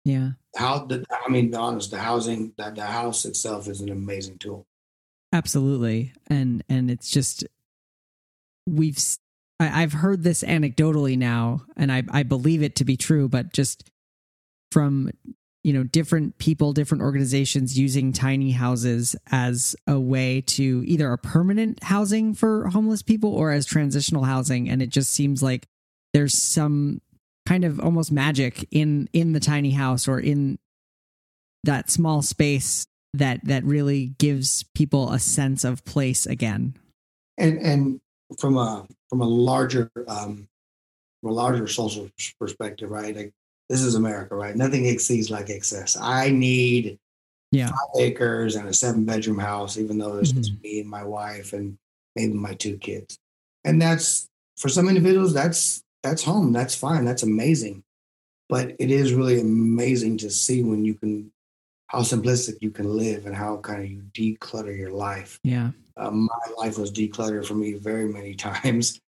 Yeah. 0.03 0.31
how 0.55 0.85
the 0.85 1.05
I 1.11 1.29
mean, 1.29 1.51
be 1.51 1.57
honest, 1.57 1.91
the 1.91 1.99
housing 1.99 2.53
that 2.57 2.75
the 2.75 2.85
house 2.85 3.23
itself 3.25 3.67
is 3.67 3.81
an 3.81 3.89
amazing 3.89 4.39
tool. 4.39 4.65
Absolutely. 5.31 6.13
And 6.27 6.63
and 6.69 6.89
it's 6.89 7.11
just 7.11 7.45
we've 8.67 8.97
I've 9.59 9.93
heard 9.93 10.23
this 10.23 10.43
anecdotally 10.43 11.17
now 11.17 11.65
and 11.77 11.91
I 11.91 12.03
I 12.09 12.23
believe 12.23 12.63
it 12.63 12.75
to 12.77 12.85
be 12.85 12.97
true, 12.97 13.29
but 13.29 13.53
just 13.53 13.91
from 14.71 15.11
you 15.63 15.73
know 15.73 15.83
different 15.83 16.37
people 16.37 16.73
different 16.73 17.03
organizations 17.03 17.77
using 17.77 18.11
tiny 18.11 18.51
houses 18.51 19.15
as 19.31 19.75
a 19.87 19.99
way 19.99 20.41
to 20.41 20.83
either 20.85 21.11
a 21.11 21.17
permanent 21.17 21.83
housing 21.83 22.33
for 22.33 22.67
homeless 22.69 23.01
people 23.01 23.33
or 23.33 23.51
as 23.51 23.65
transitional 23.65 24.23
housing 24.23 24.69
and 24.69 24.81
it 24.81 24.89
just 24.89 25.11
seems 25.11 25.43
like 25.43 25.67
there's 26.13 26.37
some 26.37 27.01
kind 27.45 27.63
of 27.63 27.79
almost 27.79 28.11
magic 28.11 28.67
in 28.71 29.09
in 29.13 29.33
the 29.33 29.39
tiny 29.39 29.71
house 29.71 30.07
or 30.07 30.19
in 30.19 30.57
that 31.63 31.89
small 31.89 32.21
space 32.21 32.87
that 33.13 33.43
that 33.45 33.63
really 33.63 34.13
gives 34.17 34.63
people 34.75 35.11
a 35.11 35.19
sense 35.19 35.63
of 35.63 35.83
place 35.85 36.25
again. 36.25 36.75
And 37.37 37.59
and 37.59 38.01
from 38.39 38.57
a 38.57 38.87
from 39.09 39.21
a 39.21 39.27
larger 39.27 39.91
um 40.07 40.47
from 41.21 41.31
a 41.31 41.33
larger 41.33 41.67
social 41.67 42.09
perspective, 42.39 42.89
right? 42.89 43.15
Like 43.15 43.33
this 43.71 43.83
is 43.83 43.95
America, 43.95 44.35
right? 44.35 44.53
Nothing 44.53 44.85
exceeds 44.85 45.31
like 45.31 45.49
excess. 45.49 45.95
I 45.95 46.29
need 46.29 46.99
Yeah. 47.51 47.67
five 47.69 48.01
acres 48.01 48.55
and 48.55 48.67
a 48.67 48.73
seven 48.73 49.05
bedroom 49.05 49.39
house, 49.39 49.77
even 49.77 49.97
though 49.97 50.17
it's 50.17 50.31
just 50.31 50.51
me 50.61 50.81
and 50.81 50.89
my 50.89 51.05
wife 51.05 51.53
and 51.53 51.77
maybe 52.17 52.33
my 52.33 52.53
two 52.53 52.77
kids. 52.77 53.17
And 53.63 53.81
that's 53.81 54.27
for 54.57 54.67
some 54.67 54.89
individuals, 54.89 55.33
that's 55.33 55.81
that's 56.03 56.23
home. 56.23 56.51
That's 56.51 56.75
fine. 56.75 57.05
That's 57.05 57.23
amazing. 57.23 57.83
But 58.49 58.75
it 58.79 58.91
is 58.91 59.13
really 59.13 59.39
amazing 59.39 60.17
to 60.17 60.29
see 60.29 60.63
when 60.63 60.83
you 60.83 60.95
can 60.95 61.31
how 61.87 61.99
simplistic 61.99 62.55
you 62.61 62.71
can 62.71 62.97
live 62.97 63.25
and 63.25 63.35
how 63.35 63.57
kind 63.57 63.83
of 63.83 63.89
you 63.89 64.01
declutter 64.13 64.77
your 64.77 64.91
life. 64.91 65.39
Yeah. 65.43 65.71
Uh, 65.95 66.11
my 66.11 66.39
life 66.57 66.77
was 66.77 66.91
decluttered 66.91 67.45
for 67.45 67.53
me 67.53 67.73
very 67.73 68.07
many 68.07 68.33
times 68.49 68.99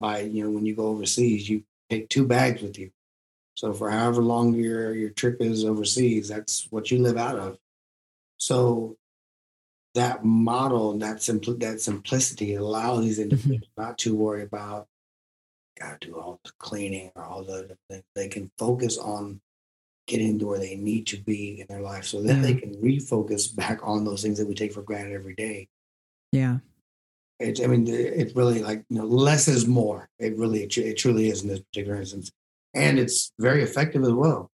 by 0.00 0.20
you 0.20 0.44
know 0.44 0.50
when 0.50 0.64
you 0.64 0.74
go 0.74 0.86
overseas 0.86 1.48
you 1.48 1.62
take 1.90 2.08
two 2.08 2.26
bags 2.26 2.62
with 2.62 2.78
you 2.78 2.90
so 3.58 3.72
for 3.72 3.90
however 3.90 4.22
long 4.22 4.54
your 4.54 4.94
your 4.94 5.10
trip 5.10 5.38
is 5.40 5.64
overseas 5.64 6.28
that's 6.28 6.68
what 6.70 6.92
you 6.92 7.02
live 7.02 7.16
out 7.16 7.36
of. 7.36 7.58
So 8.36 8.96
that 9.96 10.24
model 10.24 10.92
and 10.92 11.02
that 11.02 11.16
simpl- 11.16 11.58
that 11.58 11.80
simplicity 11.80 12.54
allows 12.54 13.02
these 13.02 13.18
mm-hmm. 13.18 13.30
individuals 13.30 13.72
not 13.76 13.98
to 13.98 14.14
worry 14.14 14.44
about 14.44 14.86
gotta 15.76 15.98
do 16.06 16.14
all 16.14 16.38
the 16.44 16.52
cleaning 16.60 17.10
or 17.16 17.24
all 17.24 17.42
the 17.42 17.52
other 17.52 17.76
things. 17.90 18.04
They 18.14 18.28
can 18.28 18.48
focus 18.58 18.96
on 18.96 19.40
getting 20.06 20.38
to 20.38 20.46
where 20.46 20.60
they 20.60 20.76
need 20.76 21.08
to 21.08 21.16
be 21.16 21.60
in 21.60 21.66
their 21.66 21.82
life 21.82 22.04
so 22.04 22.22
that 22.22 22.40
they 22.40 22.54
can 22.54 22.76
refocus 22.76 23.54
back 23.62 23.80
on 23.82 24.04
those 24.04 24.22
things 24.22 24.38
that 24.38 24.46
we 24.46 24.54
take 24.54 24.72
for 24.72 24.82
granted 24.82 25.14
every 25.14 25.34
day. 25.34 25.66
Yeah. 26.30 26.58
it, 27.40 27.60
I 27.60 27.66
mean, 27.66 27.88
it 27.88 28.36
really 28.36 28.62
like 28.62 28.84
you 28.88 28.98
know, 28.98 29.04
less 29.04 29.48
is 29.48 29.66
more. 29.66 30.08
It 30.20 30.36
really, 30.36 30.62
it, 30.62 30.78
it 30.78 30.96
truly 30.96 31.28
is 31.28 31.42
in 31.42 31.48
this 31.48 31.58
particular 31.58 31.98
instance, 31.98 32.30
and 32.74 32.98
it's 32.98 33.32
very 33.38 33.62
effective 33.62 34.02
as 34.02 34.12
well. 34.12 34.50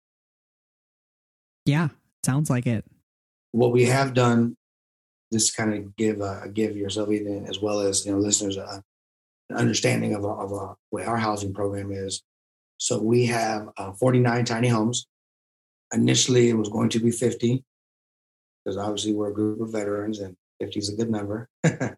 Yeah. 1.64 1.88
Sounds 2.24 2.50
like 2.50 2.66
it. 2.66 2.84
What 3.52 3.72
we 3.72 3.84
have 3.86 4.14
done, 4.14 4.56
just 5.32 5.56
kind 5.56 5.74
of 5.74 5.96
give 5.96 6.20
uh, 6.20 6.48
give 6.48 6.76
yourself 6.76 7.10
even 7.10 7.46
as 7.46 7.60
well 7.60 7.80
as 7.80 8.04
you 8.04 8.12
know 8.12 8.18
listeners 8.18 8.58
uh, 8.58 8.80
an 9.48 9.56
understanding 9.56 10.14
of 10.14 10.24
of 10.24 10.52
our, 10.52 10.76
what 10.90 11.06
our 11.06 11.16
housing 11.16 11.54
program 11.54 11.90
is. 11.92 12.22
So 12.78 13.00
we 13.00 13.26
have 13.26 13.68
uh, 13.76 13.92
49 13.92 14.44
tiny 14.44 14.68
homes. 14.68 15.06
Initially, 15.92 16.48
it 16.48 16.54
was 16.56 16.68
going 16.68 16.88
to 16.90 17.00
be 17.00 17.10
50 17.10 17.62
because 18.64 18.76
obviously 18.76 19.12
we're 19.12 19.30
a 19.30 19.34
group 19.34 19.60
of 19.60 19.72
veterans 19.72 20.20
and 20.20 20.36
50 20.60 20.78
is 20.78 20.88
a 20.90 20.96
good 20.96 21.10
number. 21.10 21.48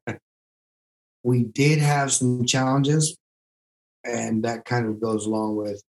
we 1.22 1.44
did 1.44 1.79
have 1.79 2.12
some 2.12 2.46
challenges, 2.46 3.16
and 4.05 4.44
that 4.44 4.64
kind 4.64 4.87
of 4.87 5.01
goes 5.01 5.27
along 5.27 5.57
with 5.57 5.77
uh, 5.77 5.92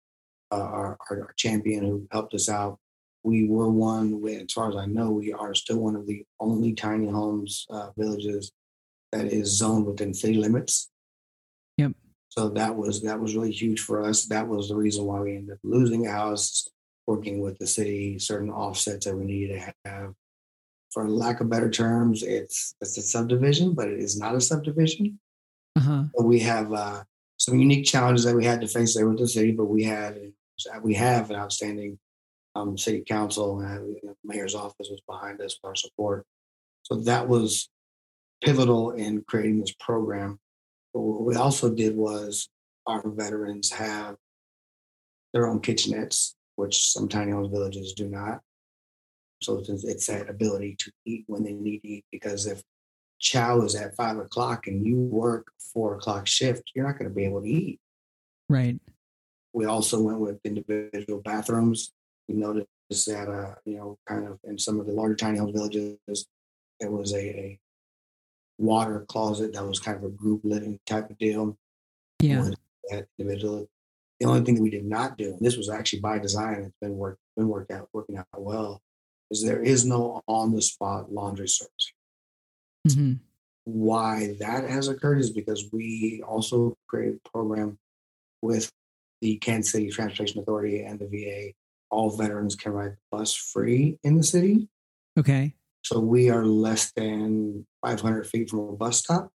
our, 0.51 0.97
our, 1.09 1.21
our 1.21 1.33
champion 1.37 1.83
who 1.83 2.07
helped 2.11 2.33
us 2.33 2.49
out. 2.49 2.79
We 3.23 3.47
were 3.47 3.69
one, 3.69 4.21
with, 4.21 4.43
as 4.43 4.53
far 4.53 4.69
as 4.69 4.77
I 4.77 4.85
know, 4.85 5.11
we 5.11 5.33
are 5.33 5.53
still 5.53 5.79
one 5.79 5.95
of 5.95 6.07
the 6.07 6.25
only 6.39 6.73
tiny 6.73 7.09
homes 7.09 7.65
uh, 7.69 7.89
villages 7.97 8.51
that 9.11 9.25
is 9.25 9.57
zoned 9.57 9.85
within 9.85 10.13
city 10.13 10.35
limits. 10.35 10.89
Yep. 11.77 11.93
So 12.29 12.49
that 12.49 12.75
was 12.75 13.01
that 13.01 13.19
was 13.19 13.35
really 13.35 13.51
huge 13.51 13.81
for 13.81 14.03
us. 14.03 14.25
That 14.25 14.47
was 14.47 14.69
the 14.69 14.75
reason 14.75 15.05
why 15.05 15.19
we 15.19 15.35
ended 15.35 15.53
up 15.53 15.59
losing 15.63 16.07
a 16.07 16.11
house, 16.11 16.67
working 17.07 17.41
with 17.41 17.57
the 17.57 17.67
city, 17.67 18.19
certain 18.19 18.51
offsets 18.51 19.05
that 19.05 19.15
we 19.15 19.25
needed 19.25 19.61
to 19.61 19.89
have. 19.89 20.13
For 20.91 21.09
lack 21.09 21.41
of 21.41 21.49
better 21.49 21.69
terms, 21.69 22.23
it's 22.23 22.75
it's 22.81 22.97
a 22.97 23.01
subdivision, 23.01 23.73
but 23.73 23.87
it 23.89 23.99
is 23.99 24.17
not 24.17 24.35
a 24.35 24.41
subdivision. 24.41 25.19
Uh 25.75 25.81
huh. 25.81 26.03
But 26.15 26.25
we 26.25 26.39
have 26.39 26.71
uh, 26.71 27.03
some 27.37 27.59
unique 27.59 27.85
challenges 27.85 28.25
that 28.25 28.35
we 28.35 28.45
had 28.45 28.61
to 28.61 28.67
face 28.67 28.95
there 28.95 29.07
with 29.07 29.19
the 29.19 29.27
city, 29.27 29.51
but 29.51 29.65
we 29.65 29.83
had 29.83 30.31
we 30.81 30.93
have 30.95 31.29
an 31.29 31.35
outstanding 31.35 31.99
um, 32.55 32.77
city 32.77 33.03
council 33.07 33.59
and 33.59 33.95
the 34.03 34.15
mayor's 34.23 34.55
office 34.55 34.87
was 34.89 35.01
behind 35.07 35.39
us 35.41 35.57
for 35.59 35.69
our 35.69 35.75
support. 35.75 36.25
So 36.83 36.95
that 37.01 37.27
was 37.27 37.69
pivotal 38.43 38.91
in 38.91 39.23
creating 39.27 39.59
this 39.59 39.73
program. 39.79 40.39
But 40.93 41.01
what 41.01 41.23
we 41.23 41.35
also 41.35 41.73
did 41.73 41.95
was 41.95 42.49
our 42.87 43.03
veterans 43.05 43.71
have 43.71 44.15
their 45.33 45.47
own 45.47 45.59
kitchenettes 45.59 46.33
which 46.59 46.91
some 46.91 47.07
tiny 47.07 47.31
homes 47.31 47.47
villages 47.47 47.93
do 47.93 48.09
not. 48.09 48.41
So 49.41 49.59
it's, 49.59 49.69
it's 49.85 50.07
that 50.07 50.29
ability 50.29 50.75
to 50.79 50.91
eat 51.05 51.23
when 51.27 51.41
they 51.41 51.53
need 51.53 51.79
to 51.79 51.87
eat. 51.87 52.05
Because 52.11 52.45
if 52.45 52.61
chow 53.17 53.61
is 53.61 53.75
at 53.75 53.95
five 53.95 54.17
o'clock 54.17 54.67
and 54.67 54.85
you 54.85 54.97
work 54.97 55.47
four 55.73 55.95
o'clock 55.95 56.27
shift, 56.27 56.71
you're 56.75 56.85
not 56.85 56.99
going 56.99 57.09
to 57.09 57.15
be 57.15 57.23
able 57.23 57.41
to 57.41 57.47
eat. 57.47 57.79
Right. 58.49 58.77
We 59.59 59.65
also 59.65 60.01
went 60.01 60.21
with 60.21 60.39
individual 60.45 61.19
bathrooms. 61.19 61.91
We 62.29 62.35
noticed 62.35 62.69
that, 63.07 63.27
uh, 63.27 63.55
you 63.65 63.75
know, 63.75 63.97
kind 64.07 64.25
of 64.25 64.39
in 64.45 64.57
some 64.57 64.79
of 64.79 64.85
the 64.85 64.93
larger 64.93 65.15
tiny 65.15 65.37
home 65.37 65.51
villages, 65.51 65.97
there 66.79 66.89
was 66.89 67.13
a, 67.13 67.19
a 67.19 67.59
water 68.57 69.05
closet 69.09 69.51
that 69.51 69.67
was 69.67 69.81
kind 69.81 69.97
of 69.97 70.05
a 70.05 70.09
group 70.09 70.39
living 70.45 70.79
type 70.85 71.09
of 71.09 71.17
deal. 71.17 71.57
Yeah. 72.21 72.51
That 72.89 73.07
individual. 73.19 73.67
The 74.21 74.27
only 74.27 74.45
thing 74.45 74.55
that 74.55 74.61
we 74.61 74.69
did 74.69 74.85
not 74.85 75.17
do, 75.17 75.33
and 75.33 75.41
this 75.41 75.57
was 75.57 75.69
actually 75.69 75.99
by 75.99 76.19
design, 76.19 76.61
it's 76.61 76.75
been 76.81 76.95
work 76.95 77.17
been 77.35 77.49
worked 77.49 77.71
out 77.71 77.89
working 77.91 78.15
out 78.15 78.27
well, 78.37 78.81
is 79.29 79.43
there 79.43 79.61
is 79.61 79.85
no 79.85 80.21
on 80.25 80.53
the 80.53 80.61
spot 80.61 81.11
laundry 81.11 81.49
service. 81.49 81.91
Mm-hmm. 82.87 83.13
Why 83.65 84.37
that 84.39 84.69
has 84.69 84.87
occurred 84.87 85.19
is 85.19 85.31
because 85.31 85.67
we 85.73 86.23
also 86.25 86.77
created 86.87 87.19
a 87.25 87.29
program 87.29 87.77
with 88.41 88.71
the 89.21 89.37
Kansas 89.37 89.71
City 89.71 89.89
Transportation 89.89 90.41
Authority 90.41 90.83
and 90.83 90.99
the 90.99 91.07
VA. 91.07 91.53
All 91.91 92.15
veterans 92.15 92.55
can 92.55 92.71
ride 92.71 92.91
the 92.91 93.17
bus 93.17 93.33
free 93.33 93.97
in 94.03 94.17
the 94.17 94.23
city. 94.23 94.67
Okay. 95.17 95.55
So 95.83 95.99
we 95.99 96.29
are 96.29 96.45
less 96.45 96.91
than 96.91 97.65
500 97.85 98.27
feet 98.27 98.49
from 98.49 98.59
a 98.59 98.73
bus 98.73 98.99
stop. 98.99 99.31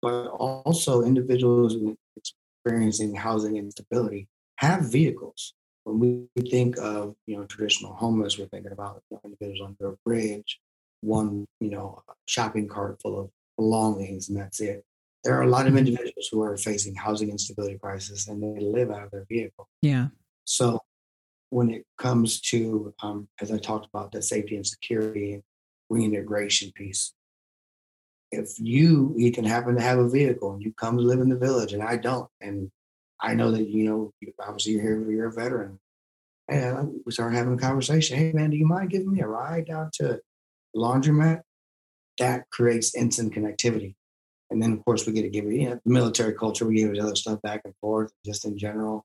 But 0.00 0.26
also, 0.28 1.02
individuals 1.02 1.76
experiencing 2.16 3.14
housing 3.14 3.56
instability 3.56 4.28
have 4.56 4.92
vehicles. 4.92 5.54
When 5.84 6.28
we 6.34 6.42
think 6.50 6.76
of 6.78 7.14
you 7.26 7.36
know 7.36 7.44
traditional 7.44 7.94
homeless, 7.94 8.38
we're 8.38 8.46
thinking 8.46 8.72
about 8.72 9.02
you 9.10 9.16
know, 9.16 9.20
individuals 9.24 9.74
under 9.80 9.94
a 9.94 9.96
bridge, 10.04 10.60
one 11.00 11.46
you 11.60 11.70
know 11.70 12.02
shopping 12.26 12.68
cart 12.68 13.00
full 13.00 13.18
of 13.18 13.30
belongings, 13.56 14.28
and 14.28 14.38
that's 14.38 14.60
it. 14.60 14.84
There 15.24 15.36
are 15.38 15.42
a 15.42 15.48
lot 15.48 15.66
of 15.66 15.76
individuals 15.76 16.28
who 16.30 16.42
are 16.42 16.56
facing 16.56 16.94
housing 16.94 17.30
instability 17.30 17.78
crisis, 17.78 18.28
and 18.28 18.42
they 18.42 18.62
live 18.62 18.90
out 18.90 19.04
of 19.04 19.10
their 19.10 19.24
vehicle. 19.28 19.68
Yeah. 19.80 20.08
So 20.44 20.80
when 21.50 21.70
it 21.70 21.84
comes 21.98 22.40
to, 22.40 22.92
um, 23.02 23.28
as 23.40 23.52
I 23.52 23.58
talked 23.58 23.86
about, 23.86 24.12
the 24.12 24.20
safety 24.20 24.56
and 24.56 24.66
security 24.66 25.34
and 25.34 25.42
reintegration 25.88 26.72
piece. 26.72 27.14
If 28.32 28.50
you, 28.58 29.14
Ethan, 29.16 29.44
happen 29.44 29.76
to 29.76 29.82
have 29.82 29.98
a 29.98 30.08
vehicle 30.08 30.52
and 30.52 30.62
you 30.62 30.72
come 30.72 30.96
to 30.96 31.02
live 31.02 31.20
in 31.20 31.28
the 31.28 31.38
village 31.38 31.72
and 31.72 31.82
I 31.82 31.96
don't, 31.96 32.28
and 32.40 32.70
I 33.20 33.34
know 33.34 33.52
that, 33.52 33.68
you 33.68 33.84
know, 33.84 34.12
obviously 34.40 34.72
you're 34.72 34.82
here, 34.82 35.10
you're 35.10 35.28
a 35.28 35.32
veteran. 35.32 35.78
And 36.48 37.00
we 37.06 37.12
start 37.12 37.32
having 37.32 37.54
a 37.54 37.58
conversation. 37.58 38.18
Hey, 38.18 38.32
man, 38.32 38.50
do 38.50 38.56
you 38.56 38.66
mind 38.66 38.90
giving 38.90 39.12
me 39.12 39.20
a 39.20 39.26
ride 39.26 39.66
down 39.66 39.90
to 39.94 40.20
the 40.74 40.80
laundromat? 40.80 41.42
That 42.18 42.50
creates 42.50 42.94
instant 42.94 43.32
connectivity. 43.32 43.94
And 44.54 44.62
then, 44.62 44.72
of 44.72 44.84
course, 44.84 45.06
we 45.06 45.12
get 45.12 45.22
to 45.22 45.28
give 45.28 45.44
you 45.44 45.70
know, 45.70 45.80
military 45.84 46.32
culture. 46.32 46.64
We 46.64 46.76
give 46.76 46.94
each 46.94 47.00
other 47.00 47.16
stuff 47.16 47.42
back 47.42 47.62
and 47.64 47.74
forth, 47.82 48.12
just 48.24 48.46
in 48.46 48.56
general 48.56 49.04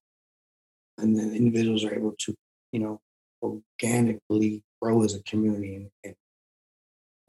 and 1.01 1.17
then 1.17 1.35
individuals 1.35 1.83
are 1.83 1.93
able 1.93 2.13
to, 2.19 2.35
you 2.71 2.79
know, 2.79 3.01
organically 3.41 4.63
grow 4.81 5.03
as 5.03 5.15
a 5.15 5.23
community 5.23 5.75
and, 5.75 5.89
and 6.03 6.15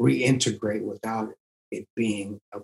reintegrate 0.00 0.82
without 0.82 1.30
it 1.70 1.86
being 1.94 2.40
a 2.52 2.58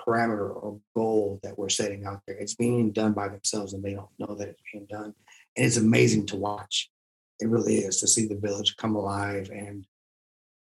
parameter 0.00 0.50
or 0.50 0.80
goal 0.94 1.40
that 1.42 1.58
we're 1.58 1.68
setting 1.68 2.04
out 2.04 2.20
there. 2.26 2.36
It's 2.36 2.54
being 2.54 2.92
done 2.92 3.12
by 3.12 3.28
themselves 3.28 3.72
and 3.72 3.82
they 3.82 3.94
don't 3.94 4.08
know 4.18 4.34
that 4.34 4.48
it's 4.48 4.62
being 4.72 4.86
done. 4.86 5.14
And 5.56 5.66
it's 5.66 5.76
amazing 5.76 6.26
to 6.26 6.36
watch. 6.36 6.90
It 7.38 7.48
really 7.48 7.76
is 7.76 7.98
to 8.00 8.08
see 8.08 8.26
the 8.26 8.36
village 8.36 8.76
come 8.76 8.96
alive 8.96 9.50
and 9.50 9.86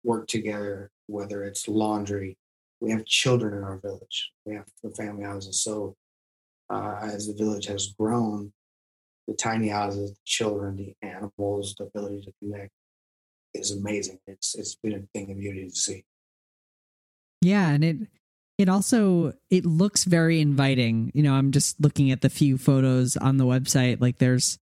work 0.03 0.27
together, 0.27 0.91
whether 1.07 1.43
it's 1.43 1.67
laundry. 1.67 2.38
We 2.79 2.91
have 2.91 3.05
children 3.05 3.57
in 3.57 3.63
our 3.63 3.77
village. 3.77 4.31
We 4.45 4.55
have 4.55 4.65
the 4.83 4.91
family 4.91 5.23
houses. 5.23 5.63
So 5.63 5.95
uh, 6.69 6.99
as 7.01 7.27
the 7.27 7.33
village 7.33 7.65
has 7.67 7.93
grown, 7.99 8.53
the 9.27 9.33
tiny 9.33 9.69
houses, 9.69 10.11
the 10.11 10.17
children, 10.25 10.77
the 10.77 10.95
animals, 11.01 11.75
the 11.77 11.85
ability 11.85 12.21
to 12.25 12.33
connect 12.41 12.71
is 13.53 13.71
amazing. 13.71 14.19
It's 14.27 14.55
it's 14.55 14.75
been 14.75 14.93
a 14.93 15.17
thing 15.17 15.31
of 15.31 15.39
beauty 15.39 15.65
to 15.65 15.75
see. 15.75 16.05
Yeah, 17.41 17.69
and 17.69 17.83
it 17.83 17.97
it 18.57 18.69
also 18.69 19.33
it 19.49 19.65
looks 19.65 20.03
very 20.05 20.39
inviting. 20.39 21.11
You 21.13 21.23
know, 21.23 21.33
I'm 21.33 21.51
just 21.51 21.79
looking 21.81 22.11
at 22.11 22.21
the 22.21 22.29
few 22.29 22.57
photos 22.57 23.17
on 23.17 23.37
the 23.37 23.45
website. 23.45 24.01
Like 24.01 24.17
there's 24.17 24.59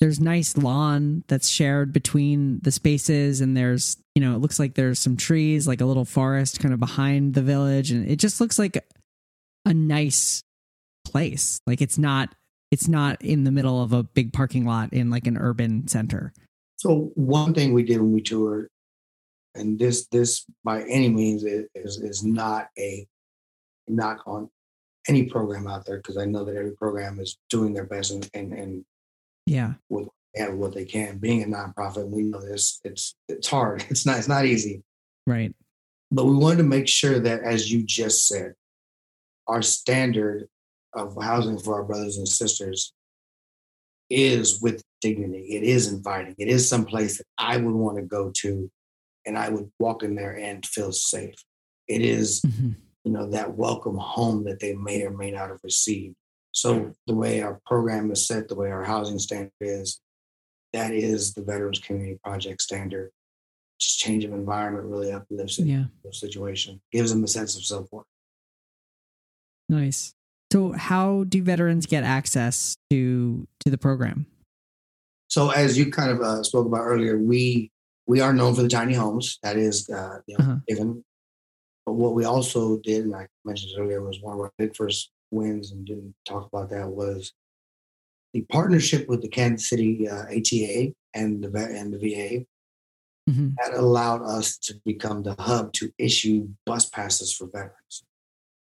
there's 0.00 0.20
nice 0.20 0.56
lawn 0.56 1.24
that's 1.26 1.48
shared 1.48 1.92
between 1.92 2.60
the 2.62 2.70
spaces 2.70 3.40
and 3.40 3.56
there's 3.56 3.96
you 4.14 4.22
know 4.22 4.34
it 4.34 4.38
looks 4.38 4.58
like 4.58 4.74
there's 4.74 4.98
some 4.98 5.16
trees 5.16 5.66
like 5.66 5.80
a 5.80 5.86
little 5.86 6.04
forest 6.04 6.60
kind 6.60 6.74
of 6.74 6.80
behind 6.80 7.34
the 7.34 7.42
village 7.42 7.90
and 7.90 8.08
it 8.08 8.16
just 8.16 8.40
looks 8.40 8.58
like 8.58 8.84
a 9.64 9.74
nice 9.74 10.42
place 11.04 11.60
like 11.66 11.80
it's 11.80 11.98
not 11.98 12.34
it's 12.70 12.88
not 12.88 13.22
in 13.22 13.44
the 13.44 13.52
middle 13.52 13.82
of 13.82 13.92
a 13.92 14.02
big 14.02 14.32
parking 14.32 14.66
lot 14.66 14.92
in 14.92 15.10
like 15.10 15.26
an 15.26 15.36
urban 15.36 15.86
center. 15.88 16.32
So 16.76 17.10
one 17.14 17.54
thing 17.54 17.72
we 17.72 17.82
did 17.82 18.00
when 18.00 18.12
we 18.12 18.20
toured, 18.20 18.68
and 19.54 19.78
this 19.78 20.06
this 20.08 20.44
by 20.64 20.82
any 20.82 21.08
means 21.08 21.44
is 21.44 21.68
is 21.74 22.24
not 22.24 22.68
a 22.78 23.06
knock 23.88 24.22
on 24.26 24.50
any 25.08 25.24
program 25.24 25.68
out 25.68 25.86
there 25.86 25.98
because 25.98 26.16
I 26.16 26.24
know 26.24 26.44
that 26.44 26.56
every 26.56 26.76
program 26.76 27.20
is 27.20 27.38
doing 27.48 27.72
their 27.72 27.86
best 27.86 28.10
and 28.10 28.28
and, 28.34 28.52
and 28.52 28.84
yeah 29.46 29.74
with 29.88 30.08
have 30.36 30.54
what 30.54 30.74
they 30.74 30.84
can. 30.84 31.18
Being 31.18 31.42
a 31.42 31.46
nonprofit, 31.46 32.08
we 32.08 32.22
know 32.22 32.40
this. 32.40 32.80
It's 32.84 33.14
it's 33.28 33.48
hard. 33.48 33.84
It's 33.90 34.06
not 34.06 34.18
it's 34.18 34.28
not 34.28 34.46
easy. 34.46 34.82
Right. 35.26 35.54
But 36.10 36.26
we 36.26 36.36
wanted 36.36 36.58
to 36.58 36.62
make 36.62 36.88
sure 36.88 37.18
that, 37.18 37.42
as 37.42 37.70
you 37.70 37.82
just 37.82 38.28
said, 38.28 38.54
our 39.48 39.62
standard 39.62 40.48
of 40.94 41.16
housing 41.20 41.58
for 41.58 41.74
our 41.74 41.84
brothers 41.84 42.16
and 42.16 42.28
sisters 42.28 42.92
is 44.08 44.60
with 44.62 44.82
dignity. 45.00 45.56
It 45.56 45.64
is 45.64 45.92
inviting. 45.92 46.36
It 46.38 46.48
is 46.48 46.68
some 46.68 46.84
place 46.84 47.18
that 47.18 47.26
I 47.38 47.56
would 47.56 47.74
want 47.74 47.96
to 47.96 48.02
go 48.02 48.30
to 48.42 48.70
and 49.26 49.36
I 49.36 49.48
would 49.48 49.68
walk 49.80 50.04
in 50.04 50.14
there 50.14 50.36
and 50.36 50.64
feel 50.64 50.92
safe. 50.92 51.34
It 51.88 52.02
is, 52.02 52.40
mm-hmm. 52.42 52.70
you 53.04 53.12
know, 53.12 53.28
that 53.30 53.56
welcome 53.56 53.98
home 53.98 54.44
that 54.44 54.60
they 54.60 54.74
may 54.74 55.02
or 55.02 55.10
may 55.10 55.32
not 55.32 55.50
have 55.50 55.58
received. 55.64 56.14
So 56.56 56.94
the 57.06 57.14
way 57.14 57.42
our 57.42 57.60
program 57.66 58.10
is 58.10 58.26
set, 58.26 58.48
the 58.48 58.54
way 58.54 58.70
our 58.70 58.82
housing 58.82 59.18
standard 59.18 59.52
is, 59.60 60.00
that 60.72 60.90
is 60.94 61.34
the 61.34 61.42
Veterans 61.42 61.80
Community 61.80 62.18
Project 62.24 62.62
standard. 62.62 63.10
Just 63.78 63.98
change 63.98 64.24
of 64.24 64.32
environment 64.32 64.86
really 64.86 65.12
uplifts 65.12 65.58
yeah. 65.58 65.84
the 66.02 66.14
situation, 66.14 66.80
gives 66.92 67.12
them 67.12 67.22
a 67.22 67.28
sense 67.28 67.56
of 67.56 67.64
self 67.66 67.92
worth. 67.92 68.06
Nice. 69.68 70.14
So, 70.50 70.72
how 70.72 71.24
do 71.24 71.42
veterans 71.42 71.84
get 71.84 72.04
access 72.04 72.78
to 72.88 73.46
to 73.60 73.70
the 73.70 73.76
program? 73.76 74.24
So, 75.28 75.50
as 75.50 75.76
you 75.76 75.90
kind 75.92 76.10
of 76.10 76.22
uh, 76.22 76.42
spoke 76.42 76.64
about 76.64 76.86
earlier, 76.86 77.18
we 77.18 77.70
we 78.06 78.20
are 78.20 78.32
known 78.32 78.54
for 78.54 78.62
the 78.62 78.68
tiny 78.68 78.94
homes. 78.94 79.38
That 79.42 79.58
is, 79.58 79.90
uh, 79.90 80.20
you 80.26 80.38
know, 80.38 80.44
uh-huh. 80.44 80.56
given. 80.66 81.04
But 81.84 81.92
what 81.92 82.14
we 82.14 82.24
also 82.24 82.78
did, 82.78 83.04
and 83.04 83.14
I 83.14 83.26
mentioned 83.44 83.72
earlier, 83.78 84.00
was 84.00 84.22
one 84.22 84.32
of 84.32 84.40
our 84.40 84.52
big 84.56 84.74
first 84.74 85.10
wins, 85.30 85.72
and 85.72 85.86
didn't 85.86 86.14
talk 86.26 86.48
about 86.52 86.70
that 86.70 86.88
was 86.88 87.32
the 88.32 88.42
partnership 88.42 89.08
with 89.08 89.22
the 89.22 89.28
Kansas 89.28 89.68
City 89.68 90.08
uh, 90.08 90.24
ATA 90.24 90.92
and 91.14 91.42
the 91.42 91.50
and 91.56 91.92
the 91.92 91.98
VA. 91.98 92.44
Mm-hmm. 93.28 93.50
That 93.56 93.78
allowed 93.78 94.22
us 94.22 94.56
to 94.58 94.74
become 94.84 95.22
the 95.22 95.34
hub 95.38 95.72
to 95.74 95.90
issue 95.98 96.48
bus 96.64 96.88
passes 96.88 97.34
for 97.34 97.46
veterans. 97.46 98.04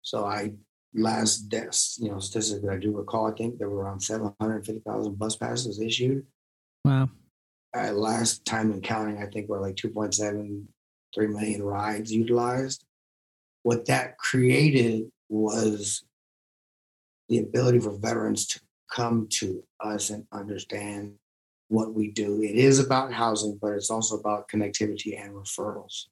So 0.04 0.26
I 0.26 0.54
last 0.94 1.50
deaths, 1.50 1.98
you 2.02 2.12
know, 2.12 2.20
statistic 2.20 2.62
that 2.62 2.72
I 2.72 2.78
do 2.78 2.96
recall, 2.96 3.28
I 3.28 3.32
think 3.32 3.58
there 3.58 3.70
were 3.70 3.84
around 3.84 4.02
750,000 4.02 5.18
bus 5.18 5.36
passes 5.36 5.80
issued. 5.80 6.26
Wow. 6.86 7.10
At 7.74 7.96
last 7.96 8.46
time 8.46 8.72
in 8.72 8.82
counting, 8.82 9.22
I 9.22 9.28
think 9.28 9.48
we're 9.48 9.62
like 9.62 9.76
2.73 9.76 10.66
million 11.16 11.64
rides 11.64 12.12
utilized. 12.12 12.84
What 13.64 13.86
that 13.86 14.18
created 14.18 15.10
was 15.30 16.04
the 17.32 17.40
ability 17.40 17.80
for 17.80 17.98
veterans 17.98 18.46
to 18.46 18.60
come 18.92 19.28
to 19.40 19.64
us 19.80 20.12
and 20.12 20.26
understand 20.32 21.14
what 21.70 21.94
we 21.94 22.12
do. 22.12 22.42
It 22.44 22.56
is 22.56 22.80
about 22.80 23.14
housing, 23.14 23.58
but 23.62 23.72
it's 23.72 23.90
also 23.90 24.18
about 24.18 24.50
connectivity 24.50 25.20
and 25.20 25.34
referrals. 25.34 26.06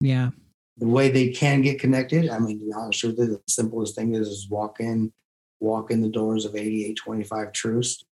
Yeah 0.00 0.30
the 0.78 0.86
way 0.86 1.10
they 1.10 1.28
can 1.28 1.60
get 1.60 1.80
connected. 1.80 2.30
I 2.30 2.38
mean, 2.38 2.60
to 2.60 2.66
be 2.66 2.72
honest 2.72 3.02
with 3.02 3.18
you, 3.18 3.26
the 3.26 3.40
simplest 3.48 3.96
thing 3.96 4.14
is, 4.14 4.28
is 4.28 4.48
walk 4.48 4.78
in, 4.80 5.12
walk 5.60 5.90
in 5.90 6.00
the 6.00 6.08
doors 6.08 6.44
of 6.44 6.54
8825 6.54 7.52
Troost 7.52 8.04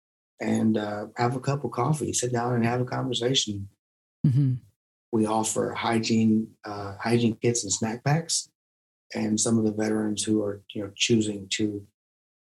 and 0.41 0.79
uh, 0.79 1.07
have 1.17 1.37
a 1.37 1.41
cup 1.41 1.65
of 1.65 1.71
coffee, 1.71 2.13
sit 2.13 2.33
down 2.33 2.55
and 2.55 2.65
have 2.65 2.81
a 2.81 2.87
conversation. 2.87 3.69
Mm-hmm. 4.27 4.55
We 5.13 5.27
offer 5.27 5.73
hygiene, 5.73 6.49
uh, 6.65 6.95
hygiene 6.99 7.37
kits 7.41 7.63
and 7.63 7.73
snack 7.73 8.03
packs. 8.03 8.49
And 9.15 9.39
some 9.39 9.59
of 9.59 9.65
the 9.65 9.73
veterans 9.73 10.25
who 10.25 10.43
are, 10.43 10.63
you 10.73 10.83
know, 10.83 10.91
choosing 10.97 11.47
to 11.51 11.87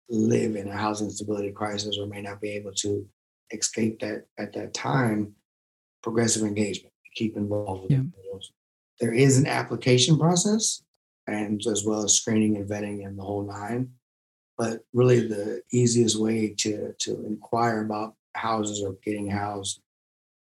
live 0.09 0.57
in 0.57 0.69
a 0.69 0.77
housing 0.77 1.11
stability 1.11 1.53
crisis 1.53 1.99
or 1.99 2.07
may 2.07 2.23
not 2.23 2.41
be 2.41 2.51
able 2.51 2.73
to 2.73 3.07
escape 3.53 4.01
that 4.01 4.25
at 4.39 4.53
that 4.53 4.75
time 4.75 5.35
progressive 6.03 6.43
engagement, 6.43 6.93
keep 7.15 7.37
involved 7.37 7.83
with 7.83 7.91
Yeah. 7.91 7.99
individuals. 7.99 8.53
There 9.01 9.13
is 9.13 9.39
an 9.39 9.47
application 9.47 10.19
process 10.19 10.83
and 11.27 11.65
as 11.67 11.85
well 11.85 12.05
as 12.05 12.15
screening 12.15 12.57
and 12.57 12.69
vetting 12.69 13.07
and 13.07 13.19
the 13.19 13.23
whole 13.23 13.45
nine. 13.47 13.93
But 14.57 14.85
really 14.93 15.27
the 15.29 15.63
easiest 15.73 16.19
way 16.19 16.55
to 16.59 16.93
to 17.01 17.25
inquire 17.27 17.85
about 17.85 18.15
houses 18.35 18.83
or 18.83 18.95
getting 19.05 19.29
housed 19.29 19.81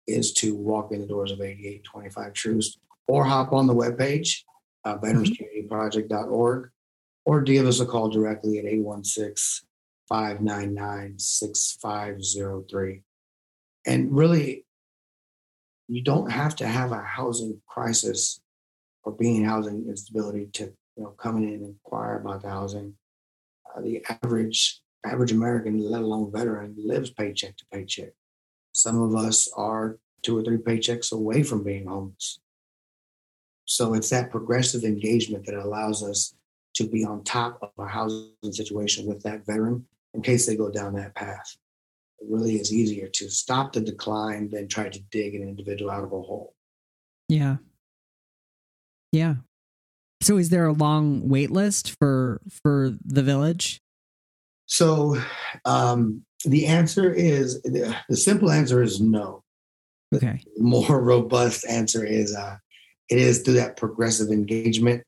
is 0.07 0.33
to 0.35 0.55
walk 0.55 0.92
in 0.92 1.00
the 1.00 1.07
doors 1.07 1.33
of 1.33 1.40
8825 1.40 2.33
Troost 2.33 2.79
or 3.09 3.24
hop 3.24 3.53
on 3.53 3.66
the 3.66 3.74
webpage, 3.74 4.42
uh, 4.85 4.98
veteranscommunityproject.org, 4.98 6.70
or 7.24 7.40
give 7.42 7.66
us 7.66 7.80
a 7.80 7.87
call 7.87 8.08
directly 8.08 8.58
at 8.58 8.66
816 8.66 9.66
599 10.08 11.18
6503. 11.18 13.02
And 13.87 14.14
really, 14.14 14.66
you 15.88 16.02
don't 16.02 16.30
have 16.30 16.56
to 16.56 16.66
have 16.66 16.92
a 16.92 17.02
housing 17.02 17.60
crisis 17.66 18.40
or 19.02 19.12
being 19.12 19.37
in 19.37 19.44
housing 19.44 19.87
instability 19.88 20.46
to 20.54 20.64
you 20.96 21.02
know 21.02 21.10
come 21.10 21.37
in 21.38 21.44
and 21.44 21.64
inquire 21.64 22.18
about 22.18 22.42
the 22.42 22.48
housing. 22.48 22.94
Uh, 23.74 23.80
the 23.80 24.04
average 24.22 24.80
average 25.04 25.32
American, 25.32 25.78
let 25.78 26.02
alone 26.02 26.32
veteran, 26.32 26.74
lives 26.78 27.10
paycheck 27.10 27.56
to 27.56 27.64
paycheck. 27.72 28.10
Some 28.72 29.00
of 29.00 29.14
us 29.14 29.48
are 29.56 29.98
two 30.22 30.38
or 30.38 30.42
three 30.42 30.56
paychecks 30.56 31.12
away 31.12 31.42
from 31.42 31.62
being 31.62 31.87
homeless. 31.87 32.40
So 33.66 33.94
it's 33.94 34.10
that 34.10 34.30
progressive 34.30 34.84
engagement 34.84 35.46
that 35.46 35.54
allows 35.54 36.02
us 36.02 36.34
to 36.74 36.84
be 36.84 37.04
on 37.04 37.24
top 37.24 37.58
of 37.62 37.70
a 37.78 37.88
housing 37.88 38.52
situation 38.52 39.06
with 39.06 39.22
that 39.22 39.46
veteran 39.46 39.87
in 40.12 40.22
case 40.22 40.46
they 40.46 40.56
go 40.56 40.70
down 40.70 40.94
that 40.94 41.14
path. 41.14 41.56
It 42.20 42.26
really 42.30 42.56
is 42.56 42.72
easier 42.72 43.08
to 43.08 43.28
stop 43.28 43.72
the 43.72 43.80
decline 43.80 44.50
than 44.50 44.68
try 44.68 44.88
to 44.88 45.00
dig 45.10 45.34
an 45.34 45.42
individual 45.42 45.90
out 45.90 46.04
of 46.04 46.12
a 46.12 46.20
hole. 46.20 46.54
Yeah. 47.28 47.56
Yeah. 49.12 49.37
So 50.22 50.38
is 50.38 50.48
there 50.48 50.66
a 50.66 50.72
long 50.72 51.28
wait 51.28 51.50
list 51.50 51.96
for 51.98 52.40
for 52.50 52.94
the 53.04 53.22
village? 53.22 53.80
So 54.66 55.16
um, 55.64 56.24
the 56.44 56.66
answer 56.66 57.12
is 57.12 57.60
the, 57.62 57.94
the 58.08 58.16
simple 58.16 58.50
answer 58.50 58.82
is 58.82 59.00
no. 59.00 59.42
Okay. 60.14 60.40
The 60.56 60.62
more 60.62 61.00
robust 61.02 61.66
answer 61.68 62.04
is 62.04 62.34
uh, 62.34 62.56
it 63.10 63.18
is 63.18 63.42
through 63.42 63.54
that 63.54 63.76
progressive 63.76 64.30
engagement. 64.30 65.02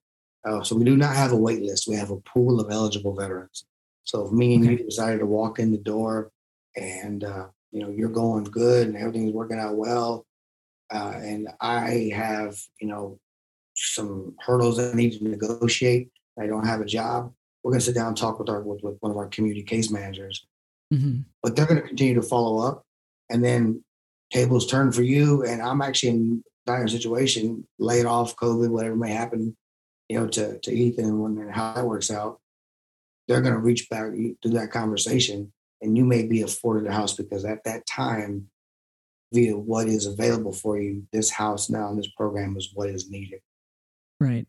Uh, 0.46 0.62
so 0.62 0.76
we 0.76 0.84
do 0.84 0.96
not 0.96 1.16
have 1.16 1.32
a 1.32 1.36
wait 1.36 1.62
list. 1.62 1.88
We 1.88 1.96
have 1.96 2.10
a 2.10 2.20
pool 2.20 2.60
of 2.60 2.70
eligible 2.70 3.14
veterans. 3.14 3.66
So 4.04 4.26
if 4.26 4.32
me 4.32 4.54
and 4.54 4.64
Okay. 4.64 4.72
you 4.72 4.84
decided 4.88 5.18
to 5.18 5.26
walk 5.26 5.58
in 5.58 5.72
the 5.72 5.78
door 5.78 6.30
and 6.76 7.24
uh, 7.24 7.48
you 7.72 7.80
know 7.80 7.90
you're 7.90 8.08
going 8.08 8.44
good 8.44 8.86
and 8.86 8.96
everything's 8.96 9.32
working 9.32 9.58
out 9.58 9.76
well, 9.76 10.24
uh, 10.92 11.14
and 11.16 11.48
I 11.60 12.12
have 12.14 12.56
you 12.80 12.86
know 12.88 13.18
some 13.74 14.36
hurdles 14.40 14.76
that 14.76 14.92
I 14.92 14.96
need 14.96 15.18
to 15.18 15.24
negotiate. 15.28 16.10
I 16.38 16.46
don't 16.46 16.66
have 16.66 16.80
a 16.80 16.84
job. 16.86 17.32
We're 17.62 17.72
going 17.72 17.80
to 17.80 17.86
sit 17.86 17.96
down 17.96 18.08
and 18.08 18.16
talk 18.16 18.38
with 18.38 18.48
our 18.48 18.62
with, 18.62 18.82
with 18.82 18.96
one 19.00 19.10
of 19.10 19.18
our 19.18 19.26
community 19.28 19.62
case 19.64 19.90
managers 19.90 20.46
hmm 20.92 21.18
but 21.42 21.54
they're 21.54 21.66
going 21.66 21.80
to 21.80 21.86
continue 21.86 22.14
to 22.14 22.22
follow 22.22 22.66
up. 22.66 22.84
And 23.30 23.44
then 23.44 23.84
tables 24.32 24.66
turn 24.66 24.90
for 24.92 25.02
you. 25.02 25.44
And 25.44 25.62
I'm 25.62 25.80
actually 25.82 26.08
in 26.10 26.42
a 26.66 26.70
dire 26.70 26.88
situation, 26.88 27.66
laid 27.78 28.04
off, 28.06 28.36
COVID, 28.36 28.70
whatever 28.70 28.96
may 28.96 29.12
happen, 29.12 29.56
you 30.08 30.18
know, 30.18 30.26
to, 30.28 30.58
to 30.60 30.72
Ethan 30.72 31.20
when 31.20 31.38
and 31.38 31.52
how 31.52 31.74
that 31.74 31.86
works 31.86 32.10
out. 32.10 32.40
They're 33.28 33.40
going 33.40 33.54
to 33.54 33.60
reach 33.60 33.88
back 33.90 34.12
to 34.42 34.48
that 34.50 34.70
conversation 34.70 35.52
and 35.82 35.96
you 35.96 36.04
may 36.04 36.24
be 36.24 36.42
afforded 36.42 36.88
a 36.88 36.92
house 36.92 37.14
because 37.14 37.44
at 37.44 37.64
that 37.64 37.86
time, 37.86 38.48
via 39.32 39.56
what 39.56 39.88
is 39.88 40.06
available 40.06 40.52
for 40.52 40.80
you, 40.80 41.06
this 41.12 41.30
house 41.30 41.68
now 41.68 41.90
in 41.90 41.96
this 41.96 42.08
program 42.16 42.56
is 42.56 42.70
what 42.74 42.88
is 42.88 43.10
needed. 43.10 43.40
Right. 44.20 44.46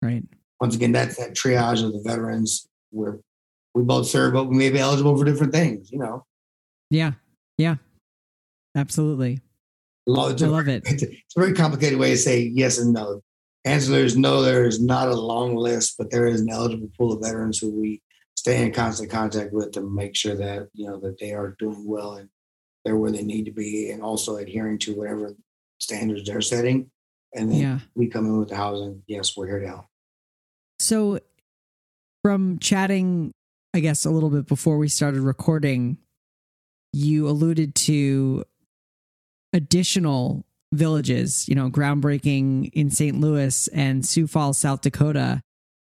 Right. 0.00 0.24
Once 0.60 0.74
again, 0.74 0.92
that's 0.92 1.16
that 1.16 1.34
triage 1.34 1.84
of 1.84 1.92
the 1.92 2.02
veterans 2.04 2.68
where 2.90 3.20
we 3.74 3.82
both 3.82 4.06
serve, 4.06 4.34
but 4.34 4.44
we 4.44 4.56
may 4.56 4.70
be 4.70 4.78
eligible 4.78 5.16
for 5.16 5.24
different 5.24 5.52
things, 5.52 5.90
you 5.90 5.98
know. 5.98 6.24
Yeah. 6.90 7.12
Yeah. 7.58 7.76
Absolutely. 8.76 9.40
Lo- 10.06 10.30
it's 10.30 10.42
I 10.42 10.46
love 10.46 10.68
it. 10.68 10.82
It's 10.86 11.02
a 11.02 11.40
very 11.40 11.52
complicated 11.52 11.98
way 11.98 12.10
to 12.10 12.16
say 12.16 12.40
yes 12.54 12.78
and 12.78 12.92
no. 12.92 13.22
Answer 13.64 13.94
is 13.94 14.16
no, 14.16 14.42
there 14.42 14.64
is 14.66 14.80
not 14.82 15.08
a 15.08 15.14
long 15.14 15.54
list, 15.56 15.94
but 15.96 16.10
there 16.10 16.26
is 16.26 16.40
an 16.40 16.50
eligible 16.50 16.90
pool 16.98 17.12
of 17.12 17.22
veterans 17.22 17.58
who 17.58 17.70
we 17.70 18.02
stay 18.36 18.64
in 18.64 18.72
constant 18.72 19.10
contact 19.10 19.52
with 19.52 19.72
to 19.72 19.82
make 19.82 20.16
sure 20.16 20.34
that, 20.34 20.68
you 20.72 20.86
know, 20.86 20.98
that 21.00 21.18
they 21.20 21.32
are 21.32 21.54
doing 21.58 21.86
well 21.86 22.14
and 22.14 22.28
they're 22.84 22.96
where 22.96 23.12
they 23.12 23.22
need 23.22 23.44
to 23.44 23.52
be 23.52 23.90
and 23.90 24.02
also 24.02 24.36
adhering 24.36 24.78
to 24.78 24.94
whatever 24.96 25.36
standards 25.78 26.24
they're 26.28 26.40
setting. 26.40 26.90
And 27.34 27.52
then 27.52 27.60
Yeah. 27.60 27.78
we 27.94 28.08
come 28.08 28.26
in 28.26 28.38
with 28.38 28.48
the 28.48 28.56
housing. 28.56 29.02
Yes, 29.06 29.36
we're 29.36 29.46
here 29.46 29.60
to 29.60 29.68
help. 29.68 29.84
So, 30.80 31.20
from 32.22 32.58
chatting, 32.58 33.32
I 33.72 33.78
guess, 33.80 34.04
a 34.04 34.10
little 34.10 34.30
bit 34.30 34.46
before 34.46 34.76
we 34.78 34.88
started 34.88 35.20
recording, 35.20 35.98
you 36.92 37.28
alluded 37.28 37.74
to 37.76 38.44
additional 39.52 40.44
villages, 40.72 41.48
you 41.48 41.54
know, 41.54 41.70
groundbreaking 41.70 42.70
in 42.72 42.90
St. 42.90 43.20
Louis 43.20 43.68
and 43.68 44.04
Sioux 44.04 44.26
Falls, 44.26 44.58
South 44.58 44.80
Dakota. 44.80 45.42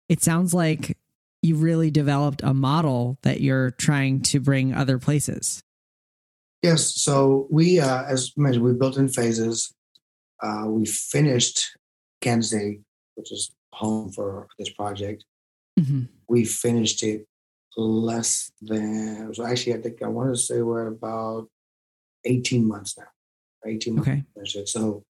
It 0.09 0.23
sounds 0.23 0.53
like 0.53 0.99
you 1.41 1.57
really 1.57 1.91
developed 1.91 2.43
a 2.43 2.53
model 2.53 3.19
that 3.23 3.41
you're 3.41 3.71
trying 3.73 4.21
to 4.23 4.41
bring 4.41 4.75
other 4.75 4.99
places. 4.99 5.63
Yes. 6.63 6.95
So 6.95 7.49
we, 7.51 7.81
uh, 7.81 8.05
as 8.05 8.33
mentioned, 8.37 8.65
we 8.65 8.73
built 8.73 8.97
in 8.97 9.09
phases. 9.09 9.73
Uh, 10.43 10.65
we 10.67 10.85
finished 10.87 11.77
Kansas 12.21 12.51
City, 12.51 12.81
which 13.15 13.33
is 13.33 13.51
home 13.73 14.13
for 14.13 14.49
this 14.59 14.71
project. 14.71 15.25
Mhm. 15.81 16.09
we 16.29 16.45
finished 16.45 17.03
it 17.03 17.27
less 17.77 18.53
than 18.61 19.33
so 19.35 19.45
actually 19.47 19.75
I 19.75 19.81
think 19.81 20.03
I 20.03 20.09
want 20.09 20.35
to 20.35 20.41
say 20.41 20.61
we're 20.61 20.87
about 20.87 21.49
18 22.25 22.67
months 22.69 22.99
now. 22.99 23.07
18 23.67 23.95
months 23.95 24.09
Okay. 24.09 24.65
So 24.65 25.05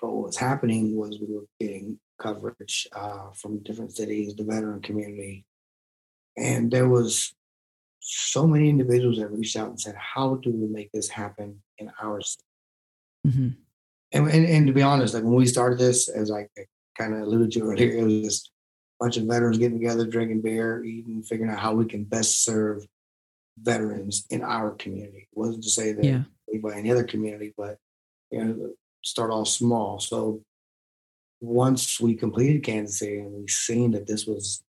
but 0.00 0.12
what 0.12 0.26
was 0.26 0.36
happening 0.36 0.96
was 0.96 1.18
we 1.20 1.34
were 1.34 1.46
getting 1.60 1.98
coverage 2.18 2.86
uh, 2.92 3.30
from 3.34 3.62
different 3.62 3.94
cities, 3.94 4.34
the 4.34 4.44
veteran 4.44 4.80
community. 4.80 5.44
And 6.36 6.70
there 6.70 6.88
was 6.88 7.34
so 8.00 8.46
many 8.46 8.68
individuals 8.68 9.18
that 9.18 9.30
reached 9.30 9.56
out 9.56 9.68
and 9.68 9.80
said, 9.80 9.96
How 9.96 10.36
do 10.36 10.50
we 10.50 10.68
make 10.68 10.90
this 10.92 11.08
happen 11.08 11.62
in 11.78 11.90
our 12.00 12.20
city? 12.20 12.44
Mhm. 13.26 13.56
And, 14.12 14.28
and, 14.28 14.46
and 14.46 14.66
to 14.66 14.72
be 14.72 14.82
honest, 14.82 15.14
like 15.14 15.24
when 15.24 15.34
we 15.34 15.46
started 15.46 15.78
this, 15.78 16.08
as 16.08 16.30
I 16.30 16.48
kind 16.96 17.14
of 17.14 17.20
alluded 17.20 17.52
to 17.52 17.62
earlier, 17.62 17.98
it 17.98 18.04
was 18.04 18.22
just 18.22 18.50
a 19.00 19.04
bunch 19.04 19.16
of 19.16 19.24
veterans 19.24 19.58
getting 19.58 19.78
together, 19.78 20.06
drinking 20.06 20.42
beer, 20.42 20.82
eating, 20.82 21.22
figuring 21.22 21.52
out 21.52 21.58
how 21.58 21.74
we 21.74 21.84
can 21.84 22.04
best 22.04 22.44
serve 22.44 22.86
veterans 23.58 24.24
in 24.30 24.42
our 24.42 24.70
community. 24.70 25.28
It 25.30 25.38
wasn't 25.38 25.64
to 25.64 25.70
say 25.70 25.92
that 25.92 26.04
Yeah. 26.04 26.22
In 26.52 26.82
the 26.82 26.90
other 26.90 27.04
community, 27.04 27.54
but 27.56 27.78
you 28.30 28.44
know, 28.44 28.70
start 29.04 29.30
off 29.30 29.48
small. 29.48 30.00
So 30.00 30.42
once 31.40 32.00
we 32.00 32.14
completed 32.14 32.62
Kansas 32.64 32.98
City 32.98 33.20
and 33.20 33.32
we 33.32 33.48
seen 33.48 33.92
that 33.92 34.06
this 34.06 34.26
was 34.26 34.62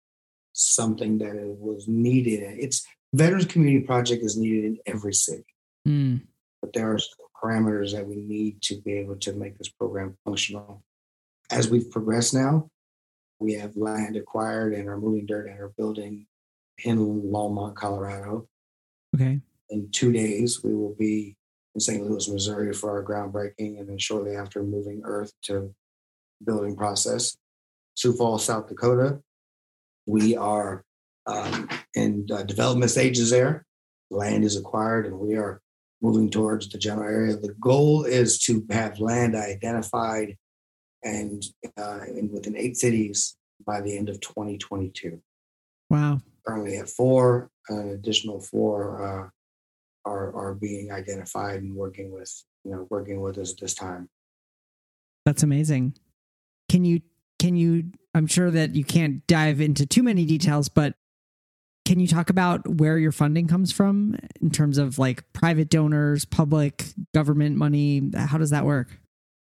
something 0.54 1.18
that 1.20 1.36
it 1.36 1.58
was 1.60 1.88
needed, 1.88 2.42
it's 2.60 2.86
Veterans 3.14 3.46
Community 3.46 3.86
Project 3.86 4.24
is 4.24 4.38
needed 4.38 4.66
in 4.66 4.78
every 4.86 5.14
city 5.14 5.46
Mm. 5.88 6.22
but 6.62 6.74
there 6.74 6.92
are 6.92 7.00
parameters 7.42 7.94
that 7.94 8.06
we 8.06 8.18
need 8.18 8.62
to 8.64 8.82
be 8.82 8.94
able 8.94 9.16
to 9.16 9.32
make 9.34 9.58
this 9.58 9.70
program 9.70 10.18
functional. 10.26 10.84
As 11.50 11.70
we've 11.70 11.90
progressed 11.90 12.34
now, 12.34 12.70
we 13.40 13.54
have 13.54 13.78
land 13.78 14.18
acquired 14.18 14.74
and 14.74 14.90
are 14.90 14.98
moving 14.98 15.26
dirt 15.26 15.48
and 15.48 15.60
are 15.60 15.72
building 15.78 16.26
in 16.84 16.98
Longmont, 16.98 17.76
Colorado. 17.76 18.50
Okay. 19.16 19.40
In 19.70 19.90
two 19.92 20.12
days, 20.12 20.62
we 20.64 20.76
will 20.76 20.96
be 20.96 21.38
in 21.78 21.82
St. 21.82 22.04
Louis, 22.04 22.28
Missouri 22.28 22.74
for 22.74 22.90
our 22.90 23.04
groundbreaking, 23.04 23.80
and 23.80 23.88
then 23.88 24.00
shortly 24.00 24.36
after, 24.36 24.64
moving 24.64 25.02
earth 25.04 25.32
to 25.44 25.76
building 26.44 26.76
process. 26.76 27.38
Sioux 27.94 28.14
Falls, 28.14 28.44
South 28.44 28.68
Dakota, 28.68 29.20
we 30.08 30.36
are 30.36 30.84
um, 31.28 31.70
in 31.94 32.26
uh, 32.34 32.42
development 32.42 32.90
stages 32.90 33.30
there. 33.30 33.64
Land 34.10 34.44
is 34.44 34.58
acquired, 34.58 35.06
and 35.06 35.20
we 35.20 35.36
are 35.36 35.62
moving 36.02 36.32
towards 36.32 36.68
the 36.68 36.80
general 36.80 37.08
area. 37.08 37.38
The 37.38 37.54
goal 37.62 38.06
is 38.06 38.40
to 38.46 38.66
have 38.72 39.00
land 39.00 39.36
identified 39.36 40.36
and, 41.04 41.44
uh, 41.78 42.00
and 42.08 42.32
within 42.32 42.58
eight 42.58 42.78
cities 42.78 43.38
by 43.68 43.82
the 43.82 43.96
end 43.96 44.10
of 44.10 44.20
2022. 44.22 45.22
Wow. 45.92 46.22
Currently 46.44 46.78
at 46.78 46.90
four, 46.90 47.52
an 47.70 47.90
additional 47.90 48.40
four 48.40 49.04
uh, 49.04 49.30
are 50.08 50.36
are 50.36 50.56
being 50.56 50.92
identified 50.92 51.62
and 51.62 51.76
working 51.76 52.12
with 52.12 52.32
you 52.64 52.72
know 52.72 52.88
working 52.90 53.22
with 53.22 53.38
us 53.38 53.52
at 53.52 53.60
this 53.60 53.74
time. 53.74 54.10
That's 55.26 55.44
amazing. 55.44 55.96
Can 56.70 56.86
you 56.86 57.02
can 57.40 57.56
you 57.56 57.92
I'm 58.14 58.28
sure 58.28 58.50
that 58.50 58.76
you 58.76 58.84
can't 58.84 59.26
dive 59.28 59.62
into 59.62 59.86
too 59.86 60.04
many 60.04 60.26
details, 60.26 60.70
but 60.70 60.96
can 61.86 62.00
you 62.00 62.08
talk 62.08 62.30
about 62.30 62.68
where 62.68 62.98
your 62.98 63.12
funding 63.12 63.48
comes 63.48 63.72
from 63.72 64.18
in 64.42 64.50
terms 64.50 64.78
of 64.78 65.00
like 65.00 65.32
private 65.34 65.70
donors, 65.70 66.26
public, 66.26 66.86
government 67.14 67.56
money? 67.56 68.12
How 68.16 68.38
does 68.38 68.50
that 68.50 68.66
work? 68.66 69.00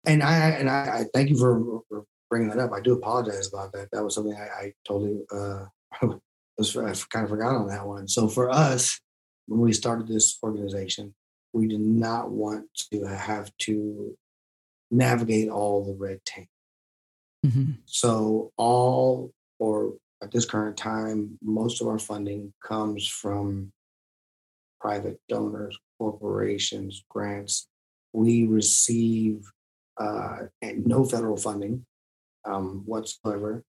And 0.07 0.23
I 0.23 0.51
and 0.51 0.71
I, 0.71 1.01
I 1.01 1.05
thank 1.13 1.31
you 1.31 1.39
for, 1.39 1.81
for, 1.89 2.05
bringing 2.31 2.49
that 2.49 2.59
up. 2.59 2.73
I 2.73 2.81
do 2.81 2.95
apologize 2.95 3.47
about 3.53 3.73
that. 3.75 3.91
That 3.93 4.03
was 4.03 4.15
something 4.15 4.35
I, 4.35 4.65
I 4.65 4.73
totally 4.89 5.21
uh, 5.31 5.67
was 6.57 6.75
I 6.75 6.95
kind 7.11 7.25
of 7.25 7.29
forgot 7.29 7.55
on 7.55 7.69
that 7.69 7.87
one. 7.87 8.09
So 8.09 8.27
for 8.27 8.51
us, 8.51 8.99
when 9.47 9.61
we 9.61 9.73
started 9.73 10.07
this 10.07 10.39
organization, 10.43 11.15
we 11.53 11.69
did 11.69 11.81
not 11.81 12.31
want 12.31 12.67
to 12.93 13.05
have 13.05 13.51
to 13.59 14.17
navigate 14.91 15.49
all 15.49 15.85
the 15.85 15.95
red 15.95 16.25
tape. 16.25 16.49
Mm-hmm. 17.45 17.73
So 17.87 18.53
all 18.57 19.33
or 19.59 19.95
at 20.23 20.31
this 20.31 20.45
current 20.45 20.77
time, 20.77 21.39
most 21.43 21.81
of 21.81 21.89
our 21.89 21.99
funding 21.99 22.53
comes 22.65 23.09
from 23.09 23.73
private 24.81 25.21
donors, 25.29 25.77
corporations, 25.99 27.05
grants. 27.09 27.67
We 28.13 28.47
receive 28.47 29.51
uh, 29.99 30.47
no 30.63 31.05
federal 31.05 31.37
funding 31.37 31.85
um, 32.45 32.83
whatsoever. 32.87 33.63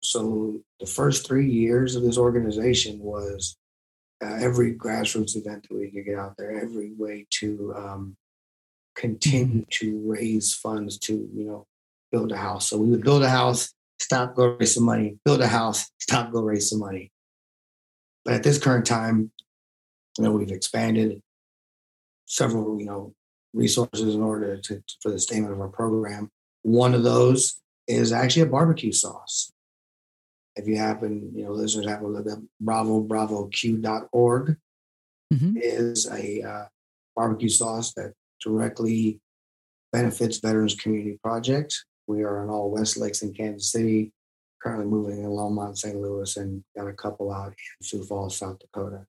So 0.00 0.60
the 0.80 0.86
first 0.86 1.26
three 1.26 1.48
years 1.48 1.96
of 1.96 2.02
this 2.02 2.18
organization 2.18 2.98
was 2.98 3.56
uh, 4.22 4.36
every 4.40 4.74
grassroots 4.74 5.36
event 5.36 5.66
that 5.68 5.76
we 5.76 5.90
could 5.90 6.04
get 6.04 6.18
out 6.18 6.34
there, 6.36 6.60
every 6.60 6.92
way 6.96 7.26
to 7.30 7.74
um, 7.76 8.16
continue 8.94 9.62
mm-hmm. 9.62 9.68
to 9.70 10.02
raise 10.04 10.54
funds 10.54 10.98
to, 10.98 11.28
you 11.34 11.44
know, 11.44 11.66
build 12.12 12.32
a 12.32 12.36
house. 12.36 12.68
So 12.68 12.78
we 12.78 12.90
would 12.90 13.02
build 13.02 13.22
a 13.22 13.28
house, 13.28 13.72
stop, 14.00 14.34
go 14.34 14.56
raise 14.58 14.74
some 14.74 14.84
money, 14.84 15.18
build 15.24 15.40
a 15.40 15.48
house, 15.48 15.90
stop, 15.98 16.32
go 16.32 16.42
raise 16.42 16.70
some 16.70 16.78
money. 16.78 17.10
But 18.24 18.34
at 18.34 18.42
this 18.42 18.58
current 18.58 18.86
time, 18.86 19.30
you 20.18 20.24
know, 20.24 20.32
we've 20.32 20.50
expanded 20.50 21.20
several, 22.26 22.78
you 22.78 22.86
know, 22.86 23.14
resources 23.52 24.14
in 24.14 24.22
order 24.22 24.56
to, 24.56 24.82
for 25.02 25.10
the 25.10 25.18
statement 25.18 25.52
of 25.52 25.60
our 25.60 25.68
program. 25.68 26.30
One 26.62 26.94
of 26.94 27.02
those 27.02 27.60
is 27.86 28.12
actually 28.12 28.42
a 28.42 28.46
barbecue 28.46 28.92
sauce. 28.92 29.52
If 30.56 30.68
you 30.68 30.76
happen, 30.76 31.32
you 31.34 31.44
know, 31.44 31.52
listeners 31.52 31.86
happen 31.86 32.06
to 32.06 32.12
look 32.12 32.30
up 32.30 32.38
bravo 32.60 33.00
bravo 33.00 33.48
q.org 33.48 34.56
mm-hmm. 35.32 35.56
is 35.56 36.08
a 36.10 36.42
uh, 36.42 36.64
barbecue 37.16 37.48
sauce 37.48 37.92
that 37.94 38.12
directly 38.42 39.20
benefits 39.92 40.38
Veterans 40.38 40.74
Community 40.74 41.18
Project. 41.22 41.84
We 42.06 42.22
are 42.22 42.42
in 42.42 42.50
all 42.50 42.70
West 42.70 42.96
Lakes 42.96 43.22
in 43.22 43.32
Kansas 43.32 43.72
City, 43.72 44.12
currently 44.62 44.86
moving 44.86 45.20
in 45.20 45.30
Longmont, 45.30 45.78
St. 45.78 45.96
Louis, 45.96 46.36
and 46.36 46.62
got 46.76 46.88
a 46.88 46.92
couple 46.92 47.32
out 47.32 47.48
in 47.48 47.54
Sioux 47.86 48.04
Falls, 48.04 48.36
South 48.36 48.58
Dakota. 48.58 49.06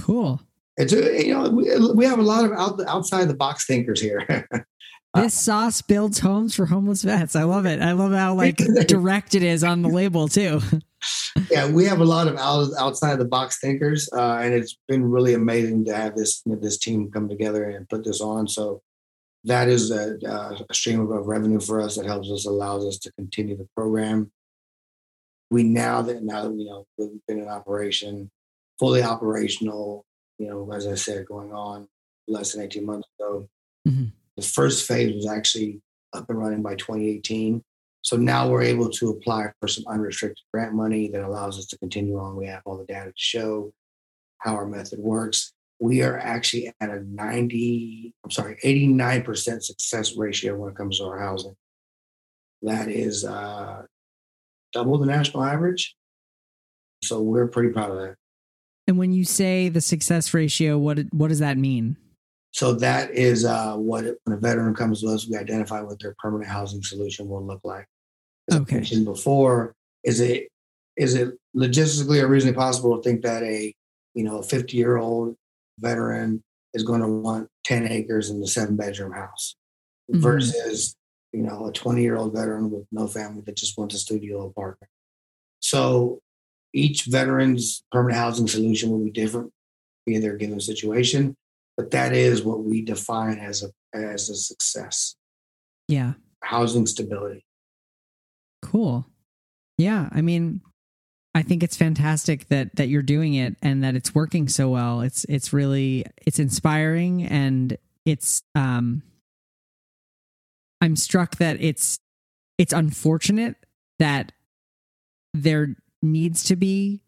Cool. 0.00 0.40
It's 0.76 0.92
you 0.92 1.34
know 1.34 1.50
we, 1.50 1.92
we 1.94 2.04
have 2.06 2.18
a 2.18 2.22
lot 2.22 2.44
of 2.44 2.52
out, 2.52 2.80
outside 2.86 3.28
the 3.28 3.34
box 3.34 3.66
thinkers 3.66 4.00
here. 4.00 4.48
this 5.14 5.34
sauce 5.34 5.82
builds 5.82 6.18
homes 6.18 6.54
for 6.54 6.66
homeless 6.66 7.02
vets. 7.02 7.36
I 7.36 7.42
love 7.42 7.66
it. 7.66 7.80
I 7.80 7.92
love 7.92 8.12
how 8.12 8.34
like 8.34 8.56
direct 8.86 9.34
it 9.34 9.42
is 9.42 9.62
on 9.62 9.82
the 9.82 9.88
label 9.88 10.28
too. 10.28 10.60
yeah, 11.50 11.70
we 11.70 11.84
have 11.84 12.00
a 12.00 12.04
lot 12.04 12.26
of 12.28 12.36
out, 12.36 12.70
outside 12.78 13.18
the 13.18 13.26
box 13.26 13.58
thinkers, 13.60 14.08
uh, 14.14 14.38
and 14.40 14.54
it's 14.54 14.78
been 14.88 15.04
really 15.04 15.34
amazing 15.34 15.84
to 15.86 15.94
have 15.94 16.16
this 16.16 16.42
this 16.46 16.78
team 16.78 17.10
come 17.10 17.28
together 17.28 17.64
and 17.64 17.88
put 17.88 18.04
this 18.04 18.20
on. 18.20 18.48
So 18.48 18.82
that 19.44 19.68
is 19.68 19.90
a, 19.90 20.16
a 20.68 20.74
stream 20.74 21.00
of 21.00 21.26
revenue 21.26 21.60
for 21.60 21.80
us 21.80 21.96
that 21.96 22.06
helps 22.06 22.30
us 22.30 22.46
allows 22.46 22.86
us 22.86 22.98
to 22.98 23.12
continue 23.12 23.56
the 23.56 23.68
program. 23.76 24.30
We 25.50 25.64
now 25.64 26.00
that 26.02 26.22
now 26.22 26.44
that 26.44 26.54
you 26.54 26.64
know 26.64 26.86
we've 26.96 27.20
been 27.28 27.40
in 27.40 27.48
operation, 27.48 28.30
fully 28.78 29.02
operational. 29.02 30.06
You 30.38 30.48
know, 30.48 30.72
as 30.72 30.86
I 30.86 30.94
said, 30.94 31.26
going 31.26 31.52
on 31.52 31.88
less 32.28 32.52
than 32.52 32.62
eighteen 32.62 32.86
months 32.86 33.08
ago. 33.18 33.48
Mm-hmm. 33.86 34.06
The 34.36 34.42
first 34.42 34.86
phase 34.86 35.14
was 35.14 35.26
actually 35.26 35.80
up 36.12 36.28
and 36.28 36.38
running 36.38 36.62
by 36.62 36.74
2018. 36.74 37.62
So 38.02 38.16
now 38.16 38.48
we're 38.48 38.62
able 38.62 38.90
to 38.90 39.10
apply 39.10 39.52
for 39.60 39.68
some 39.68 39.84
unrestricted 39.86 40.42
grant 40.52 40.74
money 40.74 41.08
that 41.08 41.22
allows 41.22 41.58
us 41.58 41.66
to 41.66 41.78
continue 41.78 42.18
on. 42.18 42.36
We 42.36 42.46
have 42.46 42.62
all 42.64 42.78
the 42.78 42.84
data 42.84 43.10
to 43.10 43.14
show 43.16 43.72
how 44.38 44.54
our 44.54 44.66
method 44.66 44.98
works 44.98 45.52
we 45.82 46.00
are 46.00 46.16
actually 46.16 46.72
at 46.80 46.90
a 46.90 47.02
90, 47.02 48.14
I'm 48.24 48.30
sorry, 48.30 48.56
89% 48.64 49.62
success 49.64 50.16
ratio 50.16 50.54
when 50.54 50.70
it 50.70 50.76
comes 50.76 50.98
to 50.98 51.06
our 51.06 51.18
housing. 51.18 51.56
That 52.62 52.88
is 52.88 53.24
uh, 53.24 53.82
double 54.72 54.98
the 54.98 55.06
national 55.06 55.42
average. 55.42 55.96
So 57.02 57.20
we're 57.20 57.48
pretty 57.48 57.70
proud 57.70 57.90
of 57.90 57.96
that. 57.96 58.14
And 58.86 58.98
when 58.98 59.12
you 59.12 59.24
say 59.24 59.68
the 59.68 59.80
success 59.80 60.34
ratio, 60.34 60.78
what 60.78 60.98
what 61.12 61.28
does 61.28 61.38
that 61.38 61.56
mean? 61.56 61.96
So 62.50 62.74
that 62.74 63.12
is 63.12 63.44
uh, 63.44 63.76
what 63.76 64.04
when 64.24 64.36
a 64.36 64.40
veteran 64.40 64.74
comes 64.74 65.00
to 65.00 65.08
us, 65.08 65.26
we 65.28 65.36
identify 65.36 65.80
what 65.80 66.00
their 66.00 66.14
permanent 66.18 66.50
housing 66.50 66.82
solution 66.82 67.28
will 67.28 67.44
look 67.44 67.60
like. 67.64 67.86
As 68.50 68.58
okay. 68.58 68.76
I 68.76 68.78
mentioned 68.78 69.04
before, 69.04 69.74
is 70.04 70.20
it 70.20 70.48
is 70.96 71.14
it 71.14 71.34
logistically 71.56 72.22
or 72.22 72.26
reasonably 72.26 72.58
possible 72.58 72.96
to 72.96 73.02
think 73.02 73.22
that 73.22 73.42
a 73.42 73.74
you 74.14 74.24
know 74.24 74.38
a 74.38 74.42
50 74.42 74.76
year 74.76 74.98
old 74.98 75.36
veteran 75.78 76.42
is 76.74 76.82
going 76.82 77.00
to 77.00 77.08
want 77.08 77.48
10 77.64 77.88
acres 77.88 78.30
in 78.30 78.40
the 78.40 78.46
seven 78.46 78.76
bedroom 78.76 79.12
house 79.12 79.56
mm-hmm. 80.10 80.22
versus 80.22 80.94
you 81.32 81.42
know 81.42 81.66
a 81.66 81.72
20 81.72 82.02
year 82.02 82.16
old 82.16 82.34
veteran 82.34 82.70
with 82.70 82.86
no 82.92 83.06
family 83.06 83.42
that 83.46 83.56
just 83.56 83.78
wants 83.78 83.94
a 83.94 83.98
studio 83.98 84.46
apartment 84.46 84.90
so 85.60 86.20
each 86.74 87.04
veteran's 87.04 87.82
permanent 87.92 88.18
housing 88.18 88.48
solution 88.48 88.90
will 88.90 89.04
be 89.04 89.10
different 89.10 89.52
in 90.06 90.20
their 90.20 90.36
given 90.36 90.60
situation 90.60 91.36
but 91.76 91.90
that 91.90 92.12
is 92.12 92.42
what 92.42 92.62
we 92.62 92.82
define 92.82 93.38
as 93.38 93.62
a 93.62 93.96
as 93.96 94.28
a 94.28 94.34
success. 94.34 95.16
Yeah. 95.88 96.14
Housing 96.42 96.86
stability. 96.86 97.44
Cool. 98.62 99.06
Yeah 99.78 100.08
i 100.12 100.20
mean 100.20 100.60
I 101.34 101.42
think 101.42 101.62
it's 101.62 101.76
fantastic 101.76 102.48
that 102.48 102.76
that 102.76 102.88
you're 102.88 103.02
doing 103.02 103.34
it 103.34 103.56
and 103.62 103.82
that 103.82 103.96
it's 103.96 104.14
working 104.14 104.48
so 104.48 104.68
well. 104.68 105.00
It's 105.00 105.24
it's 105.24 105.52
really 105.52 106.04
it's 106.26 106.38
inspiring 106.38 107.24
and 107.24 107.76
it's 108.04 108.42
um 108.54 109.02
I'm 110.80 110.94
struck 110.94 111.36
that 111.36 111.56
it's 111.60 111.98
it's 112.58 112.72
unfortunate 112.72 113.56
that 113.98 114.32
there 115.32 115.74
needs 116.02 116.44
to 116.44 116.56
be 116.56 117.00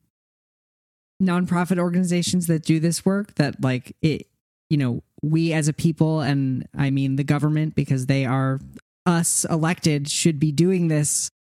nonprofit 1.23 1.79
organizations 1.79 2.47
that 2.47 2.65
do 2.65 2.81
this 2.81 3.05
work 3.05 3.35
that 3.37 3.63
like 3.63 3.97
it 4.03 4.27
you 4.69 4.77
know 4.77 5.03
we 5.23 5.53
as 5.53 5.69
a 5.69 5.73
people 5.73 6.21
and 6.21 6.67
I 6.77 6.91
mean 6.91 7.17
the 7.17 7.25
government 7.25 7.75
because 7.75 8.07
they 8.07 8.25
are 8.25 8.61
us 9.07 9.45
elected 9.49 10.09
should 10.09 10.39
be 10.39 10.53
doing 10.53 10.89
this 10.89 11.31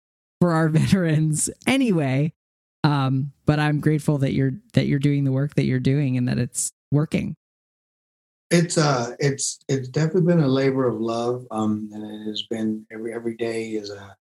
for 0.40 0.52
our 0.52 0.68
veterans 0.70 1.50
anyway 1.66 2.32
um, 2.84 3.32
but 3.46 3.58
I'm 3.58 3.80
grateful 3.80 4.18
that 4.18 4.34
you're 4.34 4.52
that 4.74 4.86
you're 4.86 4.98
doing 4.98 5.24
the 5.24 5.32
work 5.32 5.54
that 5.54 5.64
you're 5.64 5.80
doing 5.80 6.18
and 6.18 6.28
that 6.28 6.38
it's 6.38 6.70
working. 6.92 7.34
It's 8.50 8.76
uh 8.76 9.16
it's 9.18 9.58
it's 9.68 9.88
definitely 9.88 10.34
been 10.34 10.44
a 10.44 10.48
labor 10.48 10.86
of 10.86 11.00
love. 11.00 11.46
Um 11.50 11.88
and 11.92 12.04
it 12.04 12.28
has 12.28 12.42
been 12.42 12.86
every 12.92 13.14
every 13.14 13.36
day 13.36 13.70
is 13.70 13.90
a 13.90 14.14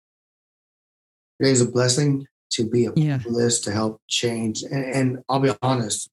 day 1.42 1.52
is 1.52 1.60
a 1.60 1.70
blessing 1.70 2.26
to 2.54 2.70
be 2.70 2.86
a 2.86 2.94
yeah. 2.96 3.20
this 3.30 3.62
to 3.62 3.72
help 3.72 4.02
change. 4.08 4.64
And, 4.64 4.86
and 4.86 5.20
I'll 5.30 5.40
be 5.40 5.54
honest, 5.62 6.10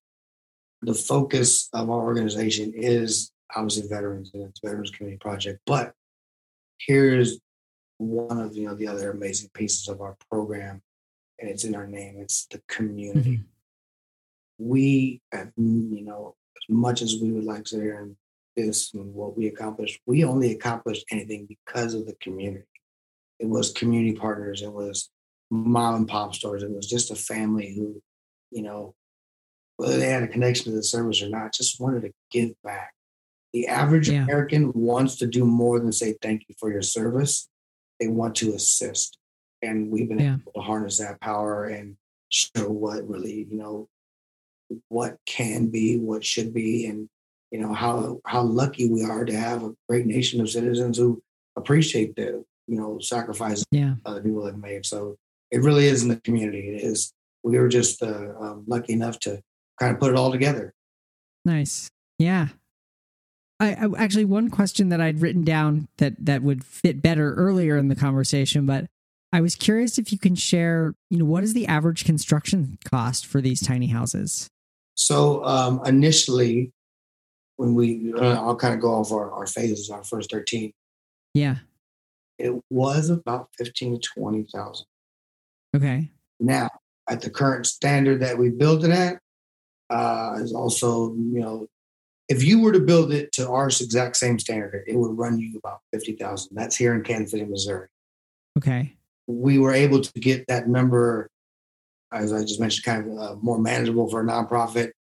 the 0.82 0.94
focus 0.94 1.68
of 1.72 1.90
our 1.90 2.02
organization 2.02 2.72
is 2.74 3.32
obviously 3.54 3.88
veterans 3.88 4.30
and 4.34 4.44
it's 4.44 4.60
Veterans 4.64 4.90
Community 4.90 5.18
Project. 5.18 5.60
But 5.66 5.92
here's 6.78 7.38
one 7.98 8.40
of 8.40 8.56
you 8.56 8.66
know 8.66 8.74
the 8.74 8.88
other 8.88 9.10
amazing 9.10 9.50
pieces 9.54 9.88
of 9.88 10.00
our 10.00 10.16
program 10.30 10.82
and 11.40 11.50
it's 11.50 11.64
in 11.64 11.74
our 11.74 11.86
name. 11.86 12.16
It's 12.18 12.46
the 12.46 12.60
community. 12.68 13.38
Mm-hmm. 13.38 13.44
We, 14.58 15.22
have, 15.32 15.52
you 15.56 16.02
know, 16.02 16.36
as 16.56 16.74
much 16.74 17.02
as 17.02 17.16
we 17.20 17.32
would 17.32 17.44
like 17.44 17.64
to 17.66 17.76
hear 17.76 18.10
this 18.56 18.92
and 18.92 19.14
what 19.14 19.36
we 19.36 19.46
accomplished, 19.46 20.00
we 20.06 20.24
only 20.24 20.52
accomplished 20.52 21.06
anything 21.10 21.46
because 21.46 21.94
of 21.94 22.06
the 22.06 22.14
community. 22.20 22.66
It 23.38 23.48
was 23.48 23.72
community 23.72 24.14
partners. 24.16 24.60
It 24.60 24.72
was 24.72 25.08
mom 25.50 25.94
and 25.94 26.08
pop 26.08 26.34
stores. 26.34 26.62
It 26.62 26.70
was 26.70 26.88
just 26.88 27.10
a 27.10 27.16
family 27.16 27.74
who, 27.76 28.00
you 28.50 28.62
know, 28.62 28.94
whether 29.76 29.96
they 29.96 30.08
had 30.08 30.22
a 30.22 30.28
connection 30.28 30.66
to 30.66 30.70
the 30.72 30.82
service 30.82 31.22
or 31.22 31.28
not, 31.28 31.54
just 31.54 31.80
wanted 31.80 32.02
to 32.02 32.12
give 32.30 32.50
back. 32.62 32.92
The 33.52 33.66
average 33.66 34.08
yeah. 34.08 34.22
American 34.22 34.72
wants 34.74 35.16
to 35.16 35.26
do 35.26 35.44
more 35.44 35.80
than 35.80 35.92
say 35.92 36.14
thank 36.22 36.42
you 36.48 36.54
for 36.58 36.70
your 36.70 36.82
service. 36.82 37.48
They 37.98 38.08
want 38.08 38.36
to 38.36 38.54
assist 38.54 39.18
and 39.62 39.90
we've 39.90 40.08
been 40.08 40.18
yeah. 40.18 40.36
able 40.40 40.52
to 40.52 40.60
harness 40.60 40.98
that 40.98 41.20
power 41.20 41.64
and 41.64 41.96
show 42.28 42.68
what 42.68 43.08
really 43.08 43.46
you 43.50 43.56
know 43.56 43.88
what 44.88 45.16
can 45.26 45.66
be 45.66 45.98
what 45.98 46.24
should 46.24 46.54
be 46.54 46.86
and 46.86 47.08
you 47.50 47.58
know 47.58 47.72
how 47.72 48.20
how 48.24 48.42
lucky 48.42 48.88
we 48.88 49.02
are 49.02 49.24
to 49.24 49.36
have 49.36 49.64
a 49.64 49.72
great 49.88 50.06
nation 50.06 50.40
of 50.40 50.48
citizens 50.48 50.96
who 50.96 51.20
appreciate 51.56 52.14
the 52.14 52.44
you 52.66 52.76
know 52.76 52.98
sacrifices 53.00 53.64
yeah. 53.72 53.94
other 54.04 54.22
people 54.22 54.46
have 54.46 54.58
made 54.58 54.86
so 54.86 55.16
it 55.50 55.62
really 55.62 55.86
is 55.86 56.02
in 56.02 56.08
the 56.08 56.20
community 56.20 56.70
it 56.70 56.82
is 56.82 57.12
we 57.42 57.58
were 57.58 57.68
just 57.68 58.02
uh, 58.02 58.32
um, 58.38 58.64
lucky 58.66 58.92
enough 58.92 59.18
to 59.20 59.40
kind 59.78 59.94
of 59.94 60.00
put 60.00 60.10
it 60.10 60.16
all 60.16 60.30
together. 60.30 60.74
Nice. 61.44 61.90
Yeah. 62.18 62.48
I, 63.58 63.72
I, 63.72 63.88
actually 63.96 64.26
one 64.26 64.50
question 64.50 64.90
that 64.90 65.00
I'd 65.00 65.20
written 65.20 65.42
down 65.42 65.88
that 65.98 66.14
that 66.18 66.42
would 66.42 66.64
fit 66.64 67.02
better 67.02 67.34
earlier 67.34 67.76
in 67.76 67.88
the 67.88 67.96
conversation, 67.96 68.66
but 68.66 68.86
I 69.32 69.40
was 69.40 69.54
curious 69.54 69.96
if 69.98 70.12
you 70.12 70.18
can 70.18 70.34
share, 70.34 70.94
you 71.08 71.18
know, 71.18 71.24
what 71.24 71.44
is 71.44 71.54
the 71.54 71.66
average 71.66 72.04
construction 72.04 72.78
cost 72.84 73.26
for 73.26 73.40
these 73.40 73.60
tiny 73.60 73.86
houses? 73.86 74.48
So 74.94 75.44
um, 75.44 75.80
initially, 75.86 76.72
when 77.56 77.74
we, 77.74 78.12
uh, 78.14 78.42
I'll 78.42 78.56
kind 78.56 78.74
of 78.74 78.80
go 78.80 78.94
off 78.94 79.12
our, 79.12 79.30
our 79.30 79.46
phases, 79.46 79.88
our 79.90 80.02
first 80.02 80.30
thirteen. 80.30 80.72
Yeah. 81.34 81.56
It 82.38 82.54
was 82.70 83.10
about 83.10 83.48
fifteen 83.56 83.98
to 83.98 84.00
twenty 84.00 84.46
thousand. 84.52 84.86
Okay. 85.74 86.10
Now, 86.38 86.68
at 87.08 87.20
the 87.20 87.30
current 87.30 87.66
standard 87.66 88.20
that 88.20 88.38
we 88.38 88.50
built 88.50 88.84
it 88.84 88.90
at, 88.90 89.20
uh, 89.90 90.38
is 90.40 90.52
also 90.52 91.14
you 91.14 91.40
know 91.40 91.66
if 92.30 92.44
you 92.44 92.60
were 92.60 92.72
to 92.72 92.80
build 92.80 93.12
it 93.12 93.32
to 93.32 93.50
our 93.50 93.66
exact 93.66 94.16
same 94.16 94.38
standard, 94.38 94.84
it 94.86 94.96
would 94.96 95.18
run 95.18 95.38
you 95.38 95.58
about 95.58 95.80
fifty 95.92 96.12
thousand. 96.12 96.56
That's 96.56 96.76
here 96.76 96.94
in 96.94 97.02
Kansas 97.02 97.32
City, 97.32 97.44
Missouri. 97.44 97.88
Okay. 98.56 98.96
We 99.26 99.58
were 99.58 99.72
able 99.72 100.00
to 100.00 100.20
get 100.20 100.46
that 100.46 100.68
number, 100.68 101.28
as 102.12 102.32
I 102.32 102.42
just 102.42 102.60
mentioned, 102.60 102.84
kind 102.84 103.10
of 103.10 103.18
uh, 103.18 103.34
more 103.42 103.58
manageable 103.58 104.08
for 104.08 104.20
a 104.20 104.24
nonprofit. 104.24 104.92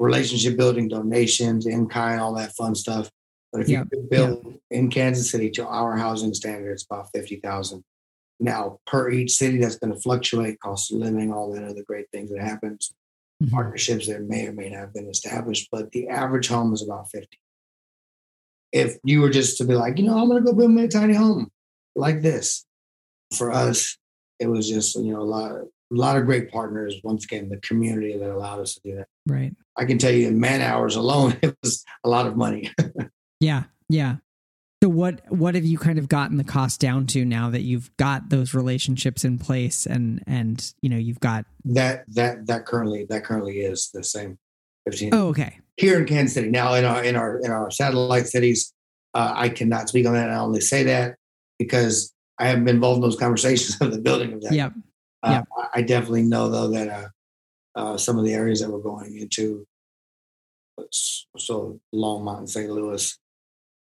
Relationship 0.00 0.56
building, 0.56 0.88
donations, 0.88 1.66
in 1.66 1.88
kind, 1.88 2.20
all 2.20 2.34
that 2.34 2.54
fun 2.56 2.74
stuff. 2.74 3.08
But 3.52 3.62
if 3.62 3.68
Yeah, 3.68 3.84
you 3.92 4.08
build 4.10 4.58
in 4.72 4.90
Kansas 4.90 5.30
City 5.30 5.50
to 5.52 5.66
our 5.66 5.96
housing 5.96 6.34
standards, 6.34 6.82
it's 6.82 6.86
about 6.90 7.10
fifty 7.14 7.36
thousand. 7.36 7.84
Now, 8.40 8.80
per 8.86 9.10
each 9.10 9.32
city, 9.32 9.58
that's 9.58 9.76
going 9.76 9.92
to 9.92 10.00
fluctuate, 10.00 10.60
cost 10.60 10.92
of 10.92 10.98
living, 10.98 11.32
all 11.32 11.52
that 11.52 11.64
other 11.64 11.82
great 11.86 12.10
things 12.10 12.30
that 12.30 12.40
happens 12.40 12.92
Mhm. 13.42 13.50
partnerships 13.50 14.06
that 14.06 14.22
may 14.22 14.46
or 14.46 14.52
may 14.52 14.70
not 14.70 14.78
have 14.78 14.94
been 14.94 15.08
established, 15.08 15.68
but 15.72 15.90
the 15.92 16.08
average 16.08 16.46
home 16.48 16.72
is 16.72 16.82
about 16.82 17.10
50. 17.10 17.38
If 18.72 18.96
you 19.04 19.20
were 19.20 19.30
just 19.30 19.58
to 19.58 19.64
be 19.64 19.74
like, 19.74 19.98
you 19.98 20.04
know, 20.04 20.18
I'm 20.18 20.28
going 20.28 20.42
to 20.42 20.50
go 20.50 20.56
build 20.56 20.70
me 20.72 20.84
a 20.84 20.88
tiny 20.88 21.14
home 21.14 21.50
like 21.94 22.22
this, 22.22 22.64
for 23.36 23.50
us, 23.52 23.96
it 24.40 24.46
was 24.48 24.68
just, 24.68 24.96
you 24.96 25.12
know, 25.12 25.20
a 25.20 25.22
lot, 25.22 25.52
a 25.52 25.66
lot 25.90 26.16
of 26.16 26.26
great 26.26 26.50
partners. 26.50 26.96
Once 27.04 27.24
again, 27.24 27.48
the 27.48 27.56
community 27.58 28.16
that 28.18 28.30
allowed 28.30 28.60
us 28.60 28.74
to 28.74 28.80
do 28.84 28.96
that. 28.96 29.08
Right. 29.26 29.54
I 29.76 29.84
can 29.84 29.98
tell 29.98 30.12
you 30.12 30.26
in 30.28 30.38
man 30.40 30.60
hours 30.60 30.96
alone, 30.96 31.36
it 31.42 31.56
was 31.62 31.84
a 32.04 32.08
lot 32.08 32.26
of 32.26 32.36
money. 32.36 32.72
Yeah. 33.40 33.64
Yeah. 33.88 34.16
So 34.84 34.90
what 34.90 35.22
what 35.30 35.54
have 35.54 35.64
you 35.64 35.78
kind 35.78 35.98
of 35.98 36.10
gotten 36.10 36.36
the 36.36 36.44
cost 36.44 36.78
down 36.78 37.06
to 37.06 37.24
now 37.24 37.48
that 37.48 37.62
you've 37.62 37.90
got 37.96 38.28
those 38.28 38.52
relationships 38.52 39.24
in 39.24 39.38
place 39.38 39.86
and 39.86 40.22
and 40.26 40.74
you 40.82 40.90
know 40.90 40.98
you've 40.98 41.20
got 41.20 41.46
that, 41.64 42.04
that, 42.08 42.46
that 42.48 42.66
currently, 42.66 43.06
that 43.08 43.24
currently 43.24 43.60
is 43.60 43.88
the 43.94 44.04
same 44.04 44.36
15. 44.84 45.14
Oh, 45.14 45.28
okay. 45.28 45.58
here 45.78 45.98
in 45.98 46.04
Kansas 46.04 46.34
City. 46.34 46.50
Now, 46.50 46.74
in 46.74 46.84
our 46.84 47.02
in 47.02 47.16
our 47.16 47.38
in 47.38 47.50
our 47.50 47.70
satellite 47.70 48.26
cities, 48.26 48.74
uh, 49.14 49.32
I 49.34 49.48
cannot 49.48 49.88
speak 49.88 50.06
on 50.06 50.12
that. 50.12 50.28
I 50.28 50.36
only 50.36 50.60
say 50.60 50.82
that 50.82 51.14
because 51.58 52.12
I 52.38 52.48
haven't 52.48 52.66
been 52.66 52.74
involved 52.74 52.98
in 52.98 53.02
those 53.04 53.16
conversations 53.16 53.76
of 53.80 53.90
the 53.90 54.02
building 54.02 54.34
of 54.34 54.42
that. 54.42 54.52
Yep. 54.52 54.72
Uh, 55.22 55.30
yep. 55.30 55.44
I- 55.72 55.80
definitely 55.80 56.24
know 56.24 56.50
though 56.50 56.68
that 56.68 56.88
uh, 56.88 57.08
uh, 57.74 57.96
some 57.96 58.18
of 58.18 58.26
the 58.26 58.34
areas 58.34 58.60
that 58.60 58.68
we're 58.68 58.80
going 58.80 59.16
into, 59.16 59.66
so 60.92 61.80
Longmont 61.94 62.40
and 62.40 62.50
St. 62.50 62.68
Louis, 62.68 63.18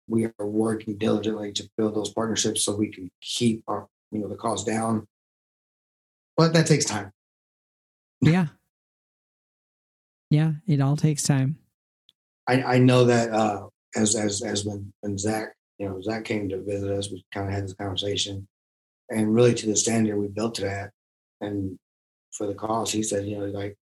we 0.07 0.25
are 0.25 0.45
working 0.45 0.97
diligently 0.97 1.51
to 1.53 1.69
build 1.77 1.95
those 1.95 2.13
partnerships 2.13 2.63
so 2.63 2.75
we 2.75 2.89
can 2.89 3.09
keep 3.21 3.63
our 3.67 3.87
you 4.11 4.19
know 4.19 4.27
the 4.27 4.35
cost 4.35 4.65
down. 4.65 5.07
But 6.37 6.53
that 6.53 6.67
takes 6.67 6.85
time. 6.85 7.11
Yeah. 8.21 8.47
Yeah, 10.31 10.53
it 10.65 10.81
all 10.81 10.97
takes 10.97 11.21
time. 11.21 11.57
I, 12.47 12.63
I 12.63 12.77
know 12.79 13.05
that 13.05 13.29
uh, 13.31 13.67
as 13.95 14.15
as 14.15 14.41
as 14.41 14.65
when 14.65 14.91
when 15.01 15.17
Zack 15.17 15.53
you 15.77 15.87
know 15.87 16.01
Zack 16.01 16.25
came 16.25 16.49
to 16.49 16.63
visit 16.63 16.91
us, 16.91 17.11
we 17.11 17.23
kind 17.33 17.47
of 17.47 17.53
had 17.53 17.65
this 17.65 17.73
conversation, 17.73 18.47
and 19.09 19.33
really 19.33 19.53
to 19.53 19.67
the 19.67 19.75
standard 19.75 20.17
we 20.17 20.27
built 20.27 20.59
it 20.59 20.65
at, 20.65 20.91
and 21.41 21.77
for 22.31 22.47
the 22.47 22.53
cost, 22.53 22.93
he 22.93 23.03
said, 23.03 23.25
you 23.25 23.37
know, 23.37 23.45
like 23.45 23.77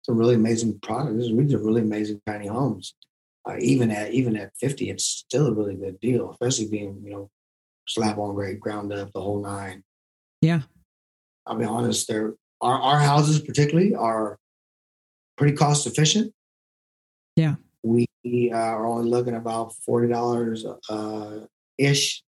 it's 0.00 0.08
a 0.08 0.12
really 0.12 0.34
amazing 0.34 0.78
product. 0.80 1.18
These 1.18 1.54
are 1.54 1.58
really 1.58 1.82
amazing 1.82 2.20
tiny 2.26 2.46
homes. 2.46 2.94
Uh, 3.48 3.56
even 3.60 3.90
at 3.90 4.12
even 4.12 4.36
at 4.36 4.52
fifty, 4.60 4.90
it's 4.90 5.04
still 5.04 5.46
a 5.46 5.54
really 5.54 5.74
good 5.74 5.98
deal, 6.00 6.30
especially 6.30 6.68
being 6.68 7.00
you 7.04 7.10
know 7.12 7.30
slab 7.86 8.18
on 8.18 8.34
grade, 8.34 8.60
ground 8.60 8.92
up, 8.92 9.10
the 9.12 9.20
whole 9.20 9.40
nine. 9.42 9.82
Yeah. 10.42 10.62
I'll 11.46 11.56
be 11.56 11.64
honest, 11.64 12.08
there 12.08 12.34
our 12.60 12.78
our 12.78 12.98
houses 12.98 13.40
particularly 13.40 13.94
are 13.94 14.36
pretty 15.36 15.56
cost 15.56 15.86
efficient. 15.86 16.32
Yeah. 17.36 17.54
We 17.82 18.06
uh, 18.52 18.56
are 18.56 18.86
only 18.86 19.08
looking 19.08 19.34
about 19.34 19.74
forty 19.86 20.08
dollars 20.08 20.66
uh, 20.90 21.40
ish 21.78 22.22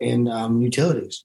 in 0.00 0.28
um, 0.28 0.60
utilities 0.60 1.24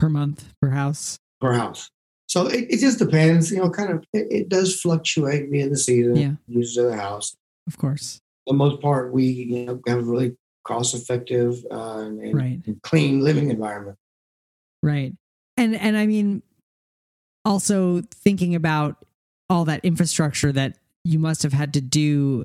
Per 0.00 0.08
month, 0.08 0.52
per 0.60 0.70
house. 0.70 1.18
per 1.40 1.52
house. 1.52 1.90
So 2.26 2.46
it, 2.46 2.66
it 2.70 2.80
just 2.80 2.98
depends, 2.98 3.50
you 3.50 3.58
know, 3.58 3.70
kind 3.70 3.90
of 3.90 4.04
it, 4.12 4.26
it 4.30 4.48
does 4.48 4.80
fluctuate 4.80 5.48
via 5.50 5.68
the 5.68 5.76
season, 5.76 6.16
Yeah. 6.16 6.32
uses 6.48 6.76
of 6.78 6.86
the 6.90 6.96
house. 6.96 7.36
Of 7.66 7.76
course. 7.78 8.20
The 8.48 8.54
most 8.54 8.80
part, 8.80 9.12
we 9.12 9.24
you 9.24 9.66
know 9.66 9.80
have 9.86 9.98
a 9.98 10.02
really 10.02 10.36
cost 10.64 10.94
effective 10.94 11.64
uh, 11.70 12.00
and, 12.00 12.20
and 12.20 12.82
clean 12.82 13.20
living 13.20 13.50
environment. 13.50 13.96
Right. 14.82 15.14
And 15.56 15.74
and 15.76 15.96
I 15.96 16.06
mean 16.06 16.42
also 17.44 18.02
thinking 18.12 18.54
about 18.54 19.04
all 19.50 19.64
that 19.64 19.84
infrastructure 19.84 20.52
that 20.52 20.76
you 21.04 21.18
must 21.18 21.42
have 21.42 21.52
had 21.52 21.72
to 21.74 21.80
do 21.80 22.44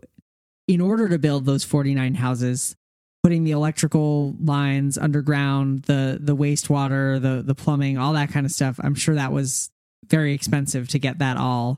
in 0.68 0.80
order 0.80 1.10
to 1.10 1.20
build 1.20 1.46
those 1.46 1.64
49 1.66 2.16
houses, 2.16 2.76
putting 3.22 3.44
the 3.44 3.52
electrical 3.52 4.36
lines 4.42 4.98
underground, 4.98 5.84
the 5.84 6.18
the 6.22 6.36
wastewater, 6.36 7.22
the 7.22 7.44
the 7.46 7.56
plumbing, 7.56 7.98
all 7.98 8.14
that 8.14 8.32
kind 8.32 8.46
of 8.46 8.52
stuff. 8.52 8.80
I'm 8.82 8.96
sure 8.96 9.16
that 9.16 9.32
was 9.32 9.70
very 10.08 10.34
expensive 10.34 10.88
to 10.90 11.00
get 11.00 11.20
that 11.20 11.38
all 11.38 11.78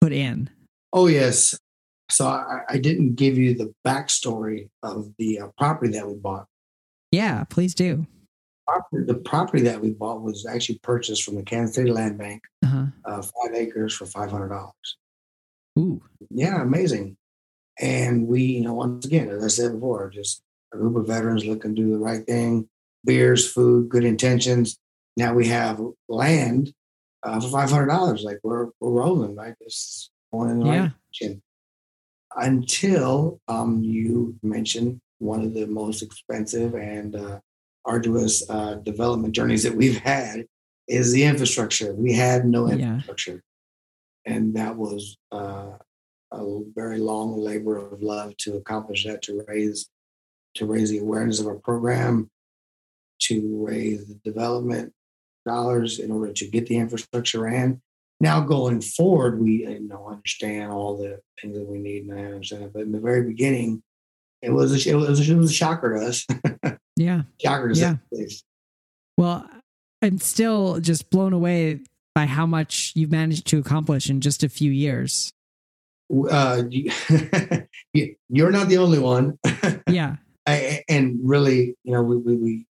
put 0.00 0.12
in. 0.12 0.50
Oh 0.92 1.06
yes. 1.06 1.58
So 2.10 2.26
I, 2.26 2.60
I 2.68 2.78
didn't 2.78 3.16
give 3.16 3.36
you 3.36 3.54
the 3.54 3.74
backstory 3.84 4.68
of 4.82 5.12
the 5.18 5.40
uh, 5.40 5.48
property 5.58 5.92
that 5.92 6.06
we 6.06 6.14
bought. 6.14 6.46
Yeah, 7.10 7.44
please 7.44 7.74
do. 7.74 8.06
The 8.92 9.14
property 9.14 9.62
that 9.64 9.80
we 9.80 9.90
bought 9.90 10.22
was 10.22 10.44
actually 10.46 10.78
purchased 10.82 11.22
from 11.22 11.36
the 11.36 11.42
Kansas 11.42 11.76
City 11.76 11.90
Land 11.92 12.18
Bank, 12.18 12.42
Uh-huh. 12.64 12.86
uh, 13.04 13.22
five 13.22 13.54
acres 13.54 13.94
for 13.94 14.06
five 14.06 14.30
hundred 14.30 14.48
dollars. 14.48 14.96
Ooh. 15.78 16.02
Yeah, 16.30 16.62
amazing. 16.62 17.16
And 17.78 18.26
we, 18.26 18.42
you 18.42 18.62
know, 18.62 18.74
once 18.74 19.04
again, 19.06 19.28
as 19.28 19.44
I 19.44 19.48
said 19.48 19.72
before, 19.72 20.10
just 20.10 20.42
a 20.74 20.78
group 20.78 20.96
of 20.96 21.06
veterans 21.06 21.44
looking 21.44 21.74
to 21.76 21.82
do 21.82 21.90
the 21.90 21.98
right 21.98 22.26
thing, 22.26 22.68
beers, 23.04 23.50
food, 23.50 23.88
good 23.88 24.04
intentions. 24.04 24.78
Now 25.16 25.32
we 25.34 25.46
have 25.48 25.80
land 26.08 26.72
uh, 27.22 27.40
for 27.40 27.48
five 27.48 27.70
hundred 27.70 27.86
dollars. 27.86 28.24
Like 28.24 28.40
we're 28.42 28.70
we're 28.80 28.90
rolling, 28.92 29.36
right? 29.36 29.54
This 29.60 30.10
going 30.32 30.50
in 30.50 30.58
the 30.60 30.66
Yeah. 30.66 30.80
right 30.80 30.92
direction. 31.20 31.42
Until 32.36 33.40
um, 33.48 33.82
you 33.82 34.36
mentioned 34.42 35.00
one 35.18 35.42
of 35.42 35.54
the 35.54 35.66
most 35.66 36.02
expensive 36.02 36.74
and 36.74 37.16
uh, 37.16 37.40
arduous 37.86 38.48
uh, 38.50 38.74
development 38.74 39.34
journeys 39.34 39.62
that 39.62 39.74
we've 39.74 39.98
had 39.98 40.44
is 40.86 41.12
the 41.12 41.24
infrastructure. 41.24 41.94
We 41.94 42.12
had 42.12 42.44
no 42.44 42.68
Yeah. 42.70 42.74
infrastructure, 42.96 43.42
and 44.26 44.54
that 44.54 44.76
was 44.76 45.16
uh, 45.32 45.78
a 46.32 46.60
very 46.74 46.98
long 46.98 47.38
labor 47.38 47.78
of 47.78 48.02
love 48.02 48.36
to 48.38 48.56
accomplish 48.56 49.04
that. 49.06 49.22
To 49.22 49.42
raise 49.48 49.88
to 50.56 50.66
raise 50.66 50.90
the 50.90 50.98
awareness 50.98 51.40
of 51.40 51.46
our 51.46 51.56
program, 51.56 52.30
to 53.20 53.64
raise 53.66 54.06
the 54.08 54.14
development 54.24 54.92
dollars 55.46 55.98
in 55.98 56.10
order 56.10 56.32
to 56.32 56.48
get 56.48 56.66
the 56.66 56.76
infrastructure 56.76 57.46
in. 57.48 57.80
Now 58.20 58.40
going 58.40 58.80
forward, 58.80 59.40
we 59.40 59.66
you 59.66 59.88
know 59.88 60.08
understand 60.08 60.72
all 60.72 60.96
the 60.96 61.20
things 61.40 61.56
that 61.56 61.66
we 61.66 61.78
need, 61.78 62.04
and 62.04 62.18
I 62.18 62.24
understand 62.24 62.64
it. 62.64 62.72
But 62.72 62.82
in 62.82 62.92
the 62.92 63.00
very 63.00 63.22
beginning, 63.22 63.82
it 64.42 64.50
was 64.50 64.86
a, 64.86 64.90
it 64.90 64.94
was 64.94 65.28
it 65.28 65.34
was 65.36 65.50
a 65.50 65.54
shocker 65.54 65.98
to 65.98 66.06
us. 66.06 66.26
Yeah. 66.96 67.22
shocker 67.40 67.72
to 67.72 67.78
Yeah. 67.78 67.96
Well, 69.16 69.48
I'm 70.02 70.18
still 70.18 70.80
just 70.80 71.10
blown 71.10 71.32
away 71.32 71.80
by 72.14 72.26
how 72.26 72.46
much 72.46 72.92
you've 72.94 73.12
managed 73.12 73.46
to 73.48 73.58
accomplish 73.58 74.08
in 74.08 74.20
just 74.20 74.42
a 74.42 74.48
few 74.48 74.70
years. 74.70 75.32
Uh, 76.10 76.62
you, 76.70 76.90
you're 78.28 78.50
not 78.50 78.68
the 78.68 78.78
only 78.78 78.98
one. 78.98 79.38
Yeah. 79.88 80.16
I, 80.46 80.84
and 80.88 81.18
really, 81.22 81.76
you 81.82 81.92
know, 81.92 82.02
we, 82.02 82.16
we, 82.16 82.36
we 82.36 82.66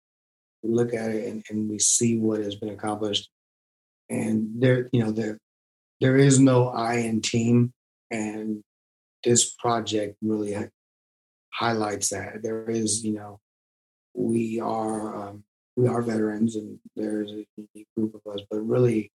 look 0.63 0.95
at 0.95 1.11
it 1.11 1.27
and, 1.27 1.43
and 1.49 1.71
we 1.71 1.79
see 1.79 2.19
what 2.19 2.41
has 2.41 2.55
been 2.55 2.69
accomplished. 2.69 3.31
And 4.13 4.61
there, 4.61 4.91
you 4.93 5.03
know, 5.03 5.11
there, 5.11 5.39
there 6.03 6.19
is 6.19 6.39
no 6.39 6.69
I 6.69 6.97
in 6.97 7.23
team. 7.23 7.73
And 8.11 8.63
this 9.25 9.55
project 9.55 10.17
really 10.21 10.55
highlights 11.55 12.11
that. 12.11 12.43
There 12.43 12.69
is, 12.69 13.03
you 13.03 13.15
know, 13.15 13.41
we 14.15 14.61
are, 14.61 15.29
um, 15.31 15.45
we 15.77 15.89
are 15.89 16.03
veterans 16.03 16.57
and 16.57 16.79
there's 16.95 17.31
a 17.33 17.47
unique 17.57 17.89
group 17.97 18.15
of 18.15 18.35
us, 18.35 18.43
but 18.51 18.59
really 18.59 19.11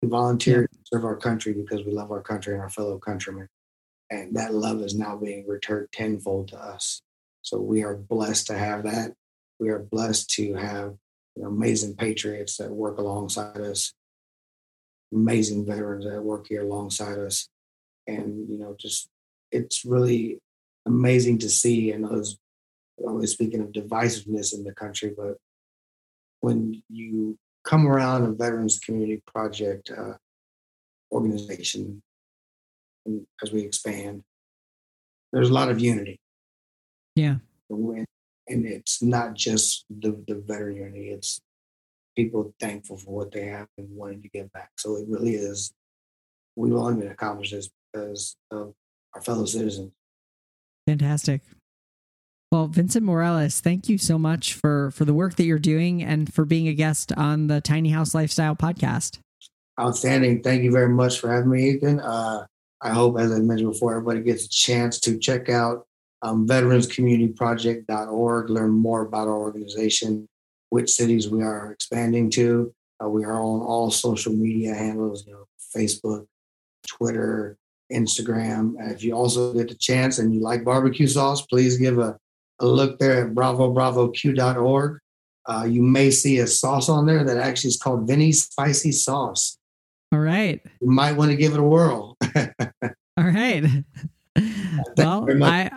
We 0.00 0.08
volunteer 0.08 0.62
yeah. 0.62 0.66
to 0.66 0.78
serve 0.92 1.04
our 1.04 1.16
country 1.16 1.52
because 1.52 1.84
we 1.84 1.92
love 1.92 2.10
our 2.10 2.22
country 2.22 2.54
and 2.54 2.62
our 2.62 2.70
fellow 2.70 2.98
countrymen. 2.98 3.48
And 4.10 4.34
that 4.36 4.54
love 4.54 4.80
is 4.80 4.94
now 4.94 5.16
being 5.16 5.46
returned 5.46 5.88
tenfold 5.92 6.48
to 6.48 6.58
us. 6.58 7.02
So 7.42 7.58
we 7.60 7.82
are 7.82 7.96
blessed 7.96 8.46
to 8.46 8.56
have 8.56 8.84
that. 8.84 9.12
We 9.60 9.68
are 9.68 9.80
blessed 9.80 10.30
to 10.30 10.54
have 10.54 10.94
you 11.34 11.42
know, 11.42 11.48
amazing 11.48 11.96
patriots 11.96 12.56
that 12.56 12.70
work 12.70 12.98
alongside 12.98 13.60
us, 13.60 13.92
amazing 15.12 15.66
veterans 15.66 16.04
that 16.04 16.22
work 16.22 16.46
here 16.48 16.62
alongside 16.62 17.18
us. 17.18 17.48
And, 18.06 18.48
you 18.48 18.58
know, 18.58 18.76
just 18.78 19.08
it's 19.50 19.84
really 19.84 20.38
amazing 20.86 21.38
to 21.38 21.48
see. 21.48 21.92
And 21.92 22.06
I 22.06 22.10
was 22.10 22.38
always 22.98 23.32
speaking 23.32 23.60
of 23.60 23.72
divisiveness 23.72 24.54
in 24.54 24.64
the 24.64 24.74
country, 24.74 25.12
but 25.16 25.36
when 26.40 26.82
you 26.88 27.38
come 27.64 27.86
around 27.86 28.24
a 28.24 28.32
Veterans 28.32 28.78
Community 28.78 29.22
Project 29.26 29.90
uh, 29.90 30.14
organization, 31.10 32.02
and 33.04 33.26
as 33.42 33.52
we 33.52 33.62
expand, 33.62 34.22
there's 35.32 35.50
a 35.50 35.52
lot 35.52 35.70
of 35.70 35.80
unity. 35.80 36.20
Yeah. 37.14 37.36
And 37.68 38.06
it's 38.64 39.02
not 39.02 39.34
just 39.34 39.84
the, 39.90 40.22
the 40.28 40.36
veteran 40.36 40.76
unity, 40.76 41.10
it's 41.10 41.40
people 42.16 42.52
thankful 42.58 42.96
for 42.96 43.14
what 43.14 43.30
they 43.30 43.46
have 43.46 43.68
and 43.78 43.88
wanting 43.90 44.22
to 44.22 44.28
give 44.28 44.50
back. 44.52 44.70
So 44.76 44.96
it 44.96 45.06
really 45.08 45.34
is, 45.34 45.72
we've 46.56 46.74
only 46.74 47.02
been 47.02 47.12
accomplished 47.12 47.52
this 47.52 47.68
because 47.92 48.36
of 48.50 48.74
our 49.14 49.20
fellow 49.20 49.44
citizens. 49.44 49.92
Fantastic. 50.86 51.42
Well, 52.52 52.68
Vincent 52.68 53.04
Morales, 53.04 53.60
thank 53.60 53.88
you 53.88 53.98
so 53.98 54.18
much 54.18 54.54
for 54.54 54.92
for 54.92 55.04
the 55.04 55.12
work 55.12 55.34
that 55.34 55.44
you're 55.44 55.58
doing 55.58 56.02
and 56.02 56.32
for 56.32 56.44
being 56.44 56.68
a 56.68 56.74
guest 56.74 57.12
on 57.16 57.48
the 57.48 57.60
Tiny 57.60 57.90
House 57.90 58.14
Lifestyle 58.14 58.54
podcast. 58.54 59.18
Outstanding. 59.78 60.42
Thank 60.42 60.62
you 60.62 60.70
very 60.70 60.88
much 60.88 61.18
for 61.18 61.30
having 61.30 61.50
me, 61.50 61.70
Ethan. 61.70 62.00
Uh, 62.00 62.46
I 62.80 62.90
hope, 62.90 63.18
as 63.18 63.32
I 63.32 63.40
mentioned 63.40 63.72
before, 63.72 63.92
everybody 63.92 64.20
gets 64.20 64.44
a 64.44 64.48
chance 64.48 65.00
to 65.00 65.18
check 65.18 65.48
out 65.48 65.86
um, 66.22 66.46
veteranscommunityproject.org, 66.46 68.50
learn 68.50 68.70
more 68.70 69.02
about 69.02 69.28
our 69.28 69.36
organization, 69.36 70.28
which 70.70 70.90
cities 70.90 71.28
we 71.28 71.42
are 71.42 71.72
expanding 71.72 72.30
to. 72.30 72.72
Uh, 73.02 73.08
we 73.08 73.24
are 73.24 73.40
on 73.40 73.60
all 73.60 73.90
social 73.90 74.32
media 74.32 74.74
handles, 74.74 75.26
you 75.26 75.32
know, 75.32 75.44
Facebook, 75.76 76.26
Twitter, 76.86 77.58
Instagram. 77.92 78.74
If 78.92 79.02
you 79.04 79.14
also 79.14 79.52
get 79.52 79.68
the 79.68 79.74
chance 79.74 80.18
and 80.18 80.34
you 80.34 80.40
like 80.40 80.64
barbecue 80.64 81.06
sauce, 81.06 81.42
please 81.42 81.76
give 81.76 81.98
a, 81.98 82.16
a 82.60 82.66
look 82.66 82.98
there 82.98 83.26
at 83.26 83.34
bravobravoq.org. 83.34 84.98
Uh, 85.48 85.64
you 85.64 85.82
may 85.82 86.10
see 86.10 86.38
a 86.38 86.46
sauce 86.46 86.88
on 86.88 87.06
there 87.06 87.22
that 87.22 87.36
actually 87.36 87.68
is 87.68 87.76
called 87.76 88.06
Vinny's 88.06 88.44
Spicy 88.44 88.90
Sauce. 88.90 89.58
All 90.12 90.18
right. 90.18 90.60
You 90.80 90.90
might 90.90 91.12
want 91.12 91.30
to 91.30 91.36
give 91.36 91.52
it 91.52 91.60
a 91.60 91.62
whirl. 91.62 92.16
all 92.36 92.50
right. 93.18 93.64
well, 94.96 95.26
I 95.42 95.70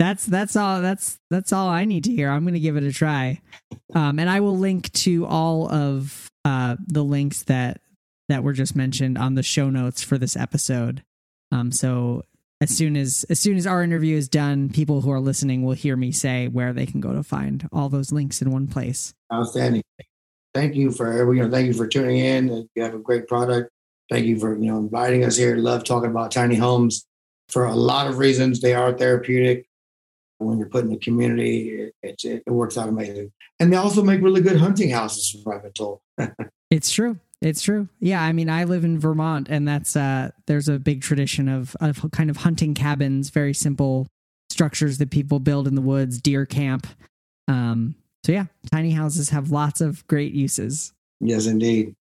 that's 0.00 0.24
that's 0.24 0.56
all 0.56 0.80
that's 0.80 1.20
that's 1.28 1.52
all 1.52 1.68
I 1.68 1.84
need 1.84 2.04
to 2.04 2.10
hear. 2.10 2.30
I'm 2.30 2.42
going 2.42 2.54
to 2.54 2.60
give 2.60 2.76
it 2.76 2.84
a 2.84 2.92
try. 2.92 3.42
Um, 3.94 4.18
and 4.18 4.30
I 4.30 4.40
will 4.40 4.56
link 4.56 4.90
to 4.92 5.26
all 5.26 5.70
of 5.70 6.30
uh, 6.46 6.76
the 6.86 7.04
links 7.04 7.42
that 7.44 7.82
that 8.30 8.42
were 8.42 8.54
just 8.54 8.74
mentioned 8.74 9.18
on 9.18 9.34
the 9.34 9.42
show 9.42 9.68
notes 9.68 10.02
for 10.02 10.16
this 10.16 10.36
episode. 10.36 11.04
Um, 11.52 11.70
so 11.70 12.24
as 12.62 12.74
soon 12.74 12.96
as 12.96 13.26
as 13.28 13.38
soon 13.38 13.58
as 13.58 13.66
our 13.66 13.82
interview 13.82 14.16
is 14.16 14.26
done, 14.26 14.70
people 14.70 15.02
who 15.02 15.10
are 15.10 15.20
listening 15.20 15.64
will 15.64 15.74
hear 15.74 15.96
me 15.96 16.12
say 16.12 16.48
where 16.48 16.72
they 16.72 16.86
can 16.86 17.02
go 17.02 17.12
to 17.12 17.22
find 17.22 17.68
all 17.70 17.90
those 17.90 18.10
links 18.10 18.40
in 18.40 18.50
one 18.50 18.68
place. 18.68 19.12
Outstanding. 19.30 19.82
Thank 20.54 20.76
you 20.76 20.92
for 20.92 21.34
you 21.34 21.42
know 21.42 21.50
thank 21.50 21.66
you 21.66 21.74
for 21.74 21.86
tuning 21.86 22.16
in. 22.16 22.68
You 22.74 22.82
have 22.82 22.94
a 22.94 22.98
great 22.98 23.28
product. 23.28 23.70
Thank 24.08 24.24
you 24.24 24.38
for 24.40 24.56
you 24.56 24.72
know 24.72 24.78
inviting 24.78 25.26
us 25.26 25.36
here. 25.36 25.56
Love 25.56 25.84
talking 25.84 26.10
about 26.10 26.30
tiny 26.30 26.56
homes 26.56 27.04
for 27.50 27.66
a 27.66 27.74
lot 27.74 28.06
of 28.06 28.16
reasons. 28.16 28.62
They 28.62 28.72
are 28.72 28.96
therapeutic. 28.96 29.66
When 30.40 30.58
you're 30.58 30.68
put 30.68 30.84
in 30.84 30.90
the 30.90 30.98
community, 30.98 31.90
it, 32.02 32.24
it, 32.24 32.42
it 32.46 32.50
works 32.50 32.78
out 32.78 32.88
amazing. 32.88 33.30
And 33.58 33.72
they 33.72 33.76
also 33.76 34.02
make 34.02 34.22
really 34.22 34.40
good 34.40 34.56
hunting 34.56 34.90
houses, 34.90 35.30
from 35.30 35.42
what 35.42 35.56
I've 35.56 35.62
been 35.62 35.72
told. 35.72 36.00
it's 36.70 36.90
true. 36.90 37.18
It's 37.42 37.62
true. 37.62 37.88
Yeah, 38.00 38.22
I 38.22 38.32
mean, 38.32 38.48
I 38.50 38.64
live 38.64 38.84
in 38.84 38.98
Vermont, 38.98 39.48
and 39.48 39.68
that's 39.68 39.96
uh, 39.96 40.30
there's 40.46 40.68
a 40.68 40.78
big 40.78 41.02
tradition 41.02 41.48
of 41.48 41.76
of 41.80 42.10
kind 42.12 42.30
of 42.30 42.38
hunting 42.38 42.74
cabins, 42.74 43.30
very 43.30 43.54
simple 43.54 44.06
structures 44.50 44.98
that 44.98 45.10
people 45.10 45.40
build 45.40 45.66
in 45.66 45.74
the 45.74 45.80
woods, 45.80 46.20
deer 46.20 46.44
camp. 46.44 46.86
Um, 47.48 47.94
so 48.24 48.32
yeah, 48.32 48.46
tiny 48.70 48.90
houses 48.90 49.30
have 49.30 49.50
lots 49.50 49.80
of 49.80 50.06
great 50.06 50.32
uses. 50.32 50.92
Yes, 51.20 51.46
indeed. 51.46 51.94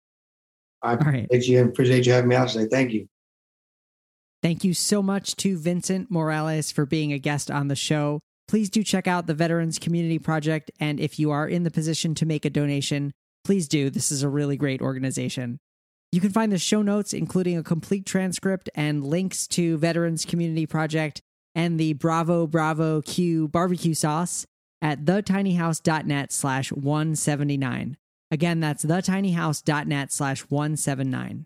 I 0.82 0.94
appreciate 0.94 1.28
right. 1.32 1.48
you 1.48 1.64
appreciate 1.64 2.06
you 2.06 2.14
having 2.14 2.30
me 2.30 2.36
out 2.36 2.50
today. 2.50 2.68
Thank 2.70 2.92
you. 2.92 3.08
Thank 4.42 4.64
you 4.64 4.74
so 4.74 5.02
much 5.02 5.36
to 5.38 5.58
Vincent 5.58 6.10
Morales 6.10 6.72
for 6.72 6.86
being 6.86 7.12
a 7.12 7.20
guest 7.20 7.52
on 7.52 7.68
the 7.68 7.76
show. 7.76 8.22
Please 8.50 8.72
do 8.72 8.82
check 8.82 9.08
out 9.08 9.28
the 9.28 9.36
Veterans 9.36 9.78
Community 9.78 10.18
Project, 10.18 10.72
and 10.80 11.00
if 11.00 11.20
you 11.20 11.30
are 11.30 11.48
in 11.48 11.62
the 11.62 11.70
position 11.70 12.16
to 12.16 12.26
make 12.26 12.46
a 12.46 12.50
donation, 12.50 13.14
please 13.46 13.68
do. 13.68 13.92
This 13.92 14.12
is 14.12 14.24
a 14.24 14.28
really 14.28 14.58
great 14.58 14.82
organization. 14.82 15.60
You 16.12 16.20
can 16.20 16.32
find 16.32 16.52
the 16.52 16.58
show 16.58 16.82
notes, 16.82 17.14
including 17.14 17.60
a 17.60 17.64
complete 17.64 18.08
transcript 18.08 18.68
and 18.74 19.04
links 19.04 19.46
to 19.50 19.78
Veterans 19.78 20.26
Community 20.26 20.66
Project 20.66 21.22
and 21.54 21.80
the 21.80 21.94
Bravo 21.94 22.48
Bravo 22.48 23.04
Q 23.04 23.48
barbecue 23.50 23.94
sauce 23.94 24.48
at 24.82 25.06
thetinyhouse.net 25.06 26.32
slash 26.32 26.72
179. 26.72 27.98
Again, 28.32 28.60
that's 28.60 28.84
thetinyhouse.net 28.84 30.12
slash 30.12 30.42
179. 30.42 31.46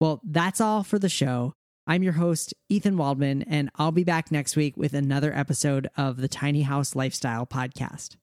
Well, 0.00 0.20
that's 0.24 0.60
all 0.60 0.82
for 0.82 0.98
the 0.98 1.08
show. 1.08 1.54
I'm 1.86 2.04
your 2.04 2.12
host, 2.12 2.54
Ethan 2.68 2.96
Waldman, 2.96 3.42
and 3.42 3.68
I'll 3.74 3.90
be 3.90 4.04
back 4.04 4.30
next 4.30 4.54
week 4.54 4.76
with 4.76 4.94
another 4.94 5.34
episode 5.34 5.88
of 5.96 6.18
the 6.18 6.28
Tiny 6.28 6.62
House 6.62 6.94
Lifestyle 6.94 7.44
Podcast. 7.44 8.16